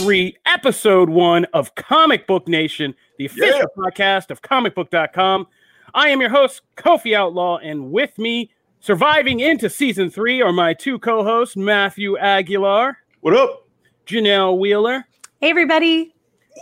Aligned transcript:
Three, 0.00 0.34
episode 0.46 1.10
one 1.10 1.44
of 1.52 1.74
Comic 1.74 2.26
Book 2.26 2.48
Nation, 2.48 2.94
the 3.18 3.26
official 3.26 3.58
Yeah. 3.58 3.64
podcast 3.76 4.30
of 4.30 4.40
comicbook.com. 4.40 5.46
I 5.92 6.08
am 6.08 6.22
your 6.22 6.30
host, 6.30 6.62
Kofi 6.76 7.14
Outlaw, 7.14 7.58
and 7.58 7.92
with 7.92 8.16
me, 8.18 8.50
surviving 8.80 9.40
into 9.40 9.68
season 9.68 10.08
three, 10.08 10.40
are 10.40 10.52
my 10.52 10.72
two 10.72 10.98
co 10.98 11.22
hosts, 11.22 11.54
Matthew 11.54 12.16
Aguilar, 12.16 12.96
What 13.20 13.34
up? 13.36 13.68
Janelle 14.06 14.58
Wheeler, 14.58 15.04
Hey, 15.38 15.50
everybody. 15.50 16.14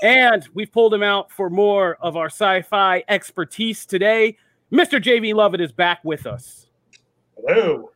and 0.03 0.47
we've 0.55 0.73
pulled 0.73 0.93
him 0.93 1.05
out 1.05 1.31
for 1.31 1.49
more 1.49 1.97
of 2.01 2.17
our 2.17 2.27
sci 2.27 2.63
fi 2.63 3.05
expertise 3.09 3.87
today. 3.87 4.37
Mr. 4.73 5.01
Jamie 5.01 5.33
Lovett 5.33 5.61
is 5.61 5.71
back 5.71 6.01
with 6.05 6.27
us. 6.27 6.67
Hello. 7.37 7.93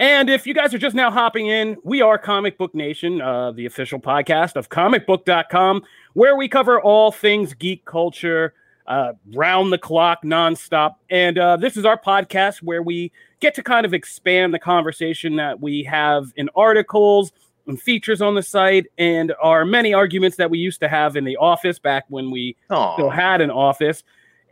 And 0.00 0.30
if 0.30 0.46
you 0.46 0.54
guys 0.54 0.72
are 0.72 0.78
just 0.78 0.96
now 0.96 1.10
hopping 1.10 1.48
in, 1.48 1.76
we 1.84 2.00
are 2.00 2.16
Comic 2.16 2.56
Book 2.56 2.74
Nation, 2.74 3.20
uh, 3.20 3.52
the 3.52 3.66
official 3.66 4.00
podcast 4.00 4.56
of 4.56 4.70
comicbook.com, 4.70 5.82
where 6.14 6.36
we 6.36 6.48
cover 6.48 6.80
all 6.80 7.12
things 7.12 7.52
geek 7.52 7.84
culture, 7.84 8.54
uh, 8.86 9.12
round 9.34 9.74
the 9.74 9.76
clock, 9.76 10.22
nonstop. 10.24 10.94
And 11.10 11.36
uh, 11.38 11.58
this 11.58 11.76
is 11.76 11.84
our 11.84 12.00
podcast 12.00 12.62
where 12.62 12.82
we 12.82 13.12
get 13.40 13.54
to 13.56 13.62
kind 13.62 13.84
of 13.84 13.92
expand 13.92 14.54
the 14.54 14.58
conversation 14.58 15.36
that 15.36 15.60
we 15.60 15.82
have 15.82 16.32
in 16.36 16.48
articles 16.56 17.30
and 17.66 17.78
features 17.78 18.22
on 18.22 18.34
the 18.34 18.42
site 18.42 18.86
and 18.96 19.34
our 19.42 19.66
many 19.66 19.92
arguments 19.92 20.38
that 20.38 20.48
we 20.50 20.56
used 20.58 20.80
to 20.80 20.88
have 20.88 21.14
in 21.14 21.24
the 21.24 21.36
office 21.36 21.78
back 21.78 22.06
when 22.08 22.30
we 22.30 22.56
still 22.64 22.78
Oh, 22.98 23.10
had 23.10 23.42
an 23.42 23.50
office. 23.50 24.02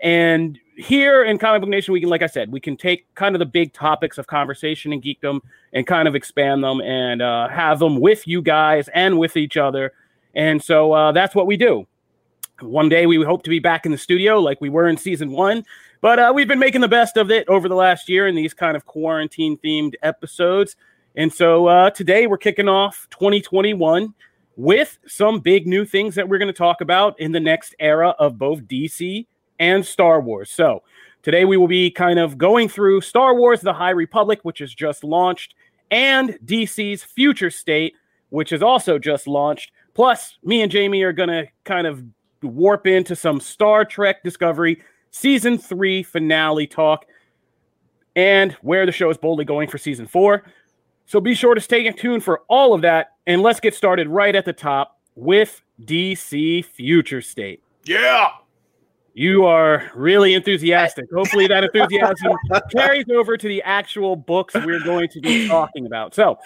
And 0.02 0.58
here 0.78 1.24
in 1.24 1.38
Comic 1.38 1.60
Book 1.60 1.70
Nation, 1.70 1.92
we 1.92 2.00
can, 2.00 2.08
like 2.08 2.22
I 2.22 2.26
said, 2.26 2.52
we 2.52 2.60
can 2.60 2.76
take 2.76 3.12
kind 3.16 3.34
of 3.34 3.40
the 3.40 3.46
big 3.46 3.72
topics 3.72 4.16
of 4.16 4.28
conversation 4.28 4.92
and 4.92 5.02
geekdom 5.02 5.40
and 5.72 5.86
kind 5.86 6.06
of 6.06 6.14
expand 6.14 6.62
them 6.62 6.80
and 6.80 7.20
uh, 7.20 7.48
have 7.48 7.80
them 7.80 8.00
with 8.00 8.28
you 8.28 8.40
guys 8.40 8.88
and 8.94 9.18
with 9.18 9.36
each 9.36 9.56
other. 9.56 9.92
And 10.34 10.62
so 10.62 10.92
uh, 10.92 11.12
that's 11.12 11.34
what 11.34 11.48
we 11.48 11.56
do. 11.56 11.86
One 12.60 12.88
day 12.88 13.06
we 13.06 13.22
hope 13.24 13.42
to 13.42 13.50
be 13.50 13.58
back 13.58 13.86
in 13.86 13.92
the 13.92 13.98
studio 13.98 14.38
like 14.38 14.60
we 14.60 14.68
were 14.68 14.88
in 14.88 14.96
season 14.96 15.32
one, 15.32 15.64
but 16.00 16.20
uh, 16.20 16.32
we've 16.34 16.48
been 16.48 16.58
making 16.60 16.80
the 16.80 16.88
best 16.88 17.16
of 17.16 17.30
it 17.30 17.48
over 17.48 17.68
the 17.68 17.74
last 17.74 18.08
year 18.08 18.28
in 18.28 18.36
these 18.36 18.54
kind 18.54 18.76
of 18.76 18.86
quarantine 18.86 19.58
themed 19.58 19.94
episodes. 20.02 20.76
And 21.16 21.32
so 21.32 21.66
uh, 21.66 21.90
today 21.90 22.28
we're 22.28 22.38
kicking 22.38 22.68
off 22.68 23.08
2021 23.10 24.14
with 24.56 24.98
some 25.08 25.40
big 25.40 25.66
new 25.66 25.84
things 25.84 26.14
that 26.14 26.28
we're 26.28 26.38
going 26.38 26.46
to 26.46 26.52
talk 26.52 26.80
about 26.80 27.18
in 27.18 27.32
the 27.32 27.40
next 27.40 27.74
era 27.80 28.10
of 28.20 28.38
both 28.38 28.60
DC 28.62 29.26
and 29.59 29.84
Star 29.84 30.20
Wars. 30.20 30.51
So 30.51 30.83
today 31.23 31.45
we 31.45 31.56
will 31.56 31.69
be 31.69 31.91
kind 31.91 32.19
of 32.19 32.39
going 32.39 32.69
through 32.69 33.01
Star 33.01 33.34
Wars 33.34 33.61
The 33.61 33.73
High 33.73 33.91
Republic, 33.91 34.41
which 34.42 34.61
is 34.61 34.75
just 34.75 35.05
launched, 35.05 35.55
and 35.91 36.39
DC's 36.45 37.03
Future 37.03 37.51
State, 37.51 37.95
which 38.31 38.53
is 38.53 38.62
also 38.62 38.98
just 38.98 39.27
launched. 39.27 39.73
Plus, 39.95 40.39
me 40.45 40.62
and 40.62 40.70
Jamie 40.70 41.03
are 41.03 41.12
going 41.12 41.29
to 41.29 41.47
kind 41.64 41.86
of 41.86 42.03
warp 42.42 42.86
into 42.86 43.17
some 43.17 43.41
Star 43.41 43.85
Trek 43.85 44.23
Discovery 44.23 44.83
season 45.11 45.58
three 45.58 46.02
finale 46.02 46.67
talk 46.67 47.07
and 48.14 48.52
where 48.63 48.86
the 48.86 48.92
show 48.92 49.11
is 49.11 49.17
boldly 49.17 49.45
going 49.45 49.68
for 49.68 49.79
season 49.79 50.07
four. 50.07 50.45
So 51.07 51.20
be 51.20 51.35
sure 51.35 51.55
to 51.55 51.61
stay 51.61 51.91
tuned 51.92 52.23
for 52.23 52.42
all 52.48 52.74
of 52.74 52.83
that. 52.83 53.13
And 53.27 53.42
let's 53.42 53.61
get 53.61 53.74
started 53.74 54.08
right 54.08 54.35
at 54.35 54.45
the 54.45 54.52
top 54.52 54.98
with 55.14 55.63
DC 55.85 56.64
Future 56.64 57.23
State. 57.23 57.63
yeah. 57.85 58.29
You 59.14 59.46
are 59.46 59.91
really 59.95 60.35
enthusiastic. 60.35 61.07
Hopefully, 61.14 61.46
that 61.48 61.64
enthusiasm 61.64 62.33
carries 62.70 63.07
over 63.11 63.36
to 63.36 63.48
the 63.48 63.63
actual 63.63 64.17
books 64.17 64.55
we're 64.55 64.85
going 64.85 65.08
to 65.08 65.20
be 65.20 65.48
talking 65.48 65.86
about. 65.86 66.14
So, 66.14 66.39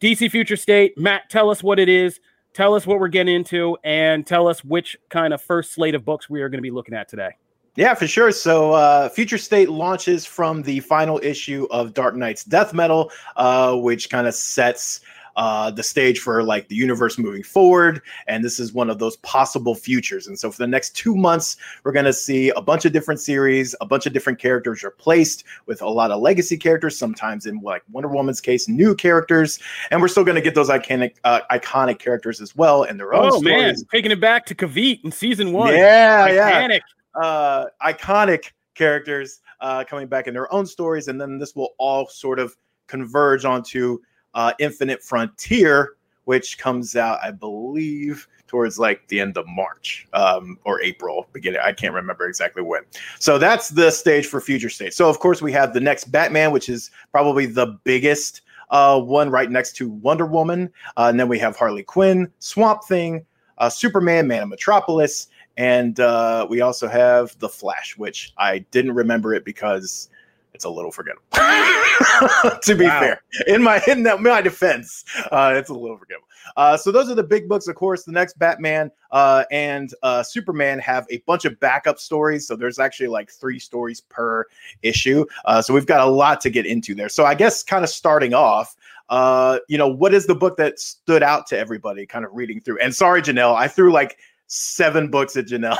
DC 0.00 0.30
Future 0.30 0.56
State, 0.56 0.96
Matt, 0.96 1.28
tell 1.30 1.50
us 1.50 1.62
what 1.62 1.78
it 1.78 1.88
is, 1.88 2.20
tell 2.54 2.74
us 2.74 2.86
what 2.86 3.00
we're 3.00 3.08
getting 3.08 3.34
into, 3.34 3.76
and 3.84 4.26
tell 4.26 4.48
us 4.48 4.64
which 4.64 4.96
kind 5.08 5.34
of 5.34 5.42
first 5.42 5.72
slate 5.72 5.94
of 5.94 6.04
books 6.04 6.30
we 6.30 6.42
are 6.42 6.48
going 6.48 6.58
to 6.58 6.62
be 6.62 6.70
looking 6.70 6.94
at 6.94 7.08
today. 7.08 7.30
Yeah, 7.76 7.92
for 7.92 8.06
sure. 8.06 8.32
So, 8.32 8.72
uh, 8.72 9.10
Future 9.10 9.36
State 9.36 9.68
launches 9.68 10.24
from 10.24 10.62
the 10.62 10.80
final 10.80 11.20
issue 11.22 11.66
of 11.70 11.92
Dark 11.92 12.16
Nights 12.16 12.44
Death 12.44 12.72
Metal, 12.72 13.12
uh, 13.36 13.76
which 13.76 14.08
kind 14.08 14.26
of 14.26 14.34
sets 14.34 15.02
uh, 15.36 15.70
the 15.70 15.82
stage 15.82 16.18
for 16.18 16.42
like 16.42 16.68
the 16.68 16.74
universe 16.74 17.18
moving 17.18 17.42
forward. 17.42 18.00
And 18.26 18.44
this 18.44 18.58
is 18.58 18.72
one 18.72 18.90
of 18.90 18.98
those 18.98 19.16
possible 19.18 19.74
futures. 19.74 20.26
And 20.26 20.38
so, 20.38 20.50
for 20.50 20.58
the 20.58 20.66
next 20.66 20.96
two 20.96 21.14
months, 21.14 21.56
we're 21.84 21.92
going 21.92 22.04
to 22.06 22.12
see 22.12 22.50
a 22.50 22.60
bunch 22.62 22.84
of 22.84 22.92
different 22.92 23.20
series, 23.20 23.74
a 23.80 23.86
bunch 23.86 24.06
of 24.06 24.12
different 24.12 24.38
characters 24.38 24.82
replaced 24.82 25.44
with 25.66 25.82
a 25.82 25.88
lot 25.88 26.10
of 26.10 26.20
legacy 26.20 26.56
characters. 26.56 26.98
Sometimes, 26.98 27.46
in 27.46 27.60
like 27.60 27.82
Wonder 27.92 28.08
Woman's 28.08 28.40
case, 28.40 28.68
new 28.68 28.94
characters, 28.94 29.58
and 29.90 30.00
we're 30.00 30.08
still 30.08 30.24
going 30.24 30.36
to 30.36 30.40
get 30.40 30.54
those 30.54 30.68
iconic, 30.70 31.14
uh, 31.24 31.40
iconic 31.50 31.98
characters 31.98 32.40
as 32.40 32.56
well 32.56 32.82
in 32.84 32.96
their 32.96 33.14
own 33.14 33.30
Oh, 33.32 33.40
man, 33.40 33.74
stories. 33.76 33.84
taking 33.92 34.10
it 34.10 34.20
back 34.20 34.46
to 34.46 34.54
Kavit 34.54 35.04
in 35.04 35.12
season 35.12 35.52
one. 35.52 35.74
Yeah, 35.74 36.28
yeah 36.28 36.50
Titanic. 36.50 36.82
uh, 37.14 37.66
iconic 37.82 38.52
characters 38.74 39.40
uh, 39.60 39.84
coming 39.84 40.06
back 40.06 40.26
in 40.26 40.34
their 40.34 40.52
own 40.52 40.66
stories, 40.66 41.08
and 41.08 41.20
then 41.20 41.38
this 41.38 41.54
will 41.54 41.74
all 41.78 42.06
sort 42.08 42.38
of 42.38 42.56
converge 42.86 43.44
onto 43.44 43.98
uh, 44.36 44.52
Infinite 44.60 45.02
Frontier, 45.02 45.94
which 46.24 46.58
comes 46.58 46.94
out, 46.94 47.18
I 47.22 47.32
believe, 47.32 48.28
towards 48.46 48.78
like 48.78 49.08
the 49.08 49.18
end 49.18 49.36
of 49.36 49.46
March 49.48 50.06
um, 50.12 50.58
or 50.64 50.80
April, 50.82 51.26
beginning. 51.32 51.60
I 51.64 51.72
can't 51.72 51.94
remember 51.94 52.26
exactly 52.28 52.62
when. 52.62 52.82
So 53.18 53.38
that's 53.38 53.70
the 53.70 53.90
stage 53.90 54.26
for 54.26 54.40
Future 54.40 54.68
State. 54.68 54.94
So 54.94 55.08
of 55.08 55.18
course 55.18 55.42
we 55.42 55.50
have 55.52 55.72
the 55.72 55.80
next 55.80 56.12
Batman, 56.12 56.52
which 56.52 56.68
is 56.68 56.90
probably 57.10 57.46
the 57.46 57.78
biggest 57.82 58.42
uh, 58.70 59.00
one, 59.00 59.30
right 59.30 59.50
next 59.50 59.74
to 59.76 59.88
Wonder 59.88 60.26
Woman, 60.26 60.72
uh, 60.96 61.06
and 61.08 61.18
then 61.18 61.28
we 61.28 61.38
have 61.38 61.56
Harley 61.56 61.84
Quinn, 61.84 62.30
Swamp 62.40 62.84
Thing, 62.84 63.24
uh, 63.58 63.68
Superman, 63.68 64.26
Man 64.26 64.42
of 64.42 64.48
Metropolis, 64.48 65.28
and 65.56 66.00
uh, 66.00 66.46
we 66.50 66.60
also 66.60 66.88
have 66.88 67.38
the 67.38 67.48
Flash, 67.48 67.96
which 67.96 68.34
I 68.36 68.58
didn't 68.58 68.94
remember 68.94 69.34
it 69.34 69.44
because 69.44 70.08
it's 70.52 70.64
a 70.64 70.70
little 70.70 70.90
forgettable. 70.90 71.22
to 72.62 72.74
be 72.74 72.84
Wow. 72.86 73.00
fair, 73.00 73.22
in 73.46 73.62
my 73.62 73.82
in 73.88 74.02
that, 74.04 74.20
my 74.20 74.40
defense, 74.40 75.04
uh, 75.32 75.52
it's 75.56 75.70
a 75.70 75.74
little 75.74 75.96
forgettable. 75.96 76.26
Uh, 76.56 76.76
so 76.76 76.92
those 76.92 77.10
are 77.10 77.14
the 77.14 77.22
big 77.22 77.48
books. 77.48 77.66
Of 77.68 77.74
course, 77.74 78.04
the 78.04 78.12
next 78.12 78.38
Batman 78.38 78.90
uh, 79.10 79.44
and 79.50 79.92
uh, 80.02 80.22
Superman 80.22 80.78
have 80.78 81.06
a 81.10 81.18
bunch 81.26 81.44
of 81.44 81.58
backup 81.60 81.98
stories. 81.98 82.46
So 82.46 82.54
there's 82.56 82.78
actually 82.78 83.08
like 83.08 83.30
three 83.30 83.58
stories 83.58 84.00
per 84.02 84.44
issue. 84.82 85.24
Uh, 85.44 85.60
so 85.60 85.74
we've 85.74 85.86
got 85.86 86.00
a 86.00 86.10
lot 86.10 86.40
to 86.42 86.50
get 86.50 86.64
into 86.66 86.94
there. 86.94 87.08
So 87.08 87.24
I 87.24 87.34
guess 87.34 87.62
kind 87.62 87.82
of 87.82 87.90
starting 87.90 88.32
off, 88.32 88.76
uh, 89.08 89.58
you 89.68 89.76
know, 89.76 89.88
what 89.88 90.14
is 90.14 90.26
the 90.26 90.34
book 90.34 90.56
that 90.58 90.78
stood 90.78 91.22
out 91.22 91.46
to 91.48 91.58
everybody 91.58 92.06
kind 92.06 92.24
of 92.24 92.30
reading 92.32 92.60
through? 92.60 92.78
And 92.78 92.94
sorry, 92.94 93.22
Janelle, 93.22 93.54
I 93.56 93.66
threw 93.68 93.92
like 93.92 94.18
seven 94.46 95.10
books 95.10 95.36
at 95.36 95.46
Janelle 95.46 95.76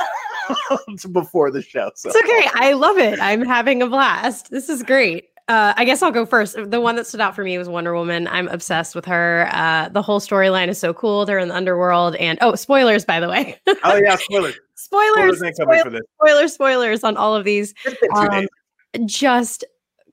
before 1.11 1.49
the 1.51 1.61
show. 1.61 1.91
So 1.95 2.09
It's 2.09 2.17
okay. 2.17 2.49
I 2.55 2.73
love 2.73 2.97
it. 2.97 3.19
I'm 3.21 3.41
having 3.45 3.81
a 3.81 3.87
blast. 3.87 4.51
This 4.51 4.69
is 4.69 4.83
great. 4.83 5.29
Uh, 5.47 5.73
I 5.77 5.85
guess 5.85 6.03
I'll 6.03 6.11
go 6.11 6.25
first. 6.25 6.57
The 6.57 6.81
one 6.81 6.97
that 6.97 7.07
stood 7.07 7.21
out 7.21 7.33
for 7.33 7.43
me 7.43 7.57
was 7.57 7.69
Wonder 7.69 7.93
Woman. 7.93 8.27
I'm 8.27 8.49
obsessed 8.49 8.95
with 8.95 9.05
her. 9.05 9.49
Uh, 9.53 9.87
the 9.87 10.01
whole 10.01 10.19
storyline 10.19 10.67
is 10.67 10.77
so 10.77 10.93
cool. 10.93 11.25
They're 11.25 11.39
in 11.39 11.47
the 11.47 11.55
underworld, 11.55 12.15
and 12.17 12.37
oh, 12.41 12.55
spoilers 12.55 13.05
by 13.05 13.21
the 13.21 13.29
way. 13.29 13.57
oh 13.83 13.95
yeah, 14.03 14.17
spoilers. 14.17 14.59
spoilers, 14.75 15.37
Spoilers 15.37 15.55
spoilers, 15.55 16.01
spoilers, 16.19 16.53
spoilers 16.53 17.03
on 17.03 17.15
all 17.15 17.33
of 17.33 17.45
these. 17.45 17.73
It's 17.85 17.99
been 17.99 18.09
two 18.09 18.47
Um, 18.95 19.07
just 19.07 19.63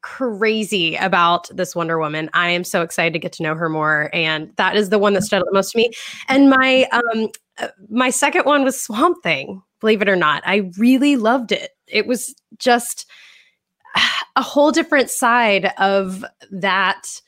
crazy 0.03 0.95
about 0.97 1.49
this 1.57 1.75
Wonder 1.75 1.99
Woman. 1.99 2.31
I 2.33 2.51
am 2.51 2.63
so 2.63 2.83
excited 2.83 3.13
to 3.15 3.19
get 3.19 3.33
to 3.33 3.43
know 3.43 3.57
her 3.57 3.69
more, 3.69 4.11
and 4.13 4.53
that 4.57 4.77
is 4.77 4.91
the 4.91 5.01
one 5.01 5.15
that 5.15 5.23
stood 5.23 5.41
out 5.41 5.47
the 5.47 5.53
most 5.53 5.73
to 5.73 5.79
me. 5.79 5.91
And 6.29 6.49
my 6.49 6.87
um 6.93 7.29
uh, 7.59 7.69
my 7.91 8.11
second 8.11 8.45
one 8.45 8.63
was 8.63 8.81
Swamp 8.81 9.21
Thing. 9.25 9.63
Believe 9.81 10.01
it 10.01 10.09
or 10.09 10.17
not, 10.17 10.45
I 10.47 10.71
really 10.79 11.17
loved 11.17 11.51
it. 11.51 11.71
It 11.89 12.07
was 12.07 12.37
just 12.59 13.07
a 14.37 14.43
whole 14.43 14.73
different 14.73 15.11
side 15.11 15.73
of 15.79 16.25
that 16.51 17.21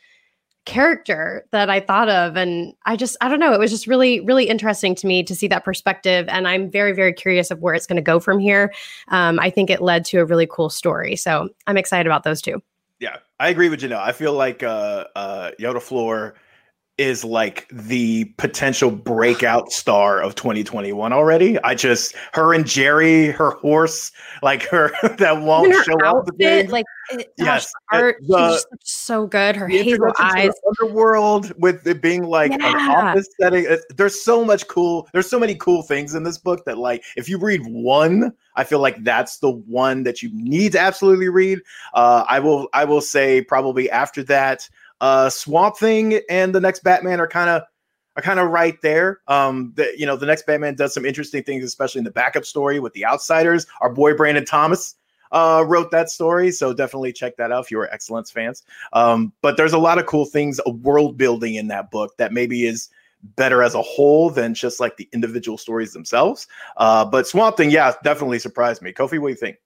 character 0.65 1.47
that 1.53 1.71
I 1.71 1.81
thought 1.81 2.09
of. 2.09 2.37
And 2.37 2.75
I 2.85 2.97
just, 2.97 3.17
I 3.21 3.29
don't 3.29 3.39
know, 3.39 3.53
it 3.53 3.61
was 3.61 3.71
just 3.71 3.87
really, 3.87 4.21
really 4.21 4.49
interesting 4.49 4.95
to 4.97 5.07
me 5.07 5.23
to 5.23 5.35
see 5.35 5.47
that 5.49 5.65
perspective. 5.65 6.27
And 6.29 6.47
I'm 6.47 6.71
very, 6.71 6.93
very 6.93 7.13
curious 7.13 7.51
of 7.51 7.61
where 7.61 7.73
it's 7.73 7.87
going 7.87 7.97
to 7.97 8.03
go 8.03 8.19
from 8.19 8.41
here. 8.41 8.75
Um, 9.09 9.39
I 9.39 9.49
think 9.49 9.71
it 9.71 9.81
led 9.81 10.05
to 10.07 10.19
a 10.19 10.25
really 10.25 10.47
cool 10.51 10.69
story. 10.69 11.15
So 11.15 11.49
I'm 11.69 11.77
excited 11.77 12.07
about 12.07 12.25
those 12.25 12.43
two. 12.43 12.61
Yeah, 12.99 13.19
I 13.39 13.49
agree 13.49 13.69
with 13.69 13.81
Janelle. 13.81 14.01
I 14.01 14.13
feel 14.13 14.33
like 14.33 14.63
uh, 14.63 15.05
uh, 15.15 15.53
Yara 15.59 15.81
Flor 15.81 16.35
is 16.99 17.25
like 17.25 17.69
the 17.71 18.25
potential 18.39 18.91
breakout 18.91 19.71
star 19.71 20.21
of 20.21 20.35
2021 20.35 21.13
already. 21.13 21.59
I 21.61 21.75
just 21.75 22.15
her 22.33 22.55
and 22.55 22.67
Jerry, 22.67 23.27
her 23.29 23.51
horse, 23.51 24.13
like 24.43 24.63
her 24.65 24.93
that 25.19 25.43
won't 25.43 25.73
her 25.73 25.85
show 25.85 25.99
outfit, 26.03 26.67
up. 26.67 26.73
Like 26.73 26.87
it, 27.11 27.33
yes, 27.37 27.73
gosh, 27.91 28.01
art, 28.01 28.17
the, 28.27 28.53
she's 28.53 28.67
so 28.83 29.27
good. 29.27 29.57
Her 29.57 29.69
hazel 29.69 30.11
eyes, 30.19 30.53
underworld 30.69 31.53
with 31.61 31.87
it 31.87 32.01
being 32.01 32.25
like 32.25 32.53
yeah. 32.53 32.71
an 32.71 32.91
office 32.91 33.29
setting. 33.39 33.67
There's 33.97 34.25
so 34.25 34.45
much 34.45 34.67
cool. 34.67 35.09
There's 35.13 35.29
so 35.29 35.39
many 35.39 35.55
cool 35.57 35.83
things 35.83 36.15
in 36.15 36.23
this 36.23 36.39
book 36.39 36.65
that 36.65 36.79
like 36.79 37.05
if 37.17 37.29
you 37.29 37.39
read 37.39 37.61
one, 37.67 38.33
I 38.55 38.65
feel 38.65 38.81
like 38.81 39.05
that's 39.05 39.39
the 39.39 39.51
one 39.51 40.03
that 40.05 40.23
you 40.23 40.31
need 40.33 40.73
to 40.73 40.81
absolutely 40.81 41.29
read. 41.29 41.61
Uh, 41.93 42.25
I 42.27 42.41
will. 42.41 42.69
I 42.73 42.87
will 42.87 43.03
say 43.03 43.43
probably 43.43 43.91
after 43.91 44.23
that 44.25 44.69
uh, 45.01 45.29
Swamp 45.29 45.77
Thing 45.77 46.21
and 46.29 46.55
the 46.55 46.61
next 46.61 46.83
Batman 46.83 47.21
are 47.21 47.29
kind 47.29 47.51
of 47.51 47.63
are 48.17 48.23
kind 48.23 48.41
of 48.41 48.49
right 48.49 48.81
there. 48.83 49.21
Um, 49.29 49.73
the, 49.77 49.93
you 49.97 50.07
know, 50.07 50.17
the 50.17 50.27
next 50.27 50.47
Batman 50.47 50.75
does 50.75 50.95
some 50.95 51.05
interesting 51.05 51.43
things, 51.43 51.65
especially 51.65 51.99
in 51.99 52.05
the 52.05 52.11
backup 52.11 52.47
story 52.47 52.81
with 52.81 52.95
the 52.95 53.05
Outsiders. 53.05 53.67
Our 53.83 53.91
boy 53.91 54.15
Brandon 54.15 54.45
Thomas 54.45 54.95
uh, 55.33 55.65
wrote 55.67 55.91
that 55.91 56.09
story, 56.09 56.51
so 56.51 56.73
definitely 56.73 57.13
check 57.13 57.37
that 57.37 57.53
out 57.53 57.65
if 57.65 57.71
you 57.71 57.79
are 57.79 57.93
Excellence 57.93 58.31
fans. 58.31 58.63
Um, 58.95 59.33
but 59.43 59.57
there's 59.57 59.75
a 59.75 59.79
lot 59.79 59.99
of 59.99 60.07
cool 60.07 60.25
things, 60.25 60.61
a 60.65 60.71
world 60.71 61.19
building 61.19 61.57
in 61.57 61.69
that 61.69 61.91
book 61.91 62.17
that 62.17 62.33
maybe 62.33 62.67
is 62.67 62.89
better 63.35 63.63
as 63.63 63.75
a 63.75 63.83
whole 63.83 64.31
than 64.31 64.55
just 64.55 64.81
like 64.81 64.97
the 64.97 65.09
individual 65.13 65.59
stories 65.59 65.93
themselves. 65.93 66.47
Uh, 66.77 67.05
but 67.05 67.27
Swamp 67.27 67.57
Thing, 67.57 67.71
yeah, 67.71 67.93
definitely 68.03 68.39
surprised 68.39 68.81
me. 68.81 68.93
Kofi, 68.93 69.19
what 69.19 69.29
do 69.29 69.33
you 69.33 69.35
think? 69.35 69.57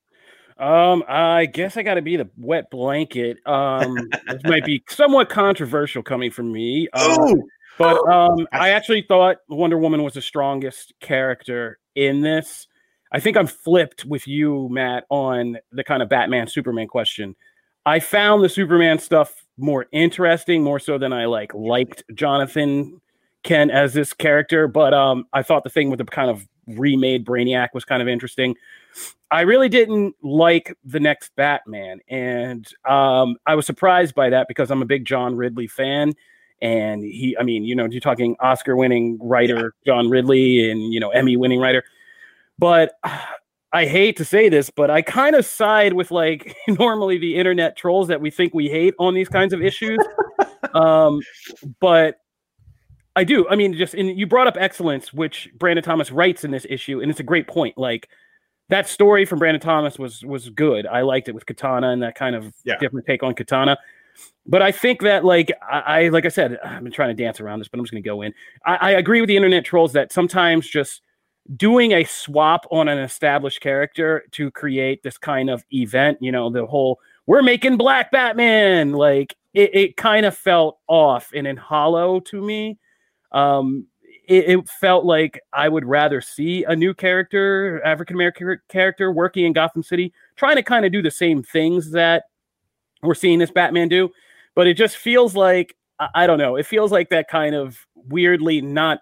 Um, 0.60 1.02
I 1.08 1.46
guess 1.46 1.78
I 1.78 1.82
got 1.82 1.94
to 1.94 2.02
be 2.02 2.16
the 2.16 2.28
wet 2.36 2.70
blanket. 2.70 3.38
Um, 3.46 3.96
this 4.28 4.42
might 4.44 4.64
be 4.64 4.82
somewhat 4.88 5.30
controversial 5.30 6.02
coming 6.02 6.30
from 6.30 6.52
me. 6.52 6.86
Uh, 6.92 7.34
but 7.78 7.96
um, 8.12 8.46
I 8.52 8.70
actually 8.70 9.02
thought 9.02 9.38
Wonder 9.48 9.78
Woman 9.78 10.02
was 10.02 10.12
the 10.12 10.20
strongest 10.20 10.92
character 11.00 11.78
in 11.94 12.20
this. 12.20 12.66
I 13.10 13.20
think 13.20 13.38
I'm 13.38 13.46
flipped 13.46 14.04
with 14.04 14.28
you, 14.28 14.68
Matt, 14.70 15.04
on 15.08 15.56
the 15.72 15.82
kind 15.82 16.02
of 16.02 16.10
Batman 16.10 16.46
Superman 16.46 16.88
question. 16.88 17.34
I 17.86 17.98
found 17.98 18.44
the 18.44 18.48
Superman 18.50 18.98
stuff 18.98 19.46
more 19.56 19.86
interesting, 19.92 20.62
more 20.62 20.78
so 20.78 20.98
than 20.98 21.12
I 21.12 21.24
like 21.24 21.54
liked 21.54 22.04
Jonathan 22.14 23.00
Kent 23.44 23.70
as 23.70 23.94
this 23.94 24.12
character. 24.12 24.68
But 24.68 24.92
um, 24.92 25.24
I 25.32 25.42
thought 25.42 25.64
the 25.64 25.70
thing 25.70 25.88
with 25.88 25.98
the 25.98 26.04
kind 26.04 26.30
of 26.30 26.46
remade 26.66 27.24
Brainiac 27.24 27.68
was 27.72 27.86
kind 27.86 28.02
of 28.02 28.08
interesting. 28.08 28.54
I 29.30 29.42
really 29.42 29.68
didn't 29.68 30.16
like 30.22 30.76
the 30.84 30.98
next 30.98 31.34
Batman, 31.36 32.00
and 32.08 32.66
um, 32.88 33.36
I 33.46 33.54
was 33.54 33.64
surprised 33.64 34.14
by 34.14 34.30
that 34.30 34.48
because 34.48 34.70
I'm 34.70 34.82
a 34.82 34.86
big 34.86 35.04
John 35.04 35.36
Ridley 35.36 35.68
fan, 35.68 36.14
and 36.60 37.02
he, 37.02 37.36
I 37.38 37.44
mean, 37.44 37.64
you 37.64 37.76
know, 37.76 37.86
you're 37.86 38.00
talking 38.00 38.36
Oscar-winning 38.40 39.18
writer 39.22 39.74
John 39.86 40.10
Ridley, 40.10 40.68
and 40.68 40.92
you 40.92 40.98
know, 40.98 41.10
Emmy-winning 41.10 41.60
writer, 41.60 41.84
but 42.58 42.92
I 43.72 43.86
hate 43.86 44.16
to 44.16 44.24
say 44.24 44.48
this, 44.48 44.68
but 44.68 44.90
I 44.90 45.00
kind 45.00 45.36
of 45.36 45.46
side 45.46 45.92
with 45.92 46.10
like 46.10 46.56
normally 46.68 47.18
the 47.18 47.36
internet 47.36 47.76
trolls 47.76 48.08
that 48.08 48.20
we 48.20 48.30
think 48.30 48.52
we 48.52 48.68
hate 48.68 48.94
on 48.98 49.14
these 49.14 49.28
kinds 49.28 49.52
of 49.52 49.62
issues, 49.62 50.00
um, 50.74 51.20
but 51.80 52.16
I 53.16 53.24
do. 53.24 53.48
I 53.48 53.54
mean, 53.54 53.74
just 53.74 53.94
and 53.94 54.18
you 54.18 54.26
brought 54.26 54.46
up 54.46 54.56
excellence, 54.58 55.12
which 55.12 55.48
Brandon 55.56 55.84
Thomas 55.84 56.10
writes 56.10 56.42
in 56.42 56.50
this 56.50 56.66
issue, 56.68 57.00
and 57.00 57.10
it's 57.10 57.20
a 57.20 57.24
great 57.24 57.46
point. 57.46 57.78
Like 57.78 58.08
that 58.70 58.88
story 58.88 59.24
from 59.24 59.38
Brandon 59.38 59.60
Thomas 59.60 59.98
was 59.98 60.24
was 60.24 60.48
good. 60.48 60.86
I 60.86 61.02
liked 61.02 61.28
it 61.28 61.34
with 61.34 61.46
Katana 61.46 61.90
and 61.90 62.02
that 62.02 62.14
kind 62.14 62.34
of 62.34 62.52
yeah. 62.64 62.78
different 62.78 63.06
take 63.06 63.22
on 63.22 63.34
Katana. 63.34 63.76
But 64.46 64.62
I 64.62 64.72
think 64.72 65.02
that 65.02 65.24
like 65.24 65.52
I, 65.62 65.80
I, 65.80 66.08
like 66.08 66.24
I 66.24 66.28
said, 66.28 66.58
I've 66.64 66.82
been 66.82 66.92
trying 66.92 67.14
to 67.14 67.22
dance 67.22 67.40
around 67.40 67.58
this, 67.58 67.68
but 67.68 67.78
I'm 67.78 67.84
just 67.84 67.92
gonna 67.92 68.02
go 68.02 68.22
in. 68.22 68.32
I, 68.64 68.76
I 68.76 68.90
agree 68.92 69.20
with 69.20 69.28
the 69.28 69.36
internet 69.36 69.64
trolls 69.64 69.92
that 69.92 70.12
sometimes 70.12 70.68
just 70.68 71.02
doing 71.56 71.92
a 71.92 72.04
swap 72.04 72.66
on 72.70 72.88
an 72.88 72.98
established 72.98 73.60
character 73.60 74.24
to 74.32 74.50
create 74.52 75.02
this 75.02 75.18
kind 75.18 75.50
of 75.50 75.64
event, 75.72 76.18
you 76.20 76.30
know, 76.30 76.48
the 76.50 76.64
whole 76.66 77.00
we're 77.26 77.42
making 77.42 77.76
Black 77.76 78.10
Batman, 78.10 78.92
like 78.92 79.36
it, 79.52 79.74
it 79.74 79.96
kind 79.96 80.26
of 80.26 80.36
felt 80.36 80.78
off 80.86 81.30
and 81.34 81.46
in 81.46 81.56
hollow 81.56 82.20
to 82.20 82.40
me. 82.40 82.78
Um, 83.32 83.86
it, 84.30 84.48
it, 84.48 84.68
felt 84.68 85.04
like 85.04 85.40
I 85.52 85.68
would 85.68 85.84
rather 85.84 86.20
see 86.20 86.62
a 86.62 86.76
new 86.76 86.94
character, 86.94 87.82
African 87.84 88.14
American 88.14 88.60
character, 88.68 89.10
working 89.10 89.44
in 89.44 89.52
Gotham 89.52 89.82
City, 89.82 90.12
trying 90.36 90.54
to 90.54 90.62
kind 90.62 90.86
of 90.86 90.92
do 90.92 91.02
the 91.02 91.10
same 91.10 91.42
things 91.42 91.90
that 91.90 92.24
we're 93.02 93.14
seeing 93.14 93.40
this 93.40 93.50
Batman 93.50 93.88
do. 93.88 94.08
But 94.54 94.68
it 94.68 94.74
just 94.74 94.96
feels 94.96 95.34
like 95.34 95.74
I, 96.14 96.28
don't 96.28 96.38
know. 96.38 96.56
It 96.56 96.64
feels 96.64 96.92
like 96.92 97.10
that 97.10 97.28
kind 97.28 97.56
of 97.56 97.86
weirdly 97.94 98.60
not 98.60 99.00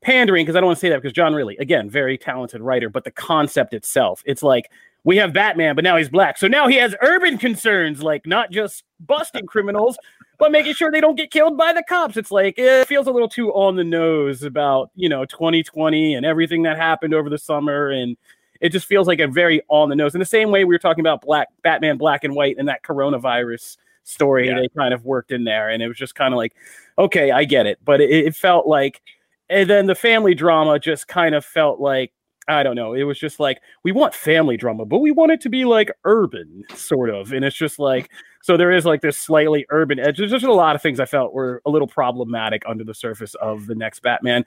pandering 0.00 0.46
because 0.46 0.54
I 0.54 0.60
don't 0.60 0.68
want 0.68 0.78
to 0.78 0.80
say 0.80 0.90
that 0.90 1.02
because 1.02 1.12
John 1.12 1.34
Ridley, 1.34 1.56
again, 1.58 1.90
very 1.90 2.16
talented 2.16 2.62
writer, 2.62 2.88
but 2.88 3.02
the 3.02 3.10
concept 3.10 3.74
itself, 3.74 4.22
it's 4.26 4.44
like 4.44 4.70
we 5.02 5.16
have 5.16 5.32
Batman, 5.32 5.74
but 5.74 5.84
now 5.84 5.96
he's 5.96 6.08
black. 6.08 6.38
So 6.38 6.46
now 6.46 6.68
he 6.68 6.76
has 6.76 6.94
urban 7.02 7.36
concerns, 7.36 8.02
like 8.02 8.26
not 8.26 8.52
just 8.52 8.84
busting 9.00 9.46
criminals, 9.46 9.98
but 10.38 10.52
making 10.52 10.74
sure 10.74 10.90
they 10.90 11.00
don't 11.00 11.16
get 11.16 11.30
killed 11.30 11.56
by 11.56 11.72
the 11.72 11.82
cops. 11.88 12.16
It's 12.16 12.30
like 12.30 12.54
it 12.58 12.86
feels 12.86 13.06
a 13.06 13.10
little 13.10 13.28
too 13.28 13.50
on 13.50 13.76
the 13.76 13.84
nose 13.84 14.42
about, 14.42 14.90
you 14.94 15.08
know, 15.08 15.24
2020 15.24 16.14
and 16.14 16.24
everything 16.24 16.62
that 16.62 16.76
happened 16.76 17.12
over 17.12 17.28
the 17.28 17.38
summer. 17.38 17.90
And 17.90 18.16
it 18.60 18.70
just 18.70 18.86
feels 18.86 19.06
like 19.06 19.20
a 19.20 19.26
very 19.26 19.62
on 19.68 19.88
the 19.88 19.96
nose. 19.96 20.14
In 20.14 20.20
the 20.20 20.24
same 20.24 20.50
way 20.50 20.64
we 20.64 20.74
were 20.74 20.78
talking 20.78 21.02
about 21.02 21.22
black 21.22 21.48
Batman 21.62 21.96
black 21.96 22.24
and 22.24 22.34
white 22.34 22.56
and 22.58 22.68
that 22.68 22.82
coronavirus 22.82 23.76
story 24.04 24.48
yeah. 24.48 24.60
they 24.60 24.68
kind 24.68 24.94
of 24.94 25.04
worked 25.04 25.32
in 25.32 25.44
there. 25.44 25.68
And 25.68 25.82
it 25.82 25.88
was 25.88 25.96
just 25.96 26.14
kind 26.14 26.32
of 26.32 26.38
like, 26.38 26.54
okay, 26.98 27.30
I 27.30 27.44
get 27.44 27.66
it. 27.66 27.78
But 27.84 28.00
it, 28.00 28.10
it 28.10 28.36
felt 28.36 28.66
like 28.66 29.02
and 29.50 29.68
then 29.68 29.86
the 29.86 29.94
family 29.94 30.34
drama 30.34 30.78
just 30.78 31.08
kind 31.08 31.34
of 31.34 31.44
felt 31.44 31.80
like 31.80 32.12
I 32.48 32.62
don't 32.62 32.76
know. 32.76 32.94
It 32.94 33.02
was 33.02 33.18
just 33.18 33.38
like 33.38 33.60
we 33.82 33.92
want 33.92 34.14
family 34.14 34.56
drama, 34.56 34.86
but 34.86 35.00
we 35.00 35.10
want 35.10 35.32
it 35.32 35.40
to 35.42 35.50
be 35.50 35.64
like 35.66 35.90
urban, 36.04 36.64
sort 36.74 37.10
of. 37.10 37.32
And 37.32 37.44
it's 37.44 37.56
just 37.56 37.78
like 37.78 38.10
so 38.48 38.56
there 38.56 38.72
is 38.72 38.86
like 38.86 39.02
this 39.02 39.18
slightly 39.18 39.66
urban 39.68 39.98
edge. 39.98 40.16
There's 40.16 40.30
just 40.30 40.42
a 40.42 40.54
lot 40.54 40.74
of 40.74 40.80
things 40.80 41.00
I 41.00 41.04
felt 41.04 41.34
were 41.34 41.60
a 41.66 41.70
little 41.70 41.86
problematic 41.86 42.62
under 42.66 42.82
the 42.82 42.94
surface 42.94 43.34
of 43.34 43.66
the 43.66 43.74
next 43.74 44.00
Batman. 44.00 44.46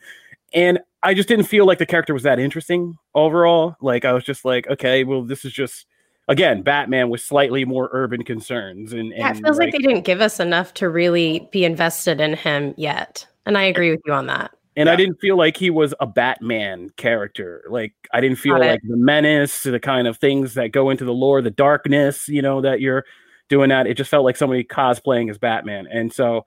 And 0.55 0.79
I 1.03 1.13
just 1.13 1.29
didn't 1.29 1.45
feel 1.45 1.67
like 1.67 1.77
the 1.77 1.85
character 1.85 2.11
was 2.11 2.23
that 2.23 2.39
interesting 2.39 2.97
overall. 3.13 3.75
Like 3.79 4.03
I 4.03 4.13
was 4.13 4.23
just 4.23 4.43
like, 4.43 4.65
okay, 4.67 5.03
well, 5.03 5.21
this 5.21 5.45
is 5.45 5.53
just 5.53 5.85
again 6.27 6.63
Batman 6.63 7.11
with 7.11 7.21
slightly 7.21 7.63
more 7.63 7.89
urban 7.91 8.23
concerns. 8.23 8.91
And, 8.91 9.11
and 9.11 9.19
yeah, 9.19 9.29
it 9.29 9.37
feels 9.37 9.59
like, 9.59 9.67
like 9.67 9.73
they 9.73 9.87
didn't 9.87 10.01
give 10.03 10.19
us 10.19 10.39
enough 10.39 10.73
to 10.75 10.89
really 10.89 11.47
be 11.51 11.63
invested 11.63 12.19
in 12.19 12.33
him 12.33 12.73
yet. 12.77 13.27
And 13.45 13.55
I 13.55 13.65
agree 13.65 13.91
with 13.91 14.01
you 14.07 14.13
on 14.13 14.25
that. 14.25 14.49
And 14.75 14.87
yeah. 14.87 14.93
I 14.93 14.95
didn't 14.95 15.19
feel 15.21 15.37
like 15.37 15.57
he 15.57 15.69
was 15.69 15.93
a 15.99 16.07
Batman 16.07 16.89
character. 16.97 17.63
Like 17.69 17.93
I 18.11 18.19
didn't 18.19 18.37
feel 18.37 18.57
like 18.57 18.79
the 18.81 18.97
menace, 18.97 19.61
the 19.61 19.79
kind 19.79 20.07
of 20.07 20.17
things 20.17 20.55
that 20.55 20.71
go 20.71 20.89
into 20.89 21.05
the 21.05 21.13
lore, 21.13 21.43
the 21.43 21.51
darkness, 21.51 22.27
you 22.27 22.41
know, 22.41 22.61
that 22.61 22.81
you're 22.81 23.05
doing 23.51 23.69
that. 23.69 23.85
It 23.85 23.95
just 23.95 24.09
felt 24.09 24.23
like 24.23 24.37
somebody 24.37 24.63
cosplaying 24.63 25.29
as 25.29 25.37
Batman. 25.37 25.85
And 25.91 26.11
so 26.11 26.45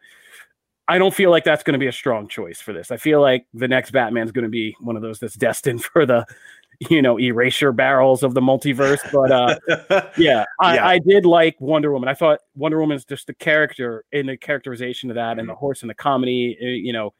I 0.89 0.97
don't 0.97 1.15
feel 1.15 1.31
like 1.31 1.45
that's 1.45 1.63
going 1.63 1.75
to 1.75 1.79
be 1.79 1.87
a 1.87 1.93
strong 1.93 2.27
choice 2.29 2.61
for 2.61 2.73
this. 2.73 2.91
I 2.91 2.97
feel 2.97 3.21
like 3.21 3.47
the 3.53 3.69
next 3.69 3.91
Batman 3.91 4.25
is 4.25 4.33
going 4.33 4.45
to 4.45 4.51
be 4.51 4.75
one 4.81 4.97
of 4.97 5.03
those 5.03 5.19
that's 5.19 5.35
destined 5.35 5.85
for 5.93 6.07
the, 6.07 6.27
you 6.91 7.03
know, 7.03 7.21
erasure 7.21 7.73
barrels 7.73 8.23
of 8.23 8.33
the 8.33 8.41
multiverse. 8.41 9.01
But 9.13 9.31
uh, 9.31 10.11
yeah, 10.19 10.47
I, 10.61 10.75
yeah. 10.77 10.89
I 10.89 10.99
did 10.99 11.27
like 11.27 11.61
Wonder 11.61 11.93
Woman. 11.93 12.09
I 12.09 12.15
thought 12.15 12.41
Wonder 12.57 12.81
Woman's 12.81 13.05
just 13.05 13.27
the 13.27 13.35
character 13.35 14.05
in 14.11 14.27
the 14.27 14.39
characterization 14.39 15.11
of 15.11 15.17
that 15.17 15.33
mm-hmm. 15.33 15.41
and 15.41 15.49
the 15.49 15.55
horse 15.55 15.83
and 15.83 15.91
the 15.91 15.95
comedy, 15.95 16.57
eh, 16.59 16.69
you 16.69 16.95
know, 16.95 17.13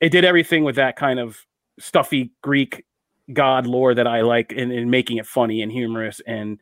it 0.00 0.08
did 0.08 0.24
everything 0.24 0.64
with 0.64 0.76
that 0.76 0.96
kind 0.96 1.20
of 1.20 1.38
stuffy 1.78 2.32
Greek 2.42 2.84
god 3.32 3.66
lore 3.66 3.94
that 3.94 4.06
I 4.06 4.22
like 4.22 4.52
in, 4.52 4.72
in 4.72 4.90
making 4.90 5.18
it 5.18 5.26
funny 5.26 5.62
and 5.62 5.70
humorous 5.70 6.20
and 6.26 6.58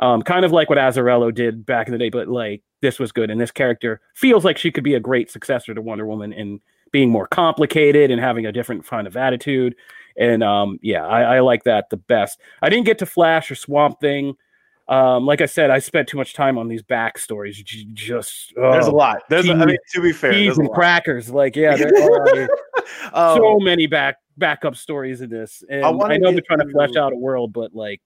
um, 0.00 0.22
kind 0.22 0.44
of 0.44 0.52
like 0.52 0.68
what 0.68 0.78
Azzarello 0.78 1.32
did 1.32 1.64
back 1.64 1.86
in 1.86 1.92
the 1.92 1.98
day, 1.98 2.08
but 2.08 2.26
like 2.26 2.62
this 2.80 2.98
was 2.98 3.12
good. 3.12 3.30
And 3.30 3.40
this 3.40 3.50
character 3.50 4.00
feels 4.14 4.44
like 4.44 4.58
she 4.58 4.70
could 4.70 4.84
be 4.84 4.94
a 4.94 5.00
great 5.00 5.30
successor 5.30 5.74
to 5.74 5.82
Wonder 5.82 6.06
Woman 6.06 6.32
in 6.32 6.60
being 6.90 7.10
more 7.10 7.26
complicated 7.26 8.10
and 8.10 8.20
having 8.20 8.46
a 8.46 8.52
different 8.52 8.86
kind 8.86 9.06
of 9.06 9.16
attitude. 9.16 9.76
And 10.18 10.42
um, 10.42 10.78
yeah, 10.82 11.06
I, 11.06 11.36
I 11.36 11.40
like 11.40 11.64
that 11.64 11.90
the 11.90 11.98
best. 11.98 12.40
I 12.62 12.70
didn't 12.70 12.86
get 12.86 12.98
to 12.98 13.06
Flash 13.06 13.50
or 13.50 13.54
Swamp 13.54 14.00
Thing. 14.00 14.36
Um, 14.88 15.24
like 15.24 15.40
I 15.40 15.46
said, 15.46 15.70
I 15.70 15.78
spent 15.78 16.08
too 16.08 16.16
much 16.16 16.34
time 16.34 16.58
on 16.58 16.66
these 16.66 16.82
backstories. 16.82 17.62
Just 17.94 18.52
oh, 18.56 18.72
there's 18.72 18.88
a 18.88 18.90
lot. 18.90 19.22
There's, 19.28 19.48
a, 19.48 19.52
I 19.52 19.66
mean, 19.66 19.76
to 19.92 20.00
be 20.00 20.12
fair, 20.12 20.32
cheese 20.32 20.58
and 20.58 20.68
crackers. 20.70 21.30
Like, 21.30 21.54
yeah, 21.54 21.76
there 21.76 21.92
are 21.94 22.48
um, 23.12 23.38
so 23.38 23.58
many 23.60 23.86
back 23.86 24.16
backup 24.36 24.74
stories 24.74 25.20
in 25.20 25.30
this. 25.30 25.62
And 25.70 25.84
I, 25.84 25.90
I 25.90 26.16
know 26.16 26.32
they're 26.32 26.40
trying 26.40 26.66
to 26.66 26.72
flesh 26.72 26.96
out 26.96 27.12
a 27.12 27.16
world, 27.16 27.52
but 27.52 27.72
like, 27.72 28.00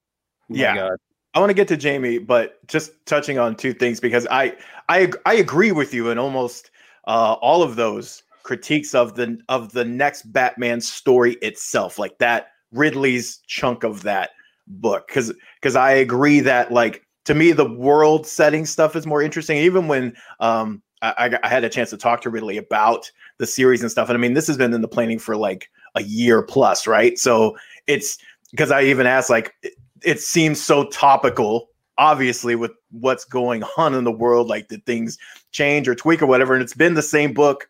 oh 0.50 0.56
yeah. 0.56 0.74
God. 0.74 0.98
I 1.34 1.40
want 1.40 1.50
to 1.50 1.54
get 1.54 1.68
to 1.68 1.76
Jamie, 1.76 2.18
but 2.18 2.64
just 2.68 2.92
touching 3.06 3.38
on 3.38 3.56
two 3.56 3.72
things 3.72 3.98
because 3.98 4.26
I 4.30 4.56
I 4.88 5.12
I 5.26 5.34
agree 5.34 5.72
with 5.72 5.92
you 5.92 6.10
in 6.10 6.18
almost 6.18 6.70
uh, 7.06 7.34
all 7.40 7.62
of 7.62 7.76
those 7.76 8.22
critiques 8.44 8.94
of 8.94 9.16
the 9.16 9.38
of 9.48 9.72
the 9.72 9.84
next 9.84 10.32
Batman 10.32 10.80
story 10.80 11.34
itself, 11.42 11.98
like 11.98 12.18
that 12.18 12.48
Ridley's 12.72 13.38
chunk 13.48 13.82
of 13.82 14.02
that 14.02 14.30
book 14.66 15.08
because 15.08 15.34
because 15.60 15.76
I 15.76 15.90
agree 15.92 16.40
that 16.40 16.72
like 16.72 17.04
to 17.24 17.34
me 17.34 17.52
the 17.52 17.68
world 17.68 18.26
setting 18.26 18.64
stuff 18.64 18.94
is 18.94 19.06
more 19.06 19.20
interesting. 19.20 19.56
Even 19.56 19.88
when 19.88 20.14
um, 20.38 20.82
I, 21.02 21.36
I, 21.42 21.48
had 21.48 21.64
a 21.64 21.68
chance 21.68 21.90
to 21.90 21.96
talk 21.96 22.20
to 22.22 22.30
Ridley 22.30 22.58
about 22.58 23.10
the 23.38 23.46
series 23.46 23.82
and 23.82 23.90
stuff, 23.90 24.08
and 24.08 24.16
I 24.16 24.20
mean 24.20 24.34
this 24.34 24.46
has 24.46 24.56
been 24.56 24.72
in 24.72 24.82
the 24.82 24.88
planning 24.88 25.18
for 25.18 25.36
like 25.36 25.68
a 25.96 26.02
year 26.02 26.42
plus, 26.42 26.86
right? 26.86 27.18
So 27.18 27.56
it's 27.86 28.18
because 28.50 28.70
I 28.70 28.82
even 28.82 29.06
asked 29.06 29.30
like 29.30 29.54
it, 30.04 30.20
seems 30.20 30.60
so 30.60 30.84
topical 30.86 31.68
obviously 31.96 32.56
with 32.56 32.72
what's 32.90 33.24
going 33.24 33.62
on 33.76 33.94
in 33.94 34.04
the 34.04 34.12
world 34.12 34.48
like 34.48 34.68
did 34.68 34.84
things 34.84 35.16
change 35.52 35.88
or 35.88 35.94
tweak 35.94 36.20
or 36.20 36.26
whatever 36.26 36.54
and 36.54 36.62
it's 36.62 36.74
been 36.74 36.94
the 36.94 37.02
same 37.02 37.32
book 37.32 37.68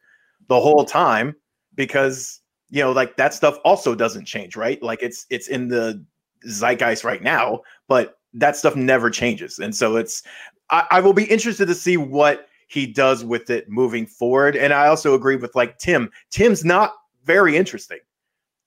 the 0.48 0.60
whole 0.60 0.84
time 0.84 1.34
because 1.74 2.40
you 2.70 2.82
know 2.82 2.92
like 2.92 3.16
that 3.16 3.34
stuff 3.34 3.58
also 3.64 3.94
doesn't 3.94 4.24
change 4.24 4.56
right? 4.56 4.82
Like 4.82 5.02
it's 5.02 5.26
it's 5.30 5.48
in 5.48 5.68
the 5.68 6.04
zeitgeist 6.46 7.04
right 7.04 7.22
now 7.22 7.60
but 7.88 8.18
that 8.34 8.56
stuff 8.56 8.76
never 8.76 9.10
changes 9.10 9.58
and 9.58 9.74
so 9.74 9.96
it's 9.96 10.22
I, 10.70 10.86
I 10.90 11.00
will 11.00 11.12
be 11.12 11.24
interested 11.24 11.66
to 11.66 11.74
see 11.74 11.96
what 11.96 12.48
he 12.68 12.86
does 12.86 13.24
with 13.24 13.50
it 13.50 13.68
moving 13.68 14.06
forward 14.06 14.56
and 14.56 14.72
i 14.72 14.88
also 14.88 15.14
agree 15.14 15.36
with 15.36 15.54
like 15.54 15.78
tim. 15.78 16.10
Tim's 16.30 16.64
not 16.64 16.94
very 17.24 17.56
interesting 17.56 18.00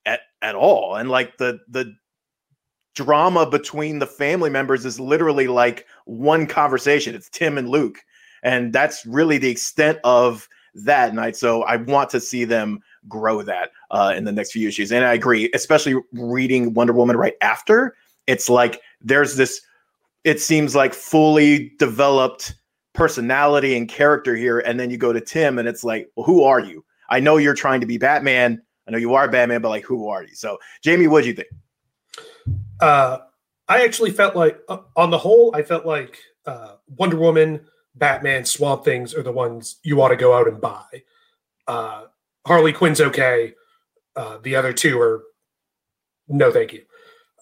at 0.06 0.22
at 0.42 0.56
all 0.56 0.96
and 0.96 1.10
like 1.10 1.38
the 1.38 1.60
the 1.68 1.94
drama 2.98 3.50
between 3.50 4.00
the 4.00 4.08
family 4.08 4.50
members 4.50 4.86
is 4.86 5.00
literally 5.00 5.48
like 5.48 5.86
one 6.06 6.46
conversation 6.48 7.16
it's 7.16 7.30
tim 7.30 7.58
and 7.58 7.70
luke 7.70 8.00
and 8.44 8.74
that's 8.74 9.06
really 9.06 9.38
the 9.38 9.50
extent 9.50 10.00
of 10.04 10.48
that 10.74 11.14
night 11.14 11.36
so 11.36 11.64
i 11.64 11.76
want 11.76 12.10
to 12.10 12.20
see 12.20 12.44
them 12.44 12.80
grow 13.08 13.42
that 13.42 13.72
uh, 13.92 14.14
in 14.16 14.24
the 14.24 14.32
next 14.32 14.52
few 14.52 14.68
issues. 14.68 14.92
And 14.92 15.06
I 15.06 15.14
agree, 15.14 15.50
especially 15.54 15.96
reading 16.14 16.74
Wonder 16.74 16.94
Woman 16.94 17.18
right 17.18 17.36
after. 17.42 17.96
It's 18.28 18.50
like 18.50 18.82
there's 19.02 19.36
this. 19.36 19.62
It 20.24 20.42
seems 20.42 20.76
like 20.76 20.94
fully 20.94 21.72
developed 21.80 22.56
personality 22.94 23.78
and 23.78 23.88
character 23.88 24.36
here, 24.36 24.60
and 24.60 24.80
then 24.80 24.90
you 24.90 24.98
go 24.98 25.14
to 25.14 25.22
Tim, 25.22 25.58
and 25.58 25.68
it's 25.68 25.84
like, 25.84 26.10
well, 26.16 26.26
who 26.26 26.44
are 26.44 26.60
you? 26.60 26.84
I 27.10 27.20
know 27.20 27.38
you're 27.38 27.54
trying 27.54 27.80
to 27.82 27.88
be 27.88 27.98
Batman. 27.98 28.62
I 28.88 28.92
know 28.92 28.98
you 28.98 29.14
are 29.14 29.30
Batman, 29.30 29.62
but 29.62 29.70
like, 29.70 29.86
who 29.86 30.10
are 30.10 30.24
you? 30.24 30.36
So, 30.36 30.58
Jamie, 30.82 31.08
what 31.08 31.22
do 31.22 31.30
you 31.30 31.36
think? 31.36 31.48
Uh, 32.80 33.20
I 33.68 33.84
actually 33.84 34.12
felt 34.12 34.36
like, 34.36 34.60
uh, 34.70 34.80
on 34.96 35.10
the 35.10 35.18
whole, 35.18 35.56
I 35.56 35.64
felt 35.64 35.86
like 35.86 36.18
uh, 36.46 36.76
Wonder 36.98 37.18
Woman, 37.18 37.66
Batman, 37.96 38.46
Swamp 38.46 38.86
Things 38.86 39.14
are 39.14 39.24
the 39.24 39.32
ones 39.32 39.78
you 39.84 40.02
ought 40.02 40.10
to 40.10 40.16
go 40.16 40.38
out 40.38 40.48
and 40.48 40.62
buy. 40.62 41.04
Uh, 41.68 42.04
Harley 42.46 42.72
Quinn's 42.72 43.02
okay. 43.02 43.54
Uh, 44.16 44.38
the 44.42 44.56
other 44.56 44.74
two 44.74 45.00
are 45.00 45.24
no, 46.28 46.52
thank 46.52 46.74
you. 46.74 46.84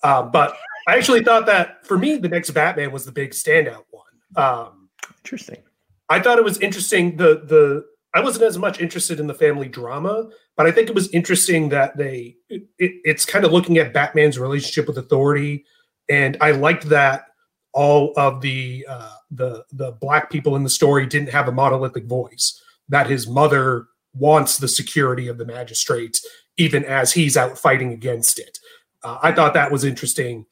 Uh, 0.04 0.24
but 0.24 0.58
I 0.88 0.96
actually 0.96 1.24
thought 1.24 1.46
that 1.48 1.86
for 1.86 1.98
me, 1.98 2.18
the 2.18 2.30
next 2.30 2.52
Batman 2.52 2.92
was 2.92 3.06
the 3.06 3.12
big 3.12 3.32
standout 3.32 3.86
one. 3.90 4.06
Um, 4.36 4.90
interesting. 5.24 5.64
I 6.10 6.20
thought 6.20 6.38
it 6.38 6.44
was 6.44 6.60
interesting. 6.60 7.18
The 7.18 7.42
the 7.46 7.86
I 8.16 8.22
wasn't 8.22 8.46
as 8.46 8.58
much 8.58 8.80
interested 8.80 9.20
in 9.20 9.28
the 9.28 9.34
family 9.34 9.68
drama, 9.68 10.30
but 10.56 10.66
I 10.66 10.72
think 10.72 10.88
it 10.88 10.96
was 10.96 11.10
interesting 11.10 11.68
that 11.70 11.98
they 11.98 12.38
it, 12.48 12.64
it, 12.80 12.92
it's 13.04 13.26
kind 13.26 13.44
of 13.44 13.52
looking 13.52 13.78
at 13.78 13.94
Batman's 13.94 14.40
relationship 14.40 14.88
with 14.88 14.98
authority, 14.98 15.66
and 16.10 16.38
I 16.40 16.52
liked 16.52 16.88
that 16.90 17.26
all 17.74 18.14
of 18.16 18.40
the 18.40 18.86
uh, 18.90 19.16
the 19.32 19.66
the 19.74 19.92
black 19.92 20.32
people 20.32 20.56
in 20.56 20.64
the 20.64 20.70
story 20.70 21.06
didn't 21.06 21.30
have 21.30 21.50
a 21.50 21.52
monolithic 21.52 22.06
voice. 22.06 22.62
That 22.88 23.08
his 23.08 23.28
mother 23.28 23.88
wants 24.14 24.60
the 24.60 24.70
security 24.70 25.28
of 25.28 25.38
the 25.38 25.46
magistrate, 25.46 26.18
even 26.56 26.86
as 26.86 27.12
he's 27.12 27.36
out 27.36 27.58
fighting 27.58 27.92
against 27.92 28.40
it. 28.40 28.60
Uh, 29.04 29.18
I 29.22 29.34
thought 29.34 29.56
that 29.56 29.72
was 29.72 29.84
interesting. 29.84 30.46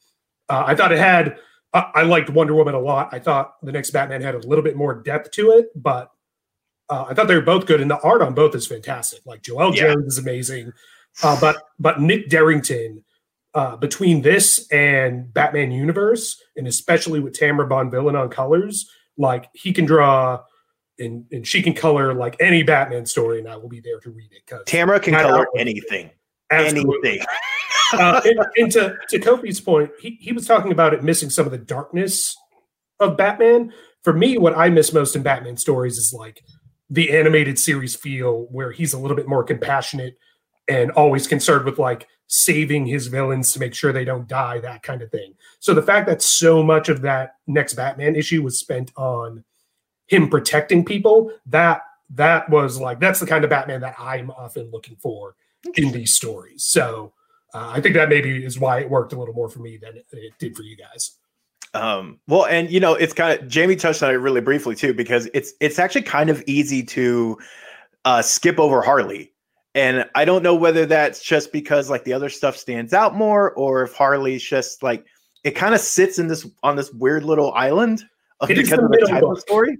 Uh, 0.50 0.64
I 0.66 0.74
thought 0.74 0.92
it 0.92 0.98
had. 0.98 1.38
I 1.72 2.02
liked 2.02 2.30
Wonder 2.30 2.54
Woman 2.54 2.74
a 2.74 2.78
lot. 2.78 3.08
I 3.10 3.18
thought 3.18 3.54
the 3.60 3.72
next 3.72 3.90
Batman 3.90 4.20
had 4.20 4.36
a 4.36 4.46
little 4.46 4.62
bit 4.62 4.76
more 4.76 4.94
depth 4.94 5.32
to 5.32 5.50
it, 5.50 5.70
but 5.74 6.10
uh, 6.88 7.06
I 7.08 7.14
thought 7.14 7.28
they 7.28 7.34
were 7.34 7.40
both 7.40 7.66
good, 7.66 7.80
and 7.80 7.90
the 7.90 8.00
art 8.00 8.22
on 8.22 8.34
both 8.34 8.54
is 8.54 8.66
fantastic. 8.66 9.20
Like 9.24 9.42
Joelle 9.42 9.74
yeah. 9.74 9.94
Jones 9.94 10.14
is 10.14 10.18
amazing, 10.18 10.72
uh, 11.22 11.38
but 11.40 11.56
but 11.78 12.00
Nick 12.00 12.28
Derington. 12.28 13.02
Uh, 13.56 13.76
between 13.76 14.20
this 14.20 14.66
and 14.72 15.32
Batman 15.32 15.70
Universe, 15.70 16.42
and 16.56 16.66
especially 16.66 17.20
with 17.20 17.38
Tamara 17.38 17.68
Bonvillain 17.68 18.20
on 18.20 18.28
colors, 18.28 18.90
like 19.16 19.48
he 19.52 19.72
can 19.72 19.84
draw 19.84 20.40
and 20.98 21.24
and 21.32 21.46
she 21.46 21.62
can 21.62 21.74
color 21.74 22.14
like 22.14 22.36
any 22.40 22.62
Batman 22.62 23.06
story, 23.06 23.38
and 23.38 23.48
I 23.48 23.56
will 23.56 23.68
be 23.68 23.80
there 23.80 24.00
to 24.00 24.10
read 24.10 24.30
it. 24.32 24.42
Because 24.46 24.64
Tamara 24.66 25.00
can 25.00 25.14
color 25.14 25.46
anything, 25.56 26.10
absolutely. 26.50 27.10
anything. 27.10 27.26
uh, 27.92 28.20
and, 28.24 28.46
and, 28.56 28.72
to 28.72 28.96
to 29.08 29.18
Kofi's 29.18 29.60
point, 29.60 29.90
he 30.00 30.18
he 30.20 30.32
was 30.32 30.46
talking 30.46 30.72
about 30.72 30.94
it 30.94 31.02
missing 31.02 31.30
some 31.30 31.46
of 31.46 31.52
the 31.52 31.58
darkness 31.58 32.36
of 33.00 33.16
Batman. 33.16 33.72
For 34.02 34.12
me, 34.12 34.38
what 34.38 34.56
I 34.56 34.68
miss 34.68 34.92
most 34.92 35.16
in 35.16 35.22
Batman 35.22 35.56
stories 35.56 35.96
is 35.96 36.12
like 36.16 36.42
the 36.94 37.10
animated 37.10 37.58
series 37.58 37.96
feel, 37.96 38.46
where 38.50 38.70
he's 38.70 38.92
a 38.92 38.98
little 38.98 39.16
bit 39.16 39.26
more 39.26 39.42
compassionate 39.42 40.16
and 40.68 40.92
always 40.92 41.26
concerned 41.26 41.64
with 41.64 41.78
like 41.78 42.06
saving 42.28 42.86
his 42.86 43.08
villains 43.08 43.52
to 43.52 43.58
make 43.58 43.74
sure 43.74 43.92
they 43.92 44.04
don't 44.04 44.28
die, 44.28 44.60
that 44.60 44.82
kind 44.82 45.02
of 45.02 45.10
thing. 45.10 45.34
So 45.58 45.74
the 45.74 45.82
fact 45.82 46.06
that 46.06 46.22
so 46.22 46.62
much 46.62 46.88
of 46.88 47.02
that 47.02 47.34
next 47.46 47.74
Batman 47.74 48.14
issue 48.14 48.42
was 48.42 48.58
spent 48.58 48.92
on 48.96 49.44
him 50.06 50.30
protecting 50.30 50.84
people, 50.84 51.32
that 51.46 51.82
that 52.10 52.48
was 52.48 52.80
like 52.80 53.00
that's 53.00 53.18
the 53.18 53.26
kind 53.26 53.42
of 53.42 53.50
Batman 53.50 53.80
that 53.80 53.96
I'm 53.98 54.30
often 54.30 54.70
looking 54.70 54.96
for 54.96 55.34
in 55.74 55.90
these 55.90 56.14
stories. 56.14 56.64
So 56.64 57.12
uh, 57.52 57.72
I 57.74 57.80
think 57.80 57.96
that 57.96 58.08
maybe 58.08 58.44
is 58.44 58.58
why 58.58 58.80
it 58.80 58.90
worked 58.90 59.12
a 59.12 59.18
little 59.18 59.34
more 59.34 59.48
for 59.48 59.58
me 59.58 59.78
than 59.78 59.96
it, 59.96 60.06
it 60.12 60.32
did 60.38 60.56
for 60.56 60.62
you 60.62 60.76
guys. 60.76 61.18
Um, 61.74 62.20
well, 62.28 62.46
and 62.46 62.70
you 62.70 62.80
know, 62.80 62.94
it's 62.94 63.12
kind 63.12 63.38
of 63.38 63.48
Jamie 63.48 63.76
touched 63.76 64.02
on 64.02 64.10
it 64.10 64.14
really 64.14 64.40
briefly 64.40 64.74
too, 64.76 64.94
because 64.94 65.28
it's 65.34 65.52
it's 65.60 65.78
actually 65.78 66.02
kind 66.02 66.30
of 66.30 66.42
easy 66.46 66.82
to 66.84 67.36
uh, 68.04 68.22
skip 68.22 68.58
over 68.58 68.80
Harley. 68.80 69.32
And 69.74 70.08
I 70.14 70.24
don't 70.24 70.44
know 70.44 70.54
whether 70.54 70.86
that's 70.86 71.20
just 71.20 71.52
because 71.52 71.90
like 71.90 72.04
the 72.04 72.12
other 72.12 72.28
stuff 72.28 72.56
stands 72.56 72.94
out 72.94 73.16
more, 73.16 73.52
or 73.54 73.82
if 73.82 73.92
Harley's 73.92 74.42
just 74.42 74.84
like 74.84 75.04
it 75.42 75.52
kind 75.52 75.74
of 75.74 75.80
sits 75.80 76.18
in 76.18 76.28
this 76.28 76.46
on 76.62 76.76
this 76.76 76.92
weird 76.92 77.24
little 77.24 77.52
island 77.54 78.04
because 78.46 78.72
of 78.72 78.90
the 78.90 79.06
type 79.08 79.24
of 79.24 79.38
story. 79.40 79.76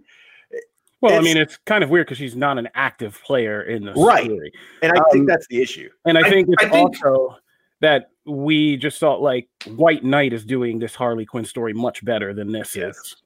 Well, 1.00 1.18
I 1.18 1.20
mean, 1.20 1.36
it's 1.36 1.58
kind 1.58 1.84
of 1.84 1.90
weird 1.90 2.06
because 2.06 2.18
she's 2.18 2.34
not 2.34 2.58
an 2.58 2.68
active 2.74 3.20
player 3.24 3.62
in 3.62 3.84
the 3.84 3.92
right. 3.92 4.24
story, 4.24 4.52
and 4.82 4.92
I 4.92 4.96
um, 4.96 5.04
think 5.12 5.28
that's 5.28 5.46
the 5.48 5.60
issue. 5.60 5.90
And 6.06 6.18
I 6.18 6.28
think 6.28 6.48
I, 6.48 6.52
it's 6.54 6.64
I 6.64 6.68
think, 6.70 7.04
also 7.04 7.36
that 7.80 8.10
we 8.26 8.76
just 8.76 8.98
thought 8.98 9.20
like 9.20 9.48
White 9.66 10.04
Knight 10.04 10.32
is 10.32 10.44
doing 10.44 10.78
this 10.78 10.94
Harley 10.94 11.26
Quinn 11.26 11.44
story 11.44 11.72
much 11.72 12.04
better 12.04 12.32
than 12.32 12.52
this 12.52 12.74
yes. 12.74 12.96
is. 12.96 13.16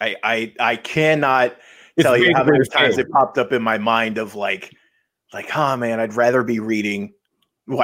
I 0.00 0.16
I 0.22 0.54
I 0.60 0.76
cannot 0.76 1.56
it's 1.96 2.04
tell 2.04 2.16
you 2.16 2.32
how 2.34 2.44
many 2.44 2.64
times 2.66 2.98
it 2.98 3.10
popped 3.10 3.38
up 3.38 3.52
in 3.52 3.62
my 3.62 3.78
mind 3.78 4.18
of 4.18 4.34
like, 4.34 4.72
like, 5.32 5.54
oh 5.56 5.76
man, 5.76 5.98
I'd 5.98 6.14
rather 6.14 6.44
be 6.44 6.60
reading. 6.60 7.12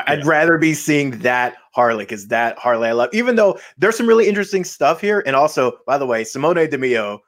I'd 0.06 0.20
yeah. 0.20 0.24
rather 0.24 0.56
be 0.56 0.72
seeing 0.72 1.18
that 1.18 1.56
Harley 1.74 2.04
because 2.04 2.28
that 2.28 2.56
Harley 2.58 2.88
I 2.88 2.92
love. 2.92 3.10
Even 3.12 3.36
though 3.36 3.58
there's 3.76 3.96
some 3.96 4.06
really 4.06 4.28
interesting 4.28 4.64
stuff 4.64 5.00
here, 5.00 5.22
and 5.26 5.34
also, 5.34 5.72
by 5.86 5.98
the 5.98 6.06
way, 6.06 6.24
Simone 6.24 6.70
Di 6.70 6.76
Meo 6.76 7.20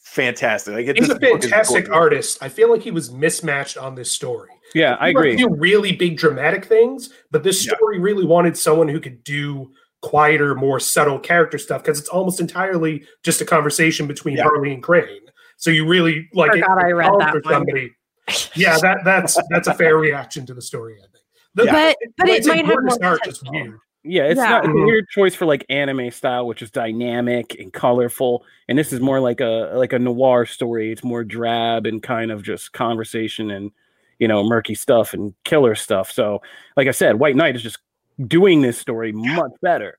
fantastic. 0.00 0.74
Like, 0.74 0.96
He's 0.96 1.08
a 1.08 1.18
fantastic 1.18 1.90
artist. 1.90 2.38
I 2.42 2.48
feel 2.48 2.70
like 2.70 2.82
he 2.82 2.90
was 2.90 3.10
mismatched 3.10 3.76
on 3.76 3.94
this 3.94 4.10
story. 4.10 4.50
Yeah, 4.74 4.96
I 5.00 5.08
agree. 5.08 5.36
Do 5.36 5.48
really 5.48 5.92
big 5.92 6.16
dramatic 6.16 6.64
things, 6.64 7.10
but 7.30 7.42
this 7.42 7.62
story 7.62 7.96
yeah. 7.96 8.02
really 8.02 8.24
wanted 8.24 8.56
someone 8.56 8.88
who 8.88 9.00
could 9.00 9.24
do 9.24 9.72
quieter, 10.02 10.54
more 10.54 10.80
subtle 10.80 11.18
character 11.18 11.58
stuff 11.58 11.82
because 11.82 11.98
it's 11.98 12.08
almost 12.08 12.40
entirely 12.40 13.04
just 13.22 13.40
a 13.40 13.44
conversation 13.44 14.06
between 14.06 14.36
yeah. 14.36 14.44
Harley 14.44 14.72
and 14.72 14.82
Crane. 14.82 15.20
So 15.56 15.70
you 15.70 15.86
really 15.86 16.28
like 16.32 16.52
I, 16.52 16.86
I 16.86 16.90
read 16.92 17.12
that 17.18 17.32
for 17.32 17.42
somebody. 17.44 17.92
yeah, 18.54 18.78
that 18.78 18.98
that's 19.04 19.36
that's 19.50 19.68
a 19.68 19.74
fair 19.74 19.96
reaction 19.96 20.46
to 20.46 20.54
the 20.54 20.62
story. 20.62 20.96
I 20.98 21.02
think. 21.02 21.24
The, 21.54 21.66
but 21.66 21.96
but 22.16 22.28
it 22.28 22.46
might 22.46 22.64
have 22.64 22.80
more 22.80 22.90
start 22.90 23.20
just 23.24 23.42
weird. 23.50 23.78
Yeah, 24.02 24.22
it's 24.24 24.38
yeah. 24.38 24.48
not 24.48 24.64
it's 24.64 24.70
a 24.70 24.72
weird 24.72 25.08
choice 25.08 25.34
for 25.34 25.44
like 25.44 25.66
anime 25.68 26.10
style, 26.10 26.46
which 26.46 26.62
is 26.62 26.70
dynamic 26.70 27.54
and 27.58 27.70
colorful, 27.70 28.44
and 28.66 28.78
this 28.78 28.92
is 28.92 29.00
more 29.00 29.20
like 29.20 29.40
a 29.40 29.72
like 29.74 29.92
a 29.92 29.98
noir 29.98 30.46
story. 30.46 30.90
It's 30.90 31.04
more 31.04 31.22
drab 31.22 31.84
and 31.84 32.02
kind 32.02 32.30
of 32.30 32.42
just 32.42 32.72
conversation 32.72 33.50
and 33.50 33.70
you 34.18 34.26
know 34.26 34.42
murky 34.42 34.74
stuff 34.74 35.12
and 35.12 35.34
killer 35.44 35.74
stuff. 35.74 36.10
So, 36.10 36.40
like 36.78 36.88
I 36.88 36.92
said, 36.92 37.18
White 37.18 37.36
Knight 37.36 37.56
is 37.56 37.62
just 37.62 37.78
doing 38.26 38.62
this 38.62 38.78
story 38.78 39.12
much 39.12 39.52
better. 39.60 39.98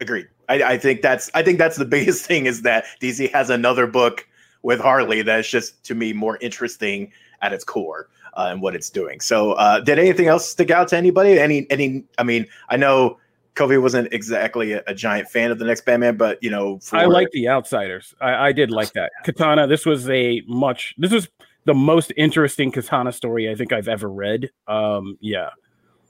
Agreed. 0.00 0.28
I, 0.50 0.62
I 0.62 0.78
think 0.78 1.00
that's 1.00 1.30
I 1.32 1.42
think 1.42 1.56
that's 1.58 1.76
the 1.76 1.84
biggest 1.86 2.26
thing 2.26 2.44
is 2.44 2.60
that 2.62 2.84
DC 3.00 3.32
has 3.32 3.48
another 3.48 3.86
book 3.86 4.26
with 4.62 4.80
Harley 4.80 5.22
that's 5.22 5.48
just 5.48 5.82
to 5.84 5.94
me 5.94 6.12
more 6.12 6.36
interesting 6.42 7.10
at 7.40 7.54
its 7.54 7.64
core 7.64 8.08
uh, 8.34 8.48
and 8.50 8.62
what 8.62 8.74
it's 8.74 8.90
doing. 8.90 9.20
So, 9.20 9.52
uh, 9.52 9.80
did 9.80 9.98
anything 9.98 10.28
else 10.28 10.48
stick 10.48 10.70
out 10.70 10.88
to 10.88 10.96
anybody? 10.96 11.38
Any, 11.38 11.66
any? 11.70 12.04
I 12.18 12.22
mean, 12.22 12.46
I 12.68 12.76
know 12.76 13.18
Kofi 13.54 13.80
wasn't 13.80 14.12
exactly 14.12 14.72
a, 14.72 14.82
a, 14.86 14.94
giant 14.94 15.28
fan 15.28 15.50
of 15.50 15.58
the 15.58 15.64
next 15.64 15.84
Batman, 15.84 16.16
but 16.16 16.42
you 16.42 16.50
know, 16.50 16.78
for... 16.78 16.96
I 16.96 17.04
like 17.04 17.30
the 17.32 17.48
Outsiders. 17.48 18.14
I, 18.20 18.48
I 18.48 18.52
did 18.52 18.70
like 18.70 18.92
that 18.94 19.12
Katana. 19.24 19.66
This 19.66 19.84
was 19.84 20.08
a 20.08 20.42
much. 20.46 20.94
This 20.98 21.12
was 21.12 21.28
the 21.64 21.74
most 21.74 22.12
interesting 22.16 22.72
Katana 22.72 23.12
story 23.12 23.50
I 23.50 23.54
think 23.54 23.72
I've 23.72 23.88
ever 23.88 24.08
read. 24.08 24.50
Um, 24.66 25.18
yeah. 25.20 25.50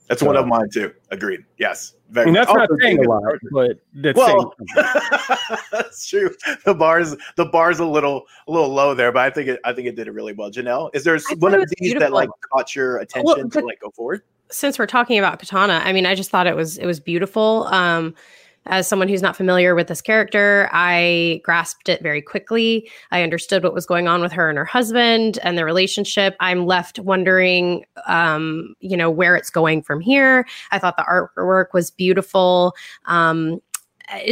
That's 0.07 0.21
one 0.21 0.35
of 0.35 0.47
mine 0.47 0.69
too. 0.71 0.93
Agreed. 1.11 1.45
Yes. 1.57 1.93
Very. 2.09 2.27
And 2.27 2.35
that's 2.35 2.53
not 2.53 2.69
saying 2.79 3.03
a 3.03 3.09
lot, 3.09 3.23
but 3.51 3.79
that's 3.95 4.15
well, 4.17 4.53
that's 5.71 6.07
true. 6.07 6.29
The 6.63 6.75
bars, 6.75 7.15
the 7.37 7.45
bar's 7.45 7.79
a 7.79 7.85
little, 7.85 8.25
a 8.47 8.51
little 8.51 8.69
low 8.69 8.93
there, 8.93 9.11
but 9.11 9.21
I 9.21 9.29
think 9.31 9.49
it, 9.49 9.59
I 9.65 9.73
think 9.73 9.87
it 9.87 9.95
did 9.95 10.07
it 10.07 10.11
really 10.11 10.33
well. 10.33 10.51
Janelle, 10.51 10.91
is 10.93 11.03
there 11.03 11.17
one 11.39 11.55
of 11.55 11.61
these 11.61 11.73
beautiful. 11.79 12.01
that 12.01 12.13
like 12.13 12.29
caught 12.51 12.75
your 12.75 12.97
attention 12.97 13.23
well, 13.25 13.49
to 13.49 13.59
like 13.61 13.79
go 13.79 13.89
forward? 13.91 14.21
Since 14.51 14.77
we're 14.77 14.85
talking 14.85 15.17
about 15.17 15.39
Katana, 15.39 15.81
I 15.83 15.91
mean, 15.91 16.05
I 16.05 16.13
just 16.13 16.29
thought 16.29 16.45
it 16.45 16.55
was, 16.55 16.77
it 16.77 16.85
was 16.85 16.99
beautiful. 16.99 17.67
Um, 17.71 18.13
as 18.65 18.87
someone 18.87 19.07
who's 19.07 19.21
not 19.21 19.35
familiar 19.35 19.75
with 19.75 19.87
this 19.87 20.01
character, 20.01 20.69
I 20.71 21.41
grasped 21.43 21.89
it 21.89 22.01
very 22.01 22.21
quickly. 22.21 22.89
I 23.11 23.23
understood 23.23 23.63
what 23.63 23.73
was 23.73 23.85
going 23.85 24.07
on 24.07 24.21
with 24.21 24.31
her 24.31 24.49
and 24.49 24.57
her 24.57 24.65
husband 24.65 25.39
and 25.43 25.57
their 25.57 25.65
relationship. 25.65 26.35
I'm 26.39 26.65
left 26.65 26.99
wondering, 26.99 27.85
um, 28.07 28.75
you 28.79 28.95
know, 28.95 29.09
where 29.11 29.35
it's 29.35 29.49
going 29.49 29.83
from 29.83 29.99
here. 29.99 30.45
I 30.71 30.79
thought 30.79 30.97
the 30.97 31.03
artwork 31.03 31.67
was 31.73 31.91
beautiful. 31.91 32.75
Um, 33.05 33.61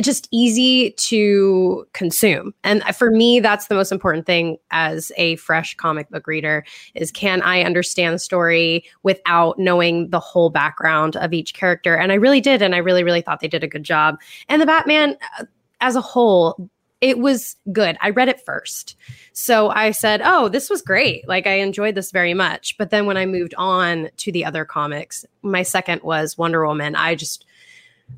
just 0.02 0.28
easy 0.32 0.92
to 0.92 1.86
consume 1.94 2.54
and 2.64 2.84
for 2.96 3.12
me 3.12 3.40
that's 3.40 3.68
the 3.68 3.76
most 3.76 3.92
important 3.92 4.26
thing 4.26 4.58
as 4.72 5.12
a 5.18 5.36
fresh 5.38 5.76
comic 5.76 6.10
book 6.10 6.28
reader 6.28 6.64
is 6.96 7.12
can 7.12 7.42
i 7.42 7.62
understand 7.62 8.16
the 8.16 8.20
story 8.20 8.84
without 9.04 9.58
knowing 9.58 10.10
the 10.10 10.20
whole 10.20 10.50
background 10.50 11.16
of 11.18 11.34
each 11.34 11.54
character 11.54 11.96
and 11.96 12.12
i 12.12 12.16
really 12.16 12.42
did 12.42 12.62
and 12.62 12.76
i 12.76 12.78
really 12.78 13.04
really 13.04 13.22
thought 13.22 13.40
they 13.40 13.48
did 13.48 13.64
a 13.64 13.68
good 13.68 13.84
job 13.84 14.20
and 14.50 14.62
the 14.62 14.66
batman 14.66 15.18
uh, 15.40 15.46
as 15.80 15.96
a 15.96 16.02
whole 16.02 16.70
it 17.02 17.18
was 17.18 17.56
good. 17.72 17.98
I 18.00 18.12
read 18.12 18.30
it 18.30 18.46
first. 18.46 18.96
So 19.34 19.70
I 19.72 19.90
said, 19.90 20.22
Oh, 20.24 20.48
this 20.48 20.70
was 20.70 20.84
great. 20.84 21.28
Like, 21.28 21.48
I 21.48 21.56
enjoyed 21.56 21.96
this 21.96 22.12
very 22.12 22.36
much. 22.36 22.78
But 22.78 22.92
then 22.92 23.08
when 23.08 23.18
I 23.18 23.26
moved 23.26 23.56
on 23.58 24.10
to 24.18 24.32
the 24.32 24.46
other 24.46 24.66
comics, 24.66 25.26
my 25.42 25.64
second 25.64 26.04
was 26.04 26.38
Wonder 26.38 26.66
Woman. 26.66 26.96
I 26.96 27.16
just, 27.16 27.46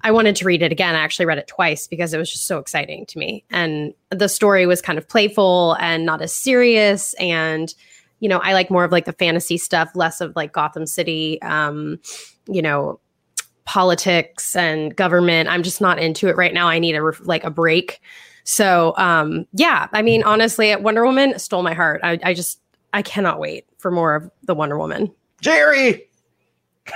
I 0.01 0.11
wanted 0.11 0.35
to 0.37 0.45
read 0.45 0.61
it 0.61 0.71
again. 0.71 0.95
I 0.95 0.99
actually 0.99 1.25
read 1.25 1.37
it 1.37 1.47
twice 1.47 1.87
because 1.87 2.13
it 2.13 2.17
was 2.17 2.31
just 2.31 2.45
so 2.45 2.57
exciting 2.57 3.05
to 3.07 3.17
me. 3.17 3.43
And 3.49 3.93
the 4.09 4.27
story 4.27 4.65
was 4.65 4.81
kind 4.81 4.97
of 4.97 5.07
playful 5.07 5.77
and 5.79 6.05
not 6.05 6.21
as 6.21 6.33
serious. 6.33 7.13
And, 7.15 7.73
you 8.19 8.27
know, 8.27 8.39
I 8.39 8.53
like 8.53 8.69
more 8.69 8.83
of 8.83 8.91
like 8.91 9.05
the 9.05 9.13
fantasy 9.13 9.57
stuff, 9.57 9.91
less 9.95 10.21
of 10.21 10.35
like 10.35 10.51
Gotham 10.51 10.85
City, 10.85 11.41
um, 11.41 11.99
you 12.47 12.61
know, 12.61 12.99
politics 13.65 14.55
and 14.55 14.95
government. 14.95 15.49
I'm 15.49 15.63
just 15.63 15.79
not 15.79 15.99
into 15.99 16.27
it 16.27 16.35
right 16.35 16.53
now. 16.53 16.67
I 16.67 16.79
need 16.79 16.95
a 16.95 17.11
like 17.21 17.43
a 17.43 17.49
break. 17.49 18.01
So, 18.43 18.93
um, 18.97 19.45
yeah, 19.53 19.87
I 19.93 20.01
mean, 20.01 20.23
honestly, 20.23 20.75
Wonder 20.75 21.05
Woman 21.05 21.39
stole 21.39 21.63
my 21.63 21.73
heart. 21.73 22.01
I, 22.03 22.19
I 22.23 22.33
just, 22.33 22.59
I 22.91 23.01
cannot 23.01 23.39
wait 23.39 23.65
for 23.77 23.89
more 23.89 24.15
of 24.15 24.29
the 24.43 24.53
Wonder 24.53 24.77
Woman. 24.77 25.13
Jerry, 25.39 26.09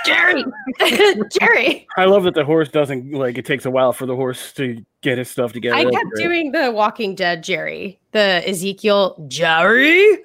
Jerry, 0.06 0.44
Jerry. 1.39 1.88
I 1.96 2.06
love 2.06 2.24
that 2.24 2.34
the 2.34 2.44
horse 2.44 2.70
doesn't 2.70 3.13
like. 3.13 3.38
It 3.38 3.46
takes 3.46 3.65
a 3.65 3.72
while 3.72 3.94
for 3.94 4.06
the 4.06 4.15
horse 4.15 4.51
to 4.53 4.84
get 5.01 5.17
his 5.17 5.29
stuff 5.29 5.53
together. 5.53 5.77
I 5.77 5.86
kept 5.86 6.10
doing 6.15 6.51
the 6.51 6.72
Walking 6.72 7.15
Dead 7.15 7.44
Jerry, 7.44 8.00
the 8.12 8.48
Ezekiel 8.48 9.24
Jerry. 9.29 10.17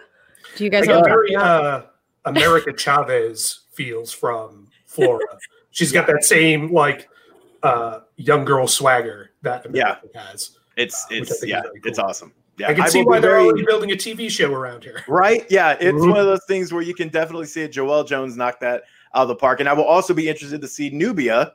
Do 0.57 0.65
you 0.65 0.71
guys 0.71 0.87
know? 0.87 1.03
Very 1.03 1.37
uh, 1.37 1.83
America 2.25 2.73
Chavez 2.73 3.61
feels 3.73 4.13
from 4.13 4.69
Flora. 4.87 5.21
She's 5.71 5.93
got 5.93 6.07
that 6.09 6.25
same 6.25 6.73
like 6.73 7.09
uh, 7.63 8.01
young 8.17 8.45
girl 8.45 8.67
swagger 8.67 9.31
that 9.43 9.65
America 9.67 10.09
yeah. 10.15 10.23
has. 10.23 10.59
It's 10.77 11.05
uh, 11.05 11.09
it's 11.15 11.47
yeah, 11.47 11.63
cool. 11.63 11.71
it's 11.85 11.99
awesome. 11.99 12.33
Yeah, 12.59 12.69
I 12.69 12.75
can 12.75 12.83
I 12.83 12.89
see 12.89 13.03
why 13.03 13.19
they're 13.19 13.31
very, 13.31 13.45
already 13.45 13.65
building 13.65 13.93
a 13.93 13.95
TV 13.95 14.29
show 14.29 14.53
around 14.53 14.85
here. 14.85 15.03
Right? 15.09 15.47
Yeah, 15.49 15.73
it's 15.73 15.85
mm-hmm. 15.85 16.11
one 16.11 16.19
of 16.19 16.27
those 16.27 16.45
things 16.47 16.73
where 16.73 16.83
you 16.83 16.95
can 16.95 17.09
definitely 17.09 17.47
see 17.47 17.63
it. 17.63 17.73
Joelle 17.73 18.07
Jones 18.07 18.37
knocked 18.37 18.61
that 18.61 18.83
out 19.15 19.23
of 19.23 19.29
the 19.29 19.35
park. 19.35 19.61
And 19.61 19.69
I 19.69 19.73
will 19.73 19.85
also 19.85 20.15
be 20.15 20.29
interested 20.29 20.61
to 20.61 20.69
see 20.69 20.91
Nubia 20.91 21.53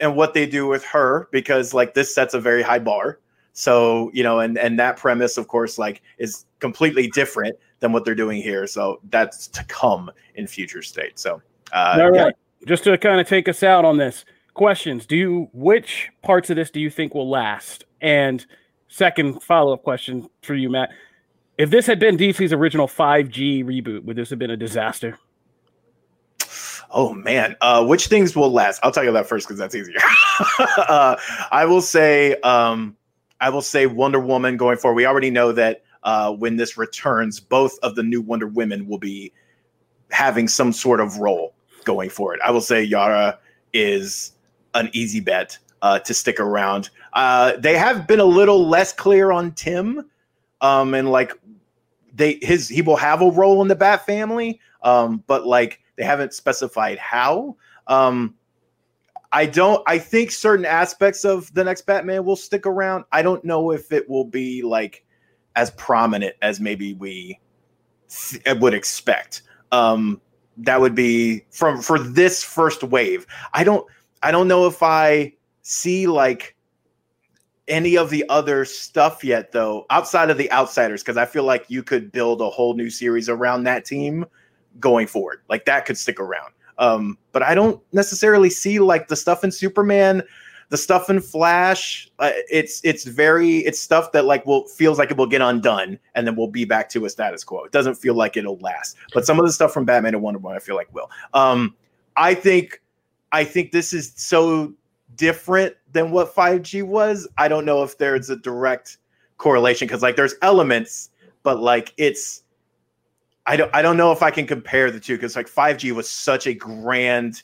and 0.00 0.16
what 0.16 0.34
they 0.34 0.46
do 0.46 0.66
with 0.66 0.84
her 0.84 1.28
because 1.32 1.72
like 1.72 1.94
this 1.94 2.14
sets 2.14 2.34
a 2.34 2.40
very 2.40 2.62
high 2.62 2.78
bar. 2.78 3.20
So, 3.54 4.10
you 4.14 4.22
know, 4.22 4.40
and 4.40 4.58
and 4.58 4.78
that 4.78 4.96
premise, 4.96 5.36
of 5.36 5.48
course, 5.48 5.78
like 5.78 6.02
is 6.18 6.46
completely 6.58 7.08
different 7.08 7.56
than 7.80 7.92
what 7.92 8.04
they're 8.04 8.14
doing 8.14 8.42
here. 8.42 8.66
So 8.66 9.00
that's 9.10 9.46
to 9.48 9.64
come 9.64 10.10
in 10.34 10.46
future 10.46 10.82
state. 10.82 11.18
So 11.18 11.40
uh 11.72 11.98
All 12.00 12.10
right. 12.10 12.14
Yeah. 12.14 12.66
Just 12.66 12.84
to 12.84 12.96
kind 12.96 13.20
of 13.20 13.28
take 13.28 13.48
us 13.48 13.62
out 13.62 13.84
on 13.84 13.98
this. 13.98 14.24
Questions. 14.54 15.06
Do 15.06 15.16
you 15.16 15.48
which 15.52 16.10
parts 16.22 16.50
of 16.50 16.56
this 16.56 16.70
do 16.70 16.80
you 16.80 16.90
think 16.90 17.14
will 17.14 17.28
last? 17.28 17.84
And 18.00 18.44
second 18.88 19.42
follow-up 19.42 19.82
question 19.82 20.28
for 20.42 20.54
you, 20.54 20.68
Matt. 20.68 20.90
If 21.58 21.70
this 21.70 21.86
had 21.86 21.98
been 21.98 22.16
DC's 22.16 22.52
original 22.52 22.86
5G 22.86 23.64
reboot, 23.64 24.04
would 24.04 24.16
this 24.16 24.30
have 24.30 24.38
been 24.38 24.50
a 24.50 24.56
disaster? 24.56 25.18
Oh 26.92 27.14
man, 27.14 27.56
uh, 27.62 27.84
which 27.84 28.08
things 28.08 28.36
will 28.36 28.52
last? 28.52 28.78
I'll 28.82 28.92
tell 28.92 29.04
you 29.04 29.12
that 29.12 29.26
first 29.26 29.46
because 29.46 29.58
that's 29.58 29.74
easier. 29.74 29.96
uh, 30.58 31.16
I 31.50 31.64
will 31.64 31.80
say, 31.80 32.36
um, 32.42 32.96
I 33.40 33.48
will 33.48 33.62
say 33.62 33.86
Wonder 33.86 34.20
Woman 34.20 34.58
going 34.58 34.76
forward. 34.76 34.96
We 34.96 35.06
already 35.06 35.30
know 35.30 35.52
that 35.52 35.82
uh, 36.02 36.32
when 36.32 36.56
this 36.56 36.76
returns, 36.76 37.40
both 37.40 37.78
of 37.82 37.94
the 37.94 38.02
new 38.02 38.20
Wonder 38.20 38.46
Women 38.46 38.86
will 38.86 38.98
be 38.98 39.32
having 40.10 40.48
some 40.48 40.72
sort 40.72 41.00
of 41.00 41.16
role 41.18 41.54
going 41.84 42.10
forward. 42.10 42.40
I 42.44 42.50
will 42.50 42.60
say 42.60 42.82
Yara 42.82 43.38
is 43.72 44.32
an 44.74 44.90
easy 44.92 45.20
bet 45.20 45.58
uh, 45.80 45.98
to 46.00 46.14
stick 46.14 46.38
around. 46.38 46.90
Uh, 47.14 47.56
they 47.56 47.76
have 47.76 48.06
been 48.06 48.20
a 48.20 48.24
little 48.24 48.68
less 48.68 48.92
clear 48.92 49.32
on 49.32 49.52
Tim, 49.52 50.08
um, 50.60 50.94
and 50.94 51.10
like 51.10 51.32
they 52.14 52.38
his 52.42 52.68
he 52.68 52.82
will 52.82 52.96
have 52.96 53.22
a 53.22 53.30
role 53.30 53.62
in 53.62 53.68
the 53.68 53.76
Bat 53.76 54.06
family, 54.06 54.60
um, 54.82 55.22
but 55.26 55.46
like 55.46 55.80
they 55.96 56.04
haven't 56.04 56.34
specified 56.34 56.98
how. 56.98 57.56
Um, 57.86 58.34
I 59.32 59.46
don't. 59.46 59.82
I 59.86 59.98
think 59.98 60.30
certain 60.30 60.66
aspects 60.66 61.24
of 61.24 61.52
the 61.54 61.64
next 61.64 61.82
Batman 61.82 62.24
will 62.24 62.36
stick 62.36 62.66
around. 62.66 63.04
I 63.12 63.22
don't 63.22 63.44
know 63.44 63.70
if 63.70 63.90
it 63.90 64.08
will 64.08 64.24
be 64.24 64.62
like 64.62 65.04
as 65.56 65.70
prominent 65.72 66.36
as 66.42 66.60
maybe 66.60 66.94
we 66.94 67.40
th- 68.08 68.42
would 68.58 68.74
expect. 68.74 69.42
Um, 69.70 70.20
that 70.58 70.80
would 70.80 70.94
be 70.94 71.44
from 71.50 71.80
for 71.80 71.98
this 71.98 72.44
first 72.44 72.82
wave. 72.82 73.26
I 73.54 73.64
don't. 73.64 73.86
I 74.22 74.30
don't 74.30 74.48
know 74.48 74.66
if 74.66 74.82
I 74.82 75.32
see 75.62 76.06
like 76.06 76.54
any 77.68 77.96
of 77.96 78.10
the 78.10 78.24
other 78.28 78.64
stuff 78.66 79.24
yet, 79.24 79.52
though, 79.52 79.86
outside 79.88 80.28
of 80.28 80.36
the 80.36 80.52
outsiders, 80.52 81.02
because 81.02 81.16
I 81.16 81.24
feel 81.24 81.44
like 81.44 81.64
you 81.68 81.82
could 81.82 82.12
build 82.12 82.42
a 82.42 82.50
whole 82.50 82.74
new 82.74 82.90
series 82.90 83.28
around 83.30 83.64
that 83.64 83.84
team 83.86 84.26
going 84.80 85.06
forward. 85.06 85.42
Like 85.48 85.64
that 85.66 85.86
could 85.86 85.98
stick 85.98 86.20
around. 86.20 86.52
Um, 86.78 87.18
but 87.32 87.42
I 87.42 87.54
don't 87.54 87.80
necessarily 87.92 88.50
see 88.50 88.78
like 88.78 89.08
the 89.08 89.16
stuff 89.16 89.44
in 89.44 89.52
Superman, 89.52 90.22
the 90.70 90.76
stuff 90.76 91.10
in 91.10 91.20
Flash. 91.20 92.10
Uh, 92.18 92.32
it's 92.50 92.80
it's 92.82 93.04
very 93.04 93.58
it's 93.58 93.78
stuff 93.78 94.12
that 94.12 94.24
like 94.24 94.46
will 94.46 94.66
feels 94.68 94.98
like 94.98 95.10
it 95.10 95.16
will 95.16 95.26
get 95.26 95.42
undone 95.42 95.98
and 96.14 96.26
then 96.26 96.34
we'll 96.34 96.48
be 96.48 96.64
back 96.64 96.88
to 96.90 97.04
a 97.04 97.10
status 97.10 97.44
quo. 97.44 97.64
It 97.64 97.72
doesn't 97.72 97.96
feel 97.96 98.14
like 98.14 98.36
it'll 98.36 98.58
last. 98.58 98.96
But 99.12 99.26
some 99.26 99.38
of 99.38 99.46
the 99.46 99.52
stuff 99.52 99.72
from 99.72 99.84
Batman 99.84 100.14
and 100.14 100.22
Wonder 100.22 100.40
Woman, 100.40 100.56
I 100.56 100.60
feel 100.60 100.76
like 100.76 100.92
will. 100.94 101.10
Um, 101.34 101.76
I 102.16 102.34
think 102.34 102.82
I 103.32 103.44
think 103.44 103.72
this 103.72 103.92
is 103.92 104.12
so 104.16 104.72
different 105.16 105.76
than 105.92 106.10
what 106.10 106.34
5G 106.34 106.82
was. 106.82 107.28
I 107.36 107.48
don't 107.48 107.64
know 107.64 107.82
if 107.82 107.98
there's 107.98 108.30
a 108.30 108.36
direct 108.36 108.98
correlation 109.38 109.86
because 109.86 110.02
like 110.02 110.16
there's 110.16 110.34
elements, 110.42 111.10
but 111.42 111.60
like 111.60 111.92
it's 111.96 112.41
I 113.46 113.56
don't 113.56 113.74
I 113.74 113.82
don't 113.82 113.96
know 113.96 114.12
if 114.12 114.22
I 114.22 114.30
can 114.30 114.46
compare 114.46 114.90
the 114.90 115.00
two 115.00 115.16
because 115.16 115.36
like 115.36 115.48
5G 115.48 115.92
was 115.92 116.10
such 116.10 116.46
a 116.46 116.54
grand 116.54 117.42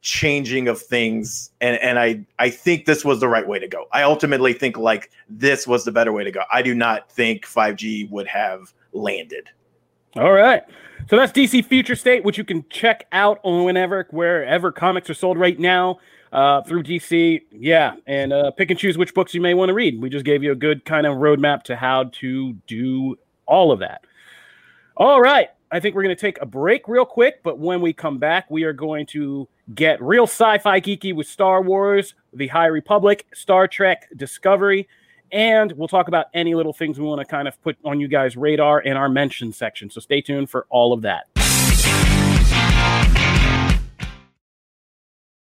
changing 0.00 0.68
of 0.68 0.80
things 0.80 1.50
and 1.60 1.78
and 1.78 1.98
I 1.98 2.24
I 2.38 2.50
think 2.50 2.86
this 2.86 3.04
was 3.04 3.20
the 3.20 3.28
right 3.28 3.46
way 3.46 3.58
to 3.58 3.68
go. 3.68 3.86
I 3.92 4.02
ultimately 4.02 4.52
think 4.52 4.76
like 4.76 5.10
this 5.28 5.66
was 5.66 5.84
the 5.84 5.92
better 5.92 6.12
way 6.12 6.24
to 6.24 6.30
go. 6.30 6.42
I 6.52 6.62
do 6.62 6.74
not 6.74 7.10
think 7.10 7.46
5G 7.46 8.10
would 8.10 8.26
have 8.26 8.72
landed. 8.92 9.48
All 10.16 10.32
right. 10.32 10.62
So 11.08 11.16
that's 11.16 11.32
DC 11.32 11.64
Future 11.64 11.96
State, 11.96 12.24
which 12.24 12.36
you 12.36 12.44
can 12.44 12.64
check 12.68 13.06
out 13.12 13.40
on 13.42 13.64
whenever, 13.64 14.06
wherever 14.10 14.72
comics 14.72 15.08
are 15.08 15.14
sold 15.14 15.38
right 15.38 15.58
now 15.58 15.98
uh, 16.32 16.62
through 16.62 16.82
DC. 16.82 17.40
Yeah, 17.50 17.94
and 18.06 18.32
uh, 18.32 18.50
pick 18.50 18.70
and 18.70 18.78
choose 18.78 18.98
which 18.98 19.14
books 19.14 19.32
you 19.32 19.40
may 19.40 19.54
want 19.54 19.70
to 19.70 19.74
read. 19.74 20.00
We 20.00 20.10
just 20.10 20.24
gave 20.24 20.42
you 20.42 20.52
a 20.52 20.56
good 20.56 20.84
kind 20.84 21.06
of 21.06 21.16
roadmap 21.16 21.62
to 21.64 21.76
how 21.76 22.04
to 22.20 22.52
do 22.66 23.16
all 23.46 23.72
of 23.72 23.78
that. 23.80 24.02
All 24.98 25.20
right. 25.20 25.48
I 25.70 25.78
think 25.78 25.94
we're 25.94 26.02
going 26.02 26.16
to 26.16 26.20
take 26.20 26.40
a 26.42 26.46
break 26.46 26.88
real 26.88 27.04
quick, 27.04 27.40
but 27.44 27.60
when 27.60 27.80
we 27.80 27.92
come 27.92 28.18
back, 28.18 28.50
we 28.50 28.64
are 28.64 28.72
going 28.72 29.06
to 29.06 29.46
get 29.76 30.02
real 30.02 30.24
sci 30.24 30.58
fi 30.58 30.80
geeky 30.80 31.14
with 31.14 31.28
Star 31.28 31.62
Wars, 31.62 32.14
The 32.32 32.48
High 32.48 32.66
Republic, 32.66 33.24
Star 33.32 33.68
Trek, 33.68 34.08
Discovery, 34.16 34.88
and 35.30 35.70
we'll 35.72 35.86
talk 35.86 36.08
about 36.08 36.26
any 36.34 36.56
little 36.56 36.72
things 36.72 36.98
we 36.98 37.06
want 37.06 37.20
to 37.20 37.24
kind 37.24 37.46
of 37.46 37.62
put 37.62 37.76
on 37.84 38.00
you 38.00 38.08
guys' 38.08 38.36
radar 38.36 38.80
in 38.80 38.96
our 38.96 39.08
mention 39.08 39.52
section. 39.52 39.88
So 39.88 40.00
stay 40.00 40.20
tuned 40.20 40.50
for 40.50 40.66
all 40.68 40.92
of 40.92 41.02
that. 41.02 41.37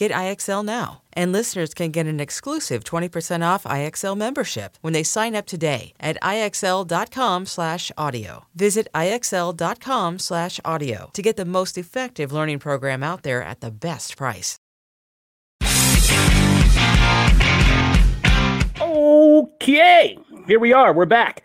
Get 0.00 0.10
IXL 0.12 0.64
now. 0.64 1.02
And 1.12 1.30
listeners 1.30 1.74
can 1.74 1.90
get 1.90 2.06
an 2.06 2.20
exclusive 2.20 2.84
20% 2.84 3.46
off 3.46 3.64
IXL 3.64 4.16
membership 4.16 4.78
when 4.80 4.94
they 4.94 5.02
sign 5.02 5.36
up 5.36 5.44
today 5.44 5.92
at 6.00 6.16
IXL.com/audio. 6.22 8.44
Visit 8.54 8.88
IXL.com/audio 8.94 11.10
to 11.12 11.22
get 11.22 11.36
the 11.36 11.44
most 11.44 11.76
effective 11.76 12.32
learning 12.32 12.60
program 12.60 13.02
out 13.02 13.24
there 13.24 13.42
at 13.42 13.60
the 13.60 13.70
best 13.70 14.16
price. 14.16 14.56
Okay, 18.80 20.18
here 20.46 20.58
we 20.58 20.72
are. 20.72 20.94
We're 20.94 21.04
back. 21.04 21.42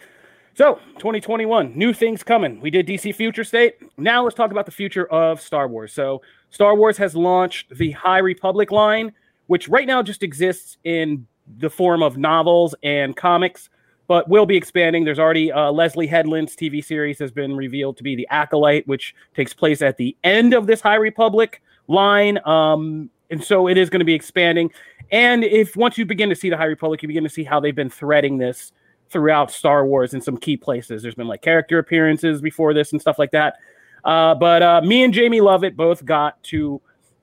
So, 0.55 0.75
2021, 0.99 1.77
new 1.77 1.91
things 1.91 2.23
coming. 2.23 2.61
We 2.61 2.69
did 2.69 2.87
DC 2.87 3.13
Future 3.13 3.43
State. 3.43 3.75
Now 3.97 4.23
let's 4.23 4.37
talk 4.37 4.51
about 4.51 4.65
the 4.65 4.71
future 4.71 5.05
of 5.07 5.41
Star 5.41 5.67
Wars. 5.67 5.91
So, 5.91 6.21
Star 6.49 6.75
Wars 6.75 6.95
has 6.95 7.13
launched 7.13 7.75
the 7.75 7.91
High 7.91 8.19
Republic 8.19 8.71
line, 8.71 9.11
which 9.47 9.67
right 9.67 9.85
now 9.85 10.01
just 10.01 10.23
exists 10.23 10.77
in 10.85 11.27
the 11.57 11.69
form 11.69 12.01
of 12.01 12.17
novels 12.17 12.73
and 12.83 13.17
comics, 13.17 13.69
but 14.07 14.29
will 14.29 14.45
be 14.45 14.55
expanding. 14.55 15.03
There's 15.03 15.19
already 15.19 15.51
uh, 15.51 15.73
Leslie 15.73 16.07
Headland's 16.07 16.55
TV 16.55 16.81
series 16.81 17.19
has 17.19 17.31
been 17.31 17.57
revealed 17.57 17.97
to 17.97 18.03
be 18.03 18.15
The 18.15 18.27
Acolyte, 18.31 18.87
which 18.87 19.13
takes 19.35 19.53
place 19.53 19.81
at 19.81 19.97
the 19.97 20.15
end 20.23 20.53
of 20.53 20.67
this 20.67 20.79
High 20.79 20.95
Republic 20.95 21.61
line. 21.89 22.39
Um, 22.47 23.09
and 23.29 23.43
so 23.43 23.67
it 23.67 23.77
is 23.77 23.89
going 23.89 23.99
to 23.99 24.05
be 24.05 24.13
expanding. 24.13 24.71
And 25.11 25.43
if 25.43 25.75
once 25.75 25.97
you 25.97 26.05
begin 26.05 26.29
to 26.29 26.35
see 26.35 26.49
the 26.49 26.55
High 26.55 26.63
Republic, 26.63 27.01
you 27.01 27.09
begin 27.09 27.25
to 27.25 27.29
see 27.29 27.43
how 27.43 27.59
they've 27.59 27.75
been 27.75 27.89
threading 27.89 28.37
this 28.37 28.71
throughout 29.09 29.51
Star 29.51 29.85
Wars 29.85 30.13
in 30.13 30.21
some 30.21 30.37
key 30.37 30.57
places. 30.57 31.01
There's 31.01 31.15
been 31.15 31.27
like 31.27 31.41
character 31.41 31.79
appearances 31.79 32.41
before 32.41 32.73
this 32.73 32.91
and 32.91 33.01
stuff 33.01 33.19
like 33.19 33.31
that. 33.31 33.55
Uh, 34.03 34.35
but 34.35 34.61
uh, 34.61 34.81
me 34.81 35.03
and 35.03 35.13
Jamie 35.13 35.41
Lovett 35.41 35.75
both 35.75 36.05
got 36.05 36.41
to 36.43 36.81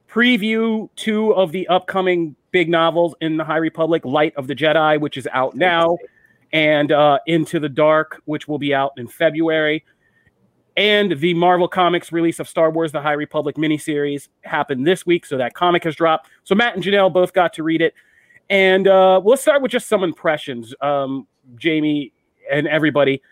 preview 0.09 0.89
two 0.97 1.33
of 1.35 1.53
the 1.53 1.67
upcoming 1.69 2.37
big 2.51 2.69
novels 2.69 3.15
in 3.21 3.37
the 3.37 3.45
High 3.45 3.57
Republic 3.57 4.05
Light 4.05 4.35
of 4.37 4.47
the 4.47 4.55
Jedi, 4.55 5.01
which 5.01 5.17
is 5.17 5.27
out 5.33 5.57
now, 5.57 5.97
and 6.53 6.93
uh, 6.93 7.19
Into 7.27 7.59
the 7.59 7.69
Dark, 7.69 8.21
which 8.27 8.47
will 8.47 8.59
be 8.59 8.75
out 8.75 8.93
in 8.97 9.09
February. 9.09 9.85
And 10.77 11.19
the 11.19 11.35
Marvel 11.35 11.69
Comics 11.69 12.13
release 12.13 12.41
of 12.41 12.49
Star 12.49 12.71
Wars 12.71 12.93
The 12.93 13.01
High 13.01 13.13
Republic 13.13 13.57
miniseries 13.57 14.29
happened 14.43 14.87
this 14.87 15.05
week. 15.05 15.27
So 15.27 15.37
that 15.37 15.55
comic 15.55 15.85
has 15.85 15.95
dropped. 15.95 16.29
So 16.45 16.55
Matt 16.55 16.75
and 16.75 16.83
Janelle 16.83 17.13
both 17.13 17.33
got 17.33 17.53
to 17.55 17.63
read 17.63 17.83
it. 17.83 17.95
And 18.49 18.89
uh, 18.89 19.21
let's 19.21 19.43
start 19.43 19.63
with 19.63 19.71
just 19.71 19.87
some 19.87 20.03
impressions, 20.03 20.75
um, 20.81 21.27
Jamie 21.57 22.13
and 22.51 22.67
everybody. 22.67 23.23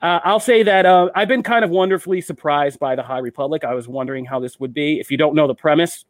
Uh, 0.00 0.18
I'll 0.24 0.40
say 0.40 0.62
that 0.64 0.84
uh, 0.84 1.10
I've 1.14 1.28
been 1.28 1.42
kind 1.42 1.64
of 1.64 1.70
wonderfully 1.70 2.20
surprised 2.20 2.78
by 2.78 2.96
the 2.96 3.02
High 3.02 3.18
Republic. 3.18 3.64
I 3.64 3.74
was 3.74 3.86
wondering 3.86 4.24
how 4.24 4.40
this 4.40 4.58
would 4.58 4.74
be. 4.74 4.98
If 4.98 5.10
you 5.10 5.16
don't 5.16 5.34
know 5.34 5.46
the 5.46 5.54
premise, 5.54 6.04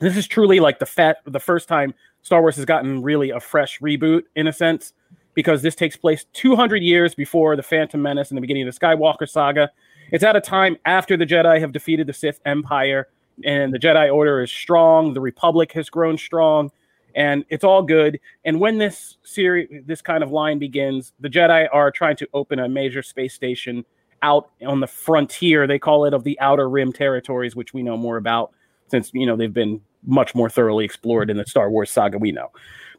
this 0.00 0.16
is 0.16 0.26
truly 0.26 0.60
like 0.60 0.78
the 0.78 0.86
fat, 0.86 1.18
the 1.26 1.40
first 1.40 1.68
time 1.68 1.92
Star 2.22 2.40
Wars 2.40 2.56
has 2.56 2.64
gotten 2.64 3.02
really 3.02 3.30
a 3.30 3.40
fresh 3.40 3.80
reboot 3.80 4.22
in 4.34 4.46
a 4.46 4.52
sense, 4.52 4.94
because 5.34 5.60
this 5.60 5.74
takes 5.74 5.96
place 5.96 6.24
200 6.32 6.82
years 6.82 7.14
before 7.14 7.54
the 7.54 7.62
Phantom 7.62 8.00
Menace 8.00 8.30
and 8.30 8.36
the 8.36 8.40
beginning 8.40 8.66
of 8.66 8.74
the 8.74 8.80
Skywalker 8.80 9.28
saga. 9.28 9.70
It's 10.10 10.24
at 10.24 10.36
a 10.36 10.40
time 10.40 10.78
after 10.86 11.16
the 11.16 11.26
Jedi 11.26 11.60
have 11.60 11.72
defeated 11.72 12.06
the 12.06 12.14
Sith 12.14 12.40
Empire 12.46 13.08
and 13.44 13.72
the 13.72 13.78
Jedi 13.78 14.12
Order 14.12 14.42
is 14.42 14.50
strong. 14.50 15.12
The 15.12 15.20
Republic 15.20 15.72
has 15.72 15.90
grown 15.90 16.18
strong, 16.18 16.70
and 17.14 17.44
it's 17.48 17.64
all 17.64 17.82
good. 17.82 18.20
And 18.44 18.60
when 18.60 18.78
this 18.78 19.16
series, 19.22 19.68
this 19.86 20.02
kind 20.02 20.22
of 20.22 20.30
line 20.30 20.58
begins, 20.58 21.12
the 21.20 21.28
Jedi 21.28 21.68
are 21.72 21.90
trying 21.90 22.16
to 22.16 22.28
open 22.34 22.58
a 22.58 22.68
major 22.68 23.02
space 23.02 23.34
station 23.34 23.84
out 24.22 24.50
on 24.66 24.80
the 24.80 24.86
frontier. 24.86 25.66
They 25.66 25.78
call 25.78 26.04
it 26.04 26.14
of 26.14 26.24
the 26.24 26.38
Outer 26.40 26.68
Rim 26.68 26.92
territories, 26.92 27.56
which 27.56 27.72
we 27.72 27.82
know 27.82 27.96
more 27.96 28.16
about 28.16 28.52
since 28.88 29.10
you 29.12 29.26
know 29.26 29.36
they've 29.36 29.52
been 29.52 29.80
much 30.06 30.34
more 30.34 30.48
thoroughly 30.48 30.84
explored 30.84 31.28
in 31.28 31.36
the 31.36 31.44
Star 31.46 31.70
Wars 31.70 31.90
saga 31.90 32.18
we 32.18 32.32
know. 32.32 32.50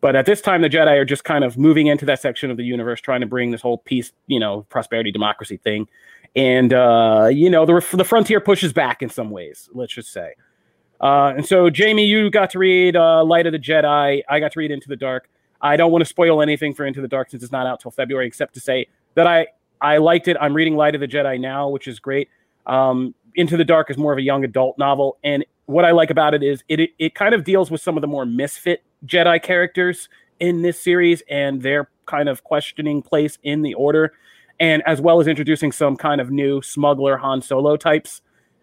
But 0.02 0.15
at 0.15 0.26
this 0.26 0.39
time, 0.39 0.62
the 0.62 0.69
Jedi 0.69 0.98
are 0.98 1.06
just 1.06 1.26
kind 1.26 1.43
of 1.43 1.58
moving 1.58 1.88
into 1.88 2.06
that 2.06 2.22
section 2.22 2.52
of 2.52 2.58
the 2.58 2.63
universe, 2.63 3.02
trying 3.02 3.19
to 3.22 3.28
bring 3.28 3.52
this 3.52 3.62
whole 3.62 3.80
peace, 3.80 4.13
you 4.28 4.39
know, 4.39 4.65
prosperity, 4.69 5.12
democracy 5.12 5.58
thing 5.58 5.88
and 6.36 6.74
uh, 6.74 7.30
you 7.32 7.50
know 7.50 7.65
the 7.65 7.86
the 7.93 8.04
frontier 8.04 8.39
pushes 8.39 8.74
back 8.74 9.02
in 9.02 9.10
some 9.10 9.30
ways. 9.30 9.69
Let's 9.74 9.93
just 9.93 10.12
say. 10.12 10.34
Uh, 11.02 11.34
and 11.38 11.46
so, 11.46 11.70
Jamie, 11.70 12.06
you 12.06 12.30
got 12.30 12.50
to 12.52 12.60
read 12.60 12.96
uh, 12.96 13.24
Light 13.24 13.46
of 13.46 13.54
the 13.54 13.60
Jedi. 13.60 14.22
I 14.28 14.40
got 14.40 14.52
to 14.54 14.60
read 14.60 14.72
Into 14.72 14.88
the 14.88 14.96
Dark. 14.96 15.30
I 15.62 15.78
don't 15.78 15.92
want 15.92 16.02
to 16.02 16.06
spoil 16.06 16.42
anything 16.42 16.74
for 16.74 16.86
Into 16.86 17.02
the 17.02 17.08
Dark 17.08 17.30
since 17.30 17.44
it's 17.44 17.52
not 17.52 17.68
out 17.68 17.80
till 17.80 17.92
February, 17.92 18.28
except 18.28 18.54
to 18.56 18.60
say 18.60 18.88
that 19.16 19.28
I 19.28 19.48
I 19.82 19.98
liked 19.98 20.28
it. 20.28 20.36
I'm 20.42 20.54
reading 20.54 20.76
Light 20.76 20.96
of 20.96 21.02
the 21.02 21.08
Jedi 21.08 21.40
now, 21.40 21.70
which 21.70 21.88
is 21.88 22.00
great. 22.00 22.30
Um, 22.66 23.16
Into 23.36 23.56
the 23.58 23.66
Dark 23.66 23.90
is 23.90 23.98
more 23.98 24.12
of 24.12 24.18
a 24.18 24.22
young 24.22 24.44
adult 24.44 24.78
novel, 24.78 25.18
and 25.24 25.46
what 25.66 25.86
I 25.86 25.92
like 25.92 26.10
about 26.10 26.34
it 26.34 26.44
is 26.44 26.64
it, 26.68 26.80
it 26.80 26.90
it 27.00 27.16
kind 27.16 27.34
of 27.34 27.44
deals 27.44 27.72
with 27.72 27.82
some 27.82 27.98
of 27.98 28.02
the 28.02 28.08
more 28.08 28.26
misfit 28.26 28.84
Jedi 29.06 29.42
characters 29.42 30.10
in 30.40 30.62
this 30.62 30.80
series 30.82 31.22
and 31.30 31.62
their 31.62 31.90
kind 32.06 32.28
of 32.28 32.44
questioning 32.44 33.02
place 33.02 33.38
in 33.44 33.62
the 33.62 33.74
Order 33.76 34.14
and 34.60 34.84
as 34.86 35.00
well 35.00 35.20
as 35.20 35.28
introducing 35.28 35.72
some 35.72 35.96
kind 35.96 36.20
of 36.20 36.32
new 36.32 36.62
smuggler 36.62 37.18
Han 37.18 37.42
Solo 37.42 37.78
types. 37.78 38.22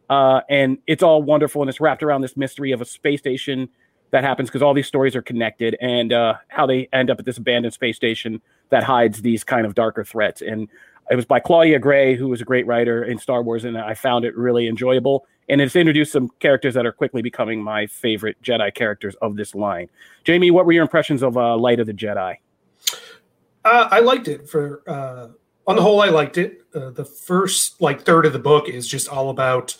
Uh, 0.08 0.40
and 0.48 0.78
it's 0.86 1.02
all 1.02 1.22
wonderful 1.22 1.62
and 1.62 1.68
it's 1.68 1.80
wrapped 1.80 2.02
around 2.02 2.20
this 2.20 2.36
mystery 2.36 2.72
of 2.72 2.80
a 2.80 2.84
space 2.84 3.20
station 3.20 3.68
that 4.10 4.22
happens 4.24 4.48
because 4.48 4.62
all 4.62 4.74
these 4.74 4.86
stories 4.86 5.16
are 5.16 5.22
connected 5.22 5.76
and 5.80 6.12
uh, 6.12 6.34
how 6.48 6.66
they 6.66 6.88
end 6.92 7.10
up 7.10 7.18
at 7.18 7.24
this 7.24 7.38
abandoned 7.38 7.74
space 7.74 7.96
station 7.96 8.40
that 8.70 8.84
hides 8.84 9.22
these 9.22 9.42
kind 9.44 9.66
of 9.66 9.74
darker 9.74 10.04
threats. 10.04 10.42
And 10.42 10.68
it 11.10 11.16
was 11.16 11.24
by 11.24 11.40
Claudia 11.40 11.78
Gray, 11.78 12.16
who 12.16 12.28
was 12.28 12.40
a 12.40 12.44
great 12.44 12.66
writer 12.66 13.04
in 13.04 13.18
Star 13.18 13.42
Wars, 13.42 13.64
and 13.64 13.78
I 13.78 13.94
found 13.94 14.24
it 14.24 14.36
really 14.36 14.66
enjoyable. 14.66 15.26
And 15.48 15.60
it's 15.60 15.76
introduced 15.76 16.12
some 16.12 16.30
characters 16.40 16.74
that 16.74 16.84
are 16.84 16.92
quickly 16.92 17.22
becoming 17.22 17.62
my 17.62 17.86
favorite 17.86 18.40
Jedi 18.42 18.74
characters 18.74 19.14
of 19.22 19.36
this 19.36 19.54
line. 19.54 19.88
Jamie, 20.24 20.50
what 20.50 20.66
were 20.66 20.72
your 20.72 20.82
impressions 20.82 21.22
of 21.22 21.36
uh, 21.36 21.56
Light 21.56 21.78
of 21.78 21.86
the 21.86 21.92
Jedi? 21.92 22.36
Uh, 23.64 23.88
I 23.90 24.00
liked 24.00 24.28
it 24.28 24.48
for 24.48 24.82
uh, 24.88 25.28
on 25.66 25.76
the 25.76 25.82
whole, 25.82 26.00
I 26.00 26.08
liked 26.08 26.38
it. 26.38 26.62
Uh, 26.74 26.90
the 26.90 27.04
first 27.04 27.80
like 27.80 28.02
third 28.02 28.26
of 28.26 28.32
the 28.32 28.38
book 28.38 28.68
is 28.68 28.88
just 28.88 29.08
all 29.08 29.30
about 29.30 29.76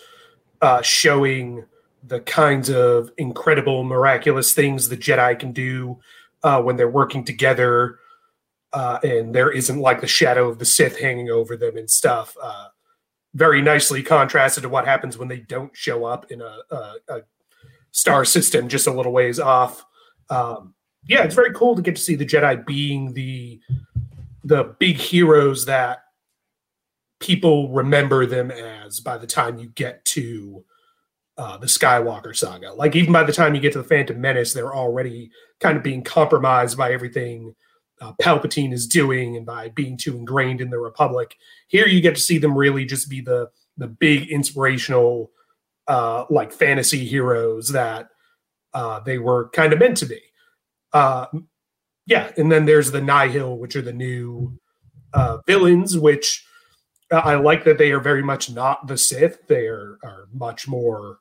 uh, 0.63 0.83
showing 0.83 1.65
the 2.07 2.21
kinds 2.21 2.69
of 2.69 3.11
incredible, 3.19 3.85
miraculous 3.85 4.53
things 4.53 4.89
the 4.89 4.97
Jedi 4.97 5.39
can 5.39 5.53
do 5.53 5.99
uh, 6.43 6.63
when 6.63 6.77
they're 6.77 6.89
working 6.89 7.25
together, 7.25 7.99
uh, 8.73 8.99
and 9.03 9.35
there 9.35 9.51
isn't 9.51 9.79
like 9.79 10.01
the 10.01 10.07
shadow 10.07 10.49
of 10.49 10.59
the 10.59 10.65
Sith 10.65 10.99
hanging 11.01 11.31
over 11.31 11.57
them 11.57 11.77
and 11.77 11.91
stuff. 11.91 12.37
Uh, 12.41 12.69
very 13.35 13.61
nicely 13.61 14.03
contrasted 14.03 14.63
to 14.63 14.69
what 14.69 14.87
happens 14.87 15.19
when 15.19 15.29
they 15.29 15.41
don't 15.41 15.77
show 15.77 16.05
up 16.05 16.31
in 16.31 16.41
a, 16.41 16.59
a, 16.71 16.93
a 17.09 17.21
star 17.91 18.25
system 18.25 18.69
just 18.69 18.87
a 18.87 18.93
little 18.93 19.13
ways 19.13 19.39
off. 19.39 19.85
Um, 20.31 20.75
yeah, 21.07 21.23
it's 21.23 21.35
very 21.35 21.53
cool 21.53 21.77
to 21.77 21.83
get 21.83 21.97
to 21.97 22.03
see 22.03 22.15
the 22.15 22.27
Jedi 22.27 22.65
being 22.67 23.13
the 23.13 23.61
the 24.43 24.75
big 24.79 24.97
heroes 24.97 25.67
that 25.67 26.05
people 27.21 27.73
remember 27.73 28.27
them 28.27 28.51
as 28.51 29.01
by 29.01 29.17
the 29.19 29.27
time 29.27 29.59
you 29.59 29.69
get 29.69 30.05
to 30.05 30.65
uh, 31.39 31.57
the 31.59 31.67
Skywalker 31.67 32.35
saga. 32.35 32.73
Like 32.73 32.97
even 32.97 33.13
by 33.13 33.25
the 33.25 33.33
time 33.33 33.55
you 33.55 33.61
get 33.61 33.73
to 33.73 33.79
the 33.79 33.89
Phantom 33.89 34.21
Menace, 34.21 34.53
they're 34.53 34.75
already 34.75 35.31
kind 35.61 35.77
of 35.77 35.83
being 35.83 36.03
compromised 36.03 36.77
by 36.77 36.93
everything 36.93 37.55
uh, 38.01 38.13
Palpatine 38.21 38.73
is 38.73 38.87
doing 38.87 39.37
and 39.37 39.47
by 39.47 39.71
being 39.71 39.97
too 39.97 40.17
ingrained 40.17 40.61
in 40.61 40.71
the 40.71 40.79
Republic. 40.79 41.37
Here, 41.69 41.87
you 41.87 42.01
get 42.01 42.15
to 42.15 42.21
see 42.21 42.39
them 42.39 42.57
really 42.57 42.85
just 42.85 43.09
be 43.09 43.21
the 43.21 43.51
the 43.79 43.87
big 43.87 44.31
inspirational, 44.31 45.31
uh, 45.87 46.25
like 46.31 46.53
fantasy 46.53 47.05
heroes 47.05 47.71
that 47.71 48.09
uh, 48.73 49.01
they 49.01 49.19
were 49.19 49.51
kind 49.51 49.73
of 49.73 49.79
meant 49.79 49.99
to 49.99 50.07
be. 50.07 50.21
Uh, 50.93 51.27
yeah, 52.07 52.31
and 52.39 52.51
then 52.51 52.65
there's 52.65 52.91
the 52.91 53.03
Nihil, 53.03 53.59
which 53.59 53.77
are 53.77 53.83
the 53.83 53.93
new 53.93 54.59
uh, 55.13 55.39
villains, 55.47 55.99
which 55.99 56.46
I 57.11 57.37
like 57.37 57.65
that 57.65 57.79
they 57.79 57.93
are 57.93 58.01
very 58.01 58.23
much 58.23 58.51
not 58.51 58.87
the 58.87 58.99
Sith. 58.99 59.47
They 59.47 59.67
are, 59.67 59.99
are 60.03 60.29
much 60.33 60.67
more 60.67 61.21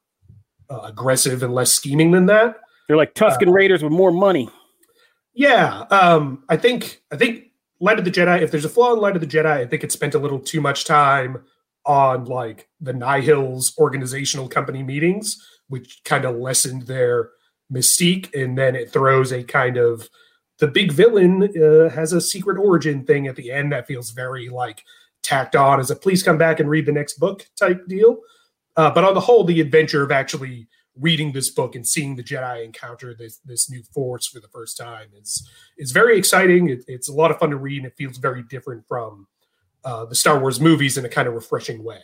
uh, 0.69 0.81
aggressive 0.83 1.43
and 1.43 1.53
less 1.53 1.71
scheming 1.73 2.11
than 2.11 2.25
that. 2.27 2.59
They're 2.87 2.97
like 2.97 3.13
Tusken 3.13 3.47
uh, 3.47 3.51
Raiders 3.51 3.83
with 3.83 3.91
more 3.91 4.11
money. 4.11 4.49
Yeah, 5.33 5.81
um, 5.91 6.43
I 6.49 6.57
think 6.57 7.01
I 7.11 7.17
think 7.17 7.51
Light 7.79 7.99
of 7.99 8.05
the 8.05 8.11
Jedi. 8.11 8.41
If 8.41 8.51
there's 8.51 8.65
a 8.65 8.69
flaw 8.69 8.93
in 8.93 8.99
Light 8.99 9.15
of 9.15 9.21
the 9.21 9.27
Jedi, 9.27 9.45
I 9.45 9.65
think 9.65 9.83
it 9.83 9.91
spent 9.91 10.15
a 10.15 10.19
little 10.19 10.39
too 10.39 10.61
much 10.61 10.85
time 10.85 11.43
on 11.85 12.25
like 12.25 12.69
the 12.81 12.93
Nihil's 12.93 13.77
organizational 13.77 14.47
company 14.47 14.81
meetings, 14.81 15.37
which 15.67 16.01
kind 16.03 16.25
of 16.25 16.37
lessened 16.37 16.83
their 16.83 17.31
mystique, 17.71 18.33
and 18.33 18.57
then 18.57 18.75
it 18.75 18.91
throws 18.91 19.31
a 19.31 19.43
kind 19.43 19.77
of 19.77 20.09
the 20.59 20.67
big 20.67 20.91
villain 20.91 21.43
uh, 21.43 21.89
has 21.89 22.13
a 22.13 22.21
secret 22.21 22.57
origin 22.57 23.05
thing 23.05 23.27
at 23.27 23.35
the 23.35 23.51
end 23.51 23.71
that 23.71 23.87
feels 23.87 24.11
very 24.11 24.49
like 24.49 24.83
tacked 25.25 25.55
on 25.55 25.79
as 25.79 25.91
a 25.91 25.95
please 25.95 26.23
come 26.23 26.37
back 26.37 26.59
and 26.59 26.69
read 26.69 26.85
the 26.85 26.91
next 26.91 27.19
book 27.19 27.47
type 27.59 27.85
deal. 27.87 28.19
Uh, 28.77 28.89
but 28.91 29.03
on 29.03 29.13
the 29.13 29.21
whole, 29.21 29.43
the 29.43 29.61
adventure 29.61 30.03
of 30.03 30.11
actually 30.11 30.67
reading 30.99 31.31
this 31.33 31.49
book 31.49 31.75
and 31.75 31.85
seeing 31.85 32.15
the 32.15 32.23
Jedi 32.23 32.63
encounter 32.63 33.13
this 33.13 33.37
this 33.39 33.69
new 33.69 33.83
force 33.83 34.27
for 34.27 34.39
the 34.39 34.47
first 34.47 34.77
time 34.77 35.07
is 35.19 35.47
is 35.77 35.91
very 35.91 36.17
exciting. 36.17 36.69
It, 36.69 36.85
it's 36.87 37.09
a 37.09 37.13
lot 37.13 37.31
of 37.31 37.39
fun 37.39 37.49
to 37.49 37.57
read, 37.57 37.77
and 37.77 37.87
it 37.87 37.95
feels 37.97 38.17
very 38.17 38.43
different 38.43 38.87
from 38.87 39.27
uh, 39.83 40.05
the 40.05 40.15
Star 40.15 40.39
Wars 40.39 40.59
movies 40.59 40.97
in 40.97 41.05
a 41.05 41.09
kind 41.09 41.27
of 41.27 41.33
refreshing 41.33 41.83
way. 41.83 42.01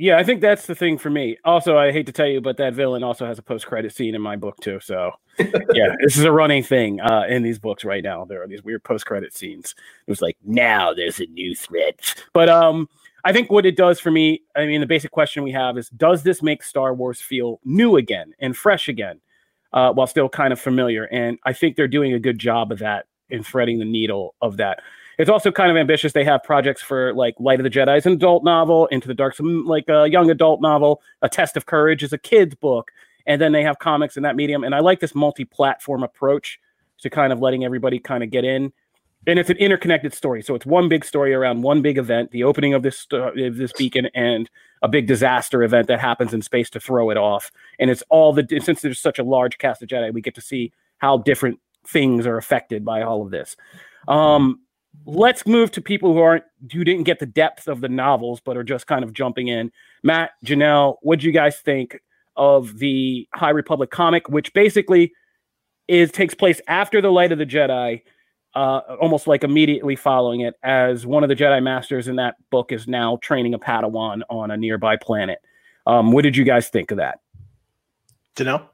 Yeah, 0.00 0.16
I 0.16 0.24
think 0.24 0.40
that's 0.40 0.64
the 0.64 0.74
thing 0.74 0.96
for 0.96 1.10
me. 1.10 1.36
Also, 1.44 1.76
I 1.76 1.92
hate 1.92 2.06
to 2.06 2.12
tell 2.12 2.26
you, 2.26 2.40
but 2.40 2.56
that 2.56 2.72
villain 2.72 3.04
also 3.04 3.26
has 3.26 3.38
a 3.38 3.42
post-credit 3.42 3.94
scene 3.94 4.14
in 4.14 4.22
my 4.22 4.34
book 4.34 4.56
too. 4.62 4.80
So, 4.80 5.12
yeah, 5.38 5.94
this 6.02 6.16
is 6.16 6.24
a 6.24 6.32
running 6.32 6.62
thing 6.62 7.02
uh, 7.02 7.26
in 7.28 7.42
these 7.42 7.58
books 7.58 7.84
right 7.84 8.02
now. 8.02 8.24
There 8.24 8.42
are 8.42 8.46
these 8.46 8.62
weird 8.62 8.82
post-credit 8.82 9.34
scenes. 9.34 9.74
It 10.06 10.10
was 10.10 10.22
like 10.22 10.38
now 10.42 10.94
there's 10.94 11.20
a 11.20 11.26
new 11.26 11.54
threat, 11.54 12.14
but 12.32 12.48
um, 12.48 12.88
I 13.24 13.34
think 13.34 13.50
what 13.50 13.66
it 13.66 13.76
does 13.76 14.00
for 14.00 14.10
me, 14.10 14.40
I 14.56 14.64
mean, 14.64 14.80
the 14.80 14.86
basic 14.86 15.10
question 15.10 15.42
we 15.42 15.52
have 15.52 15.76
is, 15.76 15.90
does 15.90 16.22
this 16.22 16.42
make 16.42 16.62
Star 16.62 16.94
Wars 16.94 17.20
feel 17.20 17.60
new 17.66 17.96
again 17.96 18.32
and 18.38 18.56
fresh 18.56 18.88
again, 18.88 19.20
uh, 19.74 19.92
while 19.92 20.06
still 20.06 20.30
kind 20.30 20.54
of 20.54 20.58
familiar? 20.58 21.04
And 21.12 21.38
I 21.44 21.52
think 21.52 21.76
they're 21.76 21.86
doing 21.86 22.14
a 22.14 22.18
good 22.18 22.38
job 22.38 22.72
of 22.72 22.78
that 22.78 23.04
in 23.28 23.42
threading 23.42 23.78
the 23.78 23.84
needle 23.84 24.34
of 24.40 24.56
that. 24.56 24.80
It's 25.20 25.28
also 25.28 25.52
kind 25.52 25.70
of 25.70 25.76
ambitious. 25.76 26.14
They 26.14 26.24
have 26.24 26.42
projects 26.42 26.80
for 26.80 27.12
like 27.12 27.34
Light 27.38 27.60
of 27.60 27.64
the 27.64 27.70
Jedi 27.70 27.98
is 27.98 28.06
an 28.06 28.14
adult 28.14 28.42
novel, 28.42 28.86
Into 28.86 29.06
the 29.06 29.12
Dark, 29.12 29.36
some 29.36 29.66
like 29.66 29.84
a 29.86 30.08
young 30.08 30.30
adult 30.30 30.62
novel. 30.62 31.02
A 31.20 31.28
Test 31.28 31.58
of 31.58 31.66
Courage 31.66 32.02
is 32.02 32.14
a 32.14 32.18
kid's 32.18 32.54
book, 32.54 32.90
and 33.26 33.38
then 33.38 33.52
they 33.52 33.62
have 33.62 33.78
comics 33.78 34.16
in 34.16 34.22
that 34.22 34.34
medium. 34.34 34.64
And 34.64 34.74
I 34.74 34.78
like 34.78 35.00
this 35.00 35.14
multi-platform 35.14 36.02
approach 36.02 36.58
to 37.00 37.10
kind 37.10 37.34
of 37.34 37.40
letting 37.40 37.66
everybody 37.66 37.98
kind 37.98 38.24
of 38.24 38.30
get 38.30 38.46
in. 38.46 38.72
And 39.26 39.38
it's 39.38 39.50
an 39.50 39.58
interconnected 39.58 40.14
story, 40.14 40.40
so 40.40 40.54
it's 40.54 40.64
one 40.64 40.88
big 40.88 41.04
story 41.04 41.34
around 41.34 41.60
one 41.60 41.82
big 41.82 41.98
event, 41.98 42.30
the 42.30 42.44
opening 42.44 42.72
of 42.72 42.82
this 42.82 43.06
uh, 43.12 43.30
this 43.34 43.74
beacon, 43.74 44.08
and 44.14 44.48
a 44.80 44.88
big 44.88 45.06
disaster 45.06 45.62
event 45.62 45.86
that 45.88 46.00
happens 46.00 46.32
in 46.32 46.40
space 46.40 46.70
to 46.70 46.80
throw 46.80 47.10
it 47.10 47.18
off. 47.18 47.52
And 47.78 47.90
it's 47.90 48.02
all 48.08 48.32
the 48.32 48.46
since 48.64 48.80
there's 48.80 48.98
such 48.98 49.18
a 49.18 49.22
large 49.22 49.58
cast 49.58 49.82
of 49.82 49.88
Jedi, 49.90 50.14
we 50.14 50.22
get 50.22 50.34
to 50.36 50.40
see 50.40 50.72
how 50.96 51.18
different 51.18 51.60
things 51.86 52.26
are 52.26 52.38
affected 52.38 52.86
by 52.86 53.02
all 53.02 53.20
of 53.20 53.30
this. 53.30 53.54
Um, 54.08 54.60
let's 55.06 55.46
move 55.46 55.70
to 55.72 55.80
people 55.80 56.12
who 56.12 56.20
aren't 56.20 56.44
who 56.72 56.84
didn't 56.84 57.04
get 57.04 57.18
the 57.18 57.26
depth 57.26 57.68
of 57.68 57.80
the 57.80 57.88
novels 57.88 58.40
but 58.40 58.56
are 58.56 58.64
just 58.64 58.86
kind 58.86 59.04
of 59.04 59.12
jumping 59.12 59.48
in. 59.48 59.70
Matt 60.02 60.30
janelle 60.44 60.96
what 61.02 61.20
do 61.20 61.26
you 61.26 61.32
guys 61.32 61.58
think 61.58 61.98
of 62.36 62.78
the 62.78 63.28
high 63.34 63.50
republic 63.50 63.90
comic 63.90 64.28
which 64.28 64.52
basically 64.52 65.12
is 65.88 66.10
takes 66.10 66.34
place 66.34 66.60
after 66.68 67.00
the 67.00 67.10
light 67.10 67.32
of 67.32 67.38
the 67.38 67.46
jedi 67.46 68.02
uh, 68.54 68.80
almost 69.00 69.26
like 69.26 69.44
immediately 69.44 69.94
following 69.94 70.40
it 70.40 70.54
as 70.62 71.06
one 71.06 71.22
of 71.22 71.28
the 71.28 71.36
jedi 71.36 71.62
masters 71.62 72.08
in 72.08 72.16
that 72.16 72.36
book 72.50 72.72
is 72.72 72.88
now 72.88 73.16
training 73.22 73.54
a 73.54 73.58
padawan 73.58 74.22
on 74.28 74.50
a 74.50 74.56
nearby 74.56 74.96
planet. 74.96 75.38
Um, 75.86 76.12
what 76.12 76.22
did 76.22 76.36
you 76.36 76.44
guys 76.44 76.68
think 76.68 76.90
of 76.90 76.96
that? 76.96 77.20
Janelle 78.36 78.66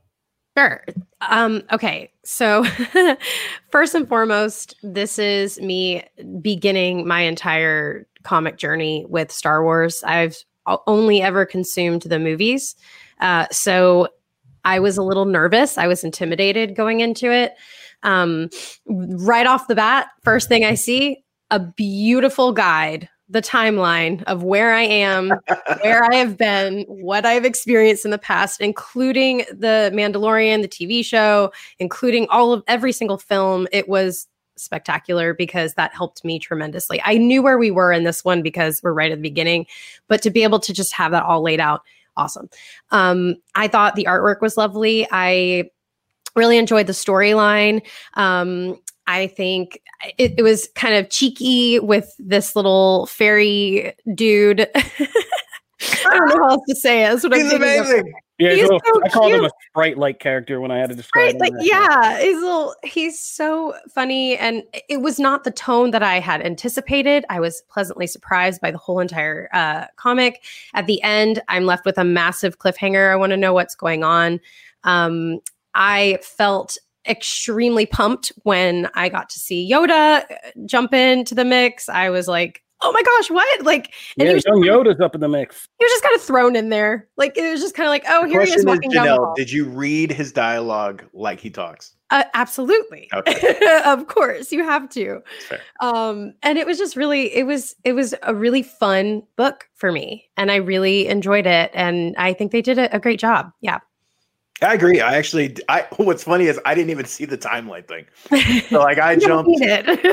Sure. 0.56 0.82
Um, 1.20 1.62
okay. 1.70 2.10
So, 2.24 2.64
first 3.70 3.94
and 3.94 4.08
foremost, 4.08 4.74
this 4.82 5.18
is 5.18 5.60
me 5.60 6.02
beginning 6.40 7.06
my 7.06 7.20
entire 7.20 8.06
comic 8.22 8.56
journey 8.56 9.04
with 9.08 9.30
Star 9.30 9.62
Wars. 9.62 10.02
I've 10.06 10.36
only 10.86 11.20
ever 11.20 11.44
consumed 11.44 12.02
the 12.02 12.18
movies. 12.18 12.74
Uh, 13.20 13.46
so, 13.50 14.08
I 14.64 14.80
was 14.80 14.96
a 14.98 15.02
little 15.02 15.26
nervous. 15.26 15.78
I 15.78 15.86
was 15.86 16.02
intimidated 16.02 16.74
going 16.74 17.00
into 17.00 17.30
it. 17.30 17.54
Um, 18.02 18.48
right 18.86 19.46
off 19.46 19.68
the 19.68 19.76
bat, 19.76 20.08
first 20.24 20.48
thing 20.48 20.64
I 20.64 20.74
see 20.74 21.22
a 21.50 21.60
beautiful 21.60 22.52
guide 22.52 23.08
the 23.28 23.42
timeline 23.42 24.22
of 24.24 24.42
where 24.42 24.72
I 24.72 24.82
am, 24.82 25.32
where 25.82 26.04
I 26.04 26.14
have 26.16 26.36
been, 26.36 26.84
what 26.88 27.26
I've 27.26 27.44
experienced 27.44 28.04
in 28.04 28.10
the 28.10 28.18
past, 28.18 28.60
including 28.60 29.38
the 29.50 29.90
Mandalorian, 29.92 30.62
the 30.62 30.68
TV 30.68 31.04
show, 31.04 31.52
including 31.78 32.28
all 32.28 32.52
of 32.52 32.62
every 32.68 32.92
single 32.92 33.18
film. 33.18 33.66
It 33.72 33.88
was 33.88 34.28
spectacular 34.56 35.34
because 35.34 35.74
that 35.74 35.94
helped 35.94 36.24
me 36.24 36.38
tremendously. 36.38 37.00
I 37.04 37.18
knew 37.18 37.42
where 37.42 37.58
we 37.58 37.70
were 37.70 37.92
in 37.92 38.04
this 38.04 38.24
one 38.24 38.42
because 38.42 38.80
we're 38.82 38.92
right 38.92 39.10
at 39.10 39.18
the 39.18 39.22
beginning, 39.22 39.66
but 40.08 40.22
to 40.22 40.30
be 40.30 40.42
able 40.42 40.60
to 40.60 40.72
just 40.72 40.94
have 40.94 41.12
that 41.12 41.24
all 41.24 41.42
laid 41.42 41.60
out, 41.60 41.82
awesome. 42.16 42.48
Um, 42.90 43.36
I 43.54 43.68
thought 43.68 43.96
the 43.96 44.06
artwork 44.08 44.40
was 44.40 44.56
lovely. 44.56 45.06
I 45.10 45.70
really 46.34 46.58
enjoyed 46.58 46.86
the 46.86 46.92
storyline. 46.92 47.82
Um, 48.14 48.78
I 49.06 49.28
think 49.28 49.80
it, 50.18 50.34
it, 50.38 50.42
was 50.42 50.68
kind 50.74 50.94
of 50.94 51.10
cheeky 51.10 51.78
with 51.78 52.14
this 52.18 52.56
little 52.56 53.06
fairy 53.06 53.94
dude. 54.14 54.68
I 54.74 56.10
don't 56.10 56.28
know 56.28 56.38
how 56.38 56.50
else 56.50 56.64
to 56.68 56.74
say 56.74 57.04
it. 57.04 57.10
That's 57.10 57.22
what 57.22 57.34
He's 57.34 57.52
I'm 57.52 57.62
amazing. 57.62 58.12
Yeah, 58.38 58.52
he's 58.52 58.66
so 58.66 58.78
I 59.02 59.08
called 59.08 59.32
him 59.32 59.46
a 59.46 59.50
sprite-like 59.70 60.18
character 60.18 60.60
when 60.60 60.70
I 60.70 60.76
had 60.76 60.90
to 60.90 60.94
describe 60.94 61.36
sprite, 61.36 61.50
him. 61.50 61.56
Like, 61.56 61.66
yeah, 61.66 62.20
he's 62.20 62.36
little, 62.36 62.74
he's 62.84 63.18
so 63.18 63.74
funny, 63.88 64.36
and 64.36 64.62
it 64.90 65.00
was 65.00 65.18
not 65.18 65.44
the 65.44 65.50
tone 65.50 65.90
that 65.92 66.02
I 66.02 66.20
had 66.20 66.42
anticipated. 66.42 67.24
I 67.30 67.40
was 67.40 67.62
pleasantly 67.70 68.06
surprised 68.06 68.60
by 68.60 68.70
the 68.70 68.76
whole 68.76 69.00
entire 69.00 69.48
uh, 69.54 69.86
comic. 69.96 70.42
At 70.74 70.86
the 70.86 71.02
end, 71.02 71.40
I'm 71.48 71.64
left 71.64 71.86
with 71.86 71.96
a 71.96 72.04
massive 72.04 72.58
cliffhanger. 72.58 73.10
I 73.10 73.16
want 73.16 73.30
to 73.30 73.38
know 73.38 73.54
what's 73.54 73.74
going 73.74 74.04
on. 74.04 74.38
Um, 74.84 75.40
I 75.74 76.18
felt 76.22 76.76
extremely 77.08 77.86
pumped 77.86 78.32
when 78.42 78.90
I 78.94 79.08
got 79.08 79.28
to 79.30 79.38
see 79.38 79.70
Yoda 79.70 80.22
uh, 80.22 80.50
jump 80.66 80.94
into 80.94 81.34
the 81.34 81.44
mix. 81.44 81.88
I 81.88 82.10
was 82.10 82.28
like, 82.28 82.62
oh 82.82 82.92
my 82.92 83.02
gosh, 83.02 83.30
what? 83.30 83.64
Like, 83.64 83.92
and 84.18 84.28
yeah, 84.28 84.40
young 84.46 84.62
Yoda's 84.62 85.00
up 85.00 85.14
in 85.14 85.20
the 85.20 85.28
mix. 85.28 85.68
He 85.78 85.84
was 85.84 85.90
just 85.92 86.02
kind 86.02 86.14
of 86.14 86.22
thrown 86.22 86.56
in 86.56 86.68
there. 86.68 87.08
Like, 87.16 87.36
it 87.36 87.50
was 87.50 87.60
just 87.60 87.74
kind 87.74 87.86
of 87.86 87.90
like, 87.90 88.04
oh, 88.08 88.22
the 88.22 88.28
here 88.28 88.44
he 88.44 88.52
is 88.52 88.64
walking 88.64 88.90
is, 88.90 88.98
Janelle, 88.98 89.34
Did 89.36 89.50
you 89.50 89.64
read 89.64 90.12
his 90.12 90.32
dialogue 90.32 91.04
like 91.12 91.40
he 91.40 91.50
talks? 91.50 91.94
Uh, 92.10 92.24
absolutely. 92.34 93.08
Okay. 93.12 93.58
of 93.84 94.06
course, 94.06 94.52
you 94.52 94.62
have 94.64 94.88
to. 94.90 95.20
Um, 95.80 96.34
and 96.42 96.58
it 96.58 96.66
was 96.66 96.78
just 96.78 96.96
really, 96.96 97.34
it 97.34 97.46
was, 97.46 97.74
it 97.84 97.94
was 97.94 98.14
a 98.22 98.34
really 98.34 98.62
fun 98.62 99.22
book 99.36 99.68
for 99.74 99.90
me, 99.90 100.28
and 100.36 100.50
I 100.50 100.56
really 100.56 101.08
enjoyed 101.08 101.46
it, 101.46 101.70
and 101.74 102.14
I 102.16 102.32
think 102.32 102.52
they 102.52 102.62
did 102.62 102.78
a, 102.78 102.94
a 102.94 103.00
great 103.00 103.18
job. 103.18 103.50
Yeah. 103.60 103.78
I 104.62 104.74
agree. 104.74 105.00
I 105.00 105.16
actually, 105.16 105.56
I 105.68 105.86
what's 105.96 106.22
funny 106.22 106.46
is 106.46 106.58
I 106.64 106.74
didn't 106.74 106.90
even 106.90 107.06
see 107.06 107.24
the 107.24 107.38
timeline 107.38 107.86
thing. 107.86 108.06
So 108.68 108.80
like 108.80 108.98
I 108.98 109.16
jumped 109.16 109.50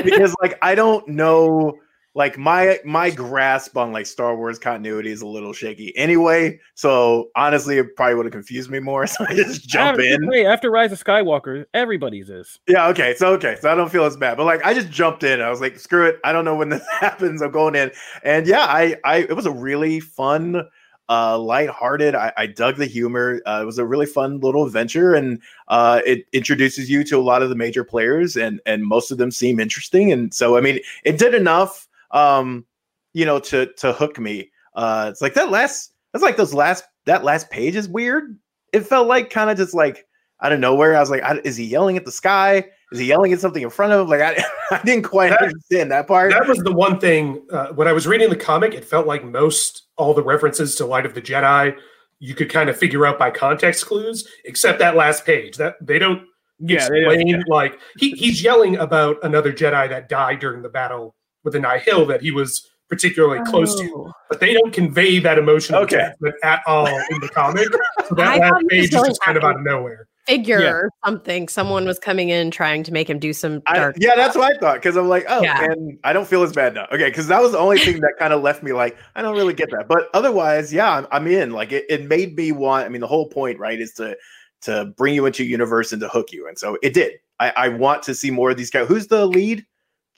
because 0.04 0.34
like 0.40 0.58
I 0.62 0.74
don't 0.74 1.06
know 1.08 1.78
like 2.14 2.38
my 2.38 2.78
my 2.84 3.10
grasp 3.10 3.76
on 3.76 3.92
like 3.92 4.06
Star 4.06 4.36
Wars 4.36 4.58
continuity 4.58 5.10
is 5.10 5.22
a 5.22 5.26
little 5.26 5.52
shaky 5.52 5.96
anyway. 5.96 6.60
So 6.74 7.30
honestly, 7.34 7.78
it 7.78 7.96
probably 7.96 8.14
would 8.14 8.26
have 8.26 8.32
confused 8.32 8.70
me 8.70 8.78
more. 8.78 9.06
So 9.06 9.24
I 9.28 9.34
just 9.34 9.68
jump 9.68 9.98
after, 9.98 10.02
in. 10.02 10.26
Wait, 10.26 10.46
after 10.46 10.70
Rise 10.70 10.92
of 10.92 11.02
Skywalker, 11.02 11.66
everybody's 11.74 12.30
is. 12.30 12.58
Yeah. 12.68 12.88
Okay. 12.88 13.14
So 13.16 13.28
okay. 13.34 13.56
So 13.60 13.70
I 13.70 13.74
don't 13.74 13.90
feel 13.90 14.04
as 14.04 14.16
bad, 14.16 14.36
but 14.36 14.44
like 14.44 14.64
I 14.64 14.74
just 14.74 14.90
jumped 14.90 15.22
in. 15.24 15.40
I 15.40 15.50
was 15.50 15.60
like, 15.60 15.78
screw 15.78 16.06
it. 16.06 16.20
I 16.24 16.32
don't 16.32 16.44
know 16.44 16.54
when 16.54 16.68
this 16.68 16.84
happens. 17.00 17.42
I'm 17.42 17.50
going 17.50 17.74
in, 17.74 17.90
and 18.22 18.46
yeah, 18.46 18.64
I 18.64 18.96
I 19.04 19.18
it 19.18 19.34
was 19.34 19.46
a 19.46 19.52
really 19.52 20.00
fun 20.00 20.62
uh, 21.08 21.38
lighthearted. 21.38 22.14
I, 22.14 22.32
I 22.36 22.46
dug 22.46 22.76
the 22.76 22.86
humor. 22.86 23.40
Uh, 23.46 23.60
it 23.62 23.66
was 23.66 23.78
a 23.78 23.84
really 23.84 24.06
fun 24.06 24.40
little 24.40 24.66
adventure, 24.66 25.14
and 25.14 25.40
uh, 25.68 26.00
it 26.06 26.26
introduces 26.32 26.90
you 26.90 27.04
to 27.04 27.18
a 27.18 27.22
lot 27.22 27.42
of 27.42 27.48
the 27.48 27.54
major 27.54 27.84
players, 27.84 28.36
and 28.36 28.60
and 28.66 28.84
most 28.84 29.10
of 29.10 29.18
them 29.18 29.30
seem 29.30 29.60
interesting. 29.60 30.12
And 30.12 30.32
so, 30.32 30.56
I 30.56 30.60
mean, 30.60 30.80
it 31.04 31.18
did 31.18 31.34
enough, 31.34 31.88
um, 32.12 32.64
you 33.12 33.24
know, 33.24 33.38
to 33.40 33.72
to 33.74 33.92
hook 33.92 34.18
me. 34.18 34.50
Uh, 34.74 35.08
it's 35.10 35.20
like 35.20 35.34
that 35.34 35.50
last. 35.50 35.92
That's 36.12 36.22
like 36.22 36.36
those 36.36 36.54
last. 36.54 36.84
That 37.06 37.24
last 37.24 37.50
page 37.50 37.76
is 37.76 37.88
weird. 37.88 38.38
It 38.72 38.86
felt 38.86 39.06
like 39.06 39.30
kind 39.30 39.50
of 39.50 39.56
just 39.56 39.74
like 39.74 40.06
out 40.42 40.52
of 40.52 40.60
nowhere. 40.60 40.96
I 40.96 41.00
was 41.00 41.10
like, 41.10 41.22
I, 41.22 41.38
is 41.44 41.56
he 41.56 41.64
yelling 41.64 41.96
at 41.96 42.04
the 42.04 42.12
sky? 42.12 42.64
Is 42.94 43.00
he 43.00 43.06
yelling 43.06 43.32
at 43.32 43.40
something 43.40 43.62
in 43.62 43.70
front 43.70 43.92
of 43.92 44.00
him? 44.00 44.08
Like 44.08 44.20
I, 44.20 44.44
I 44.76 44.80
didn't 44.84 45.04
quite 45.04 45.30
that, 45.30 45.42
understand 45.42 45.90
that 45.90 46.06
part. 46.06 46.32
That 46.32 46.46
was 46.46 46.58
the 46.58 46.72
one 46.72 46.98
thing 46.98 47.44
uh, 47.50 47.68
when 47.68 47.88
I 47.88 47.92
was 47.92 48.06
reading 48.06 48.30
the 48.30 48.36
comic. 48.36 48.72
It 48.74 48.84
felt 48.84 49.06
like 49.06 49.24
most 49.24 49.82
all 49.96 50.14
the 50.14 50.22
references 50.22 50.74
to 50.76 50.86
Light 50.86 51.04
of 51.04 51.14
the 51.14 51.22
Jedi 51.22 51.76
you 52.24 52.34
could 52.34 52.48
kind 52.48 52.70
of 52.70 52.76
figure 52.76 53.06
out 53.06 53.18
by 53.18 53.30
context 53.30 53.84
clues, 53.86 54.26
except 54.46 54.78
that 54.78 54.96
last 54.96 55.26
page. 55.26 55.56
That 55.56 55.74
they 55.80 55.98
don't 55.98 56.22
yeah, 56.58 56.76
explain 56.76 57.26
yeah. 57.28 57.42
like 57.48 57.78
he, 57.98 58.12
he's 58.12 58.42
yelling 58.42 58.76
about 58.76 59.18
another 59.22 59.52
Jedi 59.52 59.88
that 59.88 60.08
died 60.08 60.40
during 60.40 60.62
the 60.62 60.70
battle 60.70 61.14
with 61.42 61.52
the 61.52 61.60
Nihil 61.60 62.06
that 62.06 62.22
he 62.22 62.30
was 62.30 62.70
particularly 62.88 63.40
oh. 63.40 63.50
close 63.50 63.78
to, 63.78 63.92
oh. 63.94 64.12
but 64.30 64.40
they 64.40 64.54
don't 64.54 64.72
convey 64.72 65.18
that 65.18 65.38
emotional 65.38 65.82
okay. 65.82 66.12
at 66.42 66.62
all 66.66 66.86
in 66.86 67.20
the 67.20 67.28
comic. 67.28 67.68
So 68.08 68.14
that 68.14 68.38
last 68.38 68.64
page 68.68 68.84
is 68.84 68.90
just 68.90 69.20
kind 69.20 69.36
of 69.36 69.44
out 69.44 69.56
of 69.56 69.62
nowhere. 69.62 70.08
Figure 70.26 70.60
Yeah. 70.60 70.70
or 70.70 70.90
something. 71.04 71.48
Someone 71.48 71.84
was 71.84 71.98
coming 71.98 72.28
in 72.30 72.50
trying 72.50 72.82
to 72.84 72.92
make 72.92 73.08
him 73.10 73.18
do 73.18 73.32
some 73.32 73.62
I, 73.66 73.74
dark. 73.76 73.96
yeah, 73.98 74.14
that's 74.16 74.36
what 74.36 74.54
I 74.54 74.58
thought 74.58 74.74
because 74.76 74.96
I'm 74.96 75.08
like, 75.08 75.24
oh, 75.28 75.42
Yeah. 75.42 75.64
and 75.64 75.98
I 76.04 76.12
don't 76.12 76.26
feel 76.26 76.42
as 76.42 76.52
bad 76.52 76.74
now. 76.74 76.86
Okay, 76.92 77.08
because 77.08 77.26
that 77.28 77.40
was 77.42 77.52
the 77.52 77.58
only 77.58 77.78
thing 77.78 78.00
that 78.00 78.14
kind 78.18 78.32
of 78.32 78.42
left 78.42 78.62
me 78.62 78.72
like, 78.72 78.96
I 79.14 79.22
don't 79.22 79.36
really 79.36 79.54
get 79.54 79.70
that. 79.70 79.86
But 79.88 80.08
otherwise, 80.14 80.72
yeah, 80.72 80.90
I'm, 80.90 81.06
I'm 81.12 81.26
in. 81.26 81.50
Like, 81.50 81.72
it, 81.72 81.84
it 81.88 82.06
made 82.06 82.36
me 82.36 82.52
want. 82.52 82.86
I 82.86 82.88
mean, 82.88 83.00
the 83.00 83.06
whole 83.06 83.28
point, 83.28 83.58
right, 83.58 83.80
is 83.80 83.92
to 83.94 84.16
to 84.62 84.86
bring 84.96 85.14
you 85.14 85.26
into 85.26 85.42
a 85.42 85.46
universe 85.46 85.92
and 85.92 86.00
to 86.00 86.08
hook 86.08 86.32
you, 86.32 86.48
and 86.48 86.58
so 86.58 86.78
it 86.82 86.94
did. 86.94 87.12
I, 87.38 87.52
I 87.56 87.68
want 87.68 88.02
to 88.04 88.14
see 88.14 88.30
more 88.30 88.50
of 88.50 88.56
these 88.56 88.70
guys. 88.70 88.88
Who's 88.88 89.08
the 89.08 89.26
lead 89.26 89.66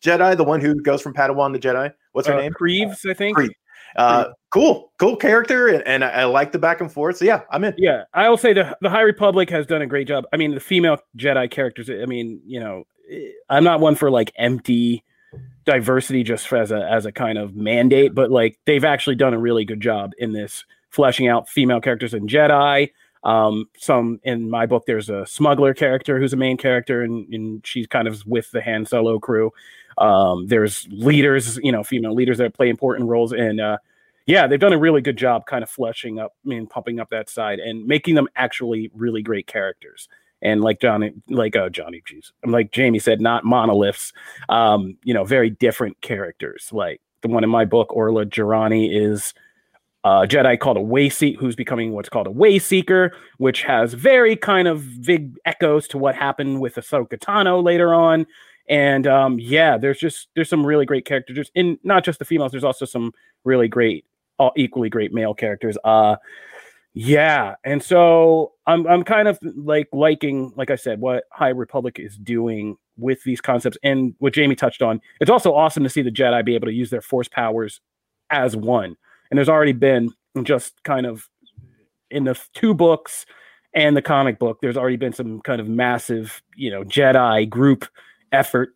Jedi? 0.04 0.36
The 0.36 0.44
one 0.44 0.60
who 0.60 0.80
goes 0.80 1.02
from 1.02 1.14
Padawan 1.14 1.52
to 1.52 1.58
Jedi? 1.58 1.92
What's 2.12 2.28
her 2.28 2.34
Uh, 2.34 2.42
name? 2.42 2.52
Creeves, 2.52 3.08
I 3.10 3.14
think. 3.14 3.36
Creed. 3.36 3.50
Uh, 3.96 4.26
cool, 4.50 4.92
cool 4.98 5.16
character, 5.16 5.68
and, 5.68 5.87
and 5.87 6.04
I, 6.04 6.09
I 6.11 6.24
like 6.24 6.52
the 6.52 6.59
back 6.59 6.80
and 6.80 6.92
forth. 6.92 7.18
So 7.18 7.24
yeah, 7.24 7.42
I'm 7.50 7.64
in. 7.64 7.74
Yeah, 7.78 8.04
I 8.14 8.28
will 8.28 8.37
say 8.37 8.52
the 8.52 8.76
the 8.80 8.90
High 8.90 9.02
Republic 9.02 9.50
has 9.50 9.66
done 9.66 9.82
a 9.82 9.87
great 9.87 10.09
job. 10.09 10.24
I 10.32 10.37
mean, 10.37 10.54
the 10.54 10.61
female 10.61 10.98
Jedi 11.16 11.50
characters. 11.50 11.90
I 11.90 12.06
mean, 12.06 12.40
you 12.46 12.61
know, 12.61 12.85
eh, 13.11 13.30
I'm 13.48 13.64
not 13.64 13.80
one 13.80 13.94
for 13.94 14.11
like 14.11 14.32
empty 14.37 15.04
diversity 15.64 16.22
just 16.22 16.50
as 16.52 16.70
a 16.70 16.88
as 16.90 17.06
a 17.06 17.12
kind 17.12 17.38
of 17.38 17.54
mandate, 17.54 18.14
but 18.14 18.30
like 18.30 18.59
they've 18.66 18.85
actually 18.85 19.16
done 19.16 19.35
a 19.35 19.38
really 19.38 19.64
good 19.64 19.80
job 19.80 20.12
in 20.18 20.32
this 20.32 20.64
fleshing 20.90 21.28
out 21.28 21.48
female 21.48 21.80
characters 21.80 22.14
in 22.14 22.26
Jedi. 22.26 22.90
Um, 23.26 23.68
some 23.76 24.20
in 24.22 24.48
my 24.48 24.66
book, 24.66 24.86
there's 24.86 25.10
a 25.10 25.26
smuggler 25.26 25.74
character 25.74 26.18
who's 26.18 26.32
a 26.32 26.36
main 26.36 26.56
character, 26.56 27.02
and, 27.02 27.26
and 27.34 27.66
she's 27.66 27.88
kind 27.88 28.06
of 28.06 28.24
with 28.24 28.52
the 28.52 28.62
Han 28.62 28.86
Solo 28.86 29.18
crew. 29.18 29.52
Um, 29.98 30.46
there's 30.46 30.86
leaders, 30.90 31.58
you 31.62 31.72
know, 31.72 31.82
female 31.82 32.14
leaders 32.14 32.38
that 32.38 32.54
play 32.54 32.68
important 32.68 33.08
roles, 33.08 33.32
and 33.32 33.60
uh, 33.60 33.78
yeah, 34.26 34.46
they've 34.46 34.60
done 34.60 34.72
a 34.72 34.78
really 34.78 35.00
good 35.00 35.16
job 35.16 35.46
kind 35.46 35.64
of 35.64 35.70
fleshing 35.70 36.20
up, 36.20 36.34
I 36.44 36.48
mean, 36.48 36.68
pumping 36.68 37.00
up 37.00 37.10
that 37.10 37.28
side 37.28 37.58
and 37.58 37.84
making 37.84 38.14
them 38.14 38.28
actually 38.36 38.92
really 38.94 39.22
great 39.22 39.48
characters. 39.48 40.08
And 40.40 40.60
like 40.60 40.80
Johnny, 40.80 41.12
like 41.28 41.56
uh, 41.56 41.68
Johnny, 41.68 42.02
geez, 42.06 42.32
like 42.44 42.70
Jamie 42.70 43.00
said, 43.00 43.20
not 43.20 43.44
monoliths. 43.44 44.12
Um, 44.48 44.98
you 45.02 45.14
know, 45.14 45.24
very 45.24 45.50
different 45.50 46.00
characters. 46.00 46.68
Like 46.72 47.00
the 47.22 47.28
one 47.28 47.42
in 47.42 47.50
my 47.50 47.64
book, 47.64 47.92
Orla 47.92 48.26
Jareni 48.26 48.88
is 48.92 49.34
a 50.06 50.24
Jedi 50.24 50.58
called 50.58 50.76
a 50.76 50.80
way 50.80 51.08
seek, 51.08 51.36
who's 51.40 51.56
becoming 51.56 51.92
what's 51.92 52.08
called 52.08 52.28
a 52.28 52.30
Wayseeker, 52.30 53.10
which 53.38 53.62
has 53.62 53.92
very 53.92 54.36
kind 54.36 54.68
of 54.68 55.02
big 55.02 55.36
echoes 55.44 55.88
to 55.88 55.98
what 55.98 56.14
happened 56.14 56.60
with 56.60 56.76
Ahsoka 56.76 57.18
Tano 57.18 57.60
later 57.62 57.92
on. 57.92 58.24
And 58.68 59.08
um, 59.08 59.36
yeah, 59.40 59.76
there's 59.76 59.98
just 59.98 60.28
there's 60.36 60.48
some 60.48 60.64
really 60.64 60.86
great 60.86 61.06
characters 61.06 61.50
in 61.56 61.76
not 61.82 62.04
just 62.04 62.20
the 62.20 62.24
females. 62.24 62.52
There's 62.52 62.62
also 62.62 62.84
some 62.84 63.12
really 63.42 63.66
great, 63.66 64.04
all 64.38 64.52
equally 64.56 64.88
great 64.88 65.12
male 65.12 65.34
characters. 65.34 65.76
Uh, 65.82 66.16
yeah, 66.94 67.56
and 67.64 67.82
so 67.82 68.52
I'm 68.68 68.86
I'm 68.86 69.02
kind 69.02 69.26
of 69.26 69.40
like 69.42 69.88
liking, 69.92 70.52
like 70.56 70.70
I 70.70 70.76
said, 70.76 71.00
what 71.00 71.24
High 71.32 71.48
Republic 71.48 71.98
is 71.98 72.16
doing 72.16 72.76
with 72.96 73.24
these 73.24 73.40
concepts 73.40 73.76
and 73.82 74.14
what 74.18 74.34
Jamie 74.34 74.54
touched 74.54 74.82
on. 74.82 75.00
It's 75.20 75.30
also 75.30 75.52
awesome 75.52 75.82
to 75.82 75.90
see 75.90 76.02
the 76.02 76.12
Jedi 76.12 76.44
be 76.44 76.54
able 76.54 76.68
to 76.68 76.72
use 76.72 76.90
their 76.90 77.02
Force 77.02 77.28
powers 77.28 77.80
as 78.30 78.56
one. 78.56 78.96
And 79.30 79.38
there's 79.38 79.48
already 79.48 79.72
been 79.72 80.10
just 80.42 80.82
kind 80.84 81.06
of 81.06 81.28
in 82.10 82.24
the 82.24 82.38
two 82.54 82.74
books 82.74 83.26
and 83.74 83.96
the 83.96 84.02
comic 84.02 84.38
book, 84.38 84.58
there's 84.62 84.76
already 84.76 84.96
been 84.96 85.12
some 85.12 85.40
kind 85.42 85.60
of 85.60 85.68
massive, 85.68 86.42
you 86.56 86.70
know, 86.70 86.82
Jedi 86.82 87.48
group 87.48 87.86
effort 88.32 88.70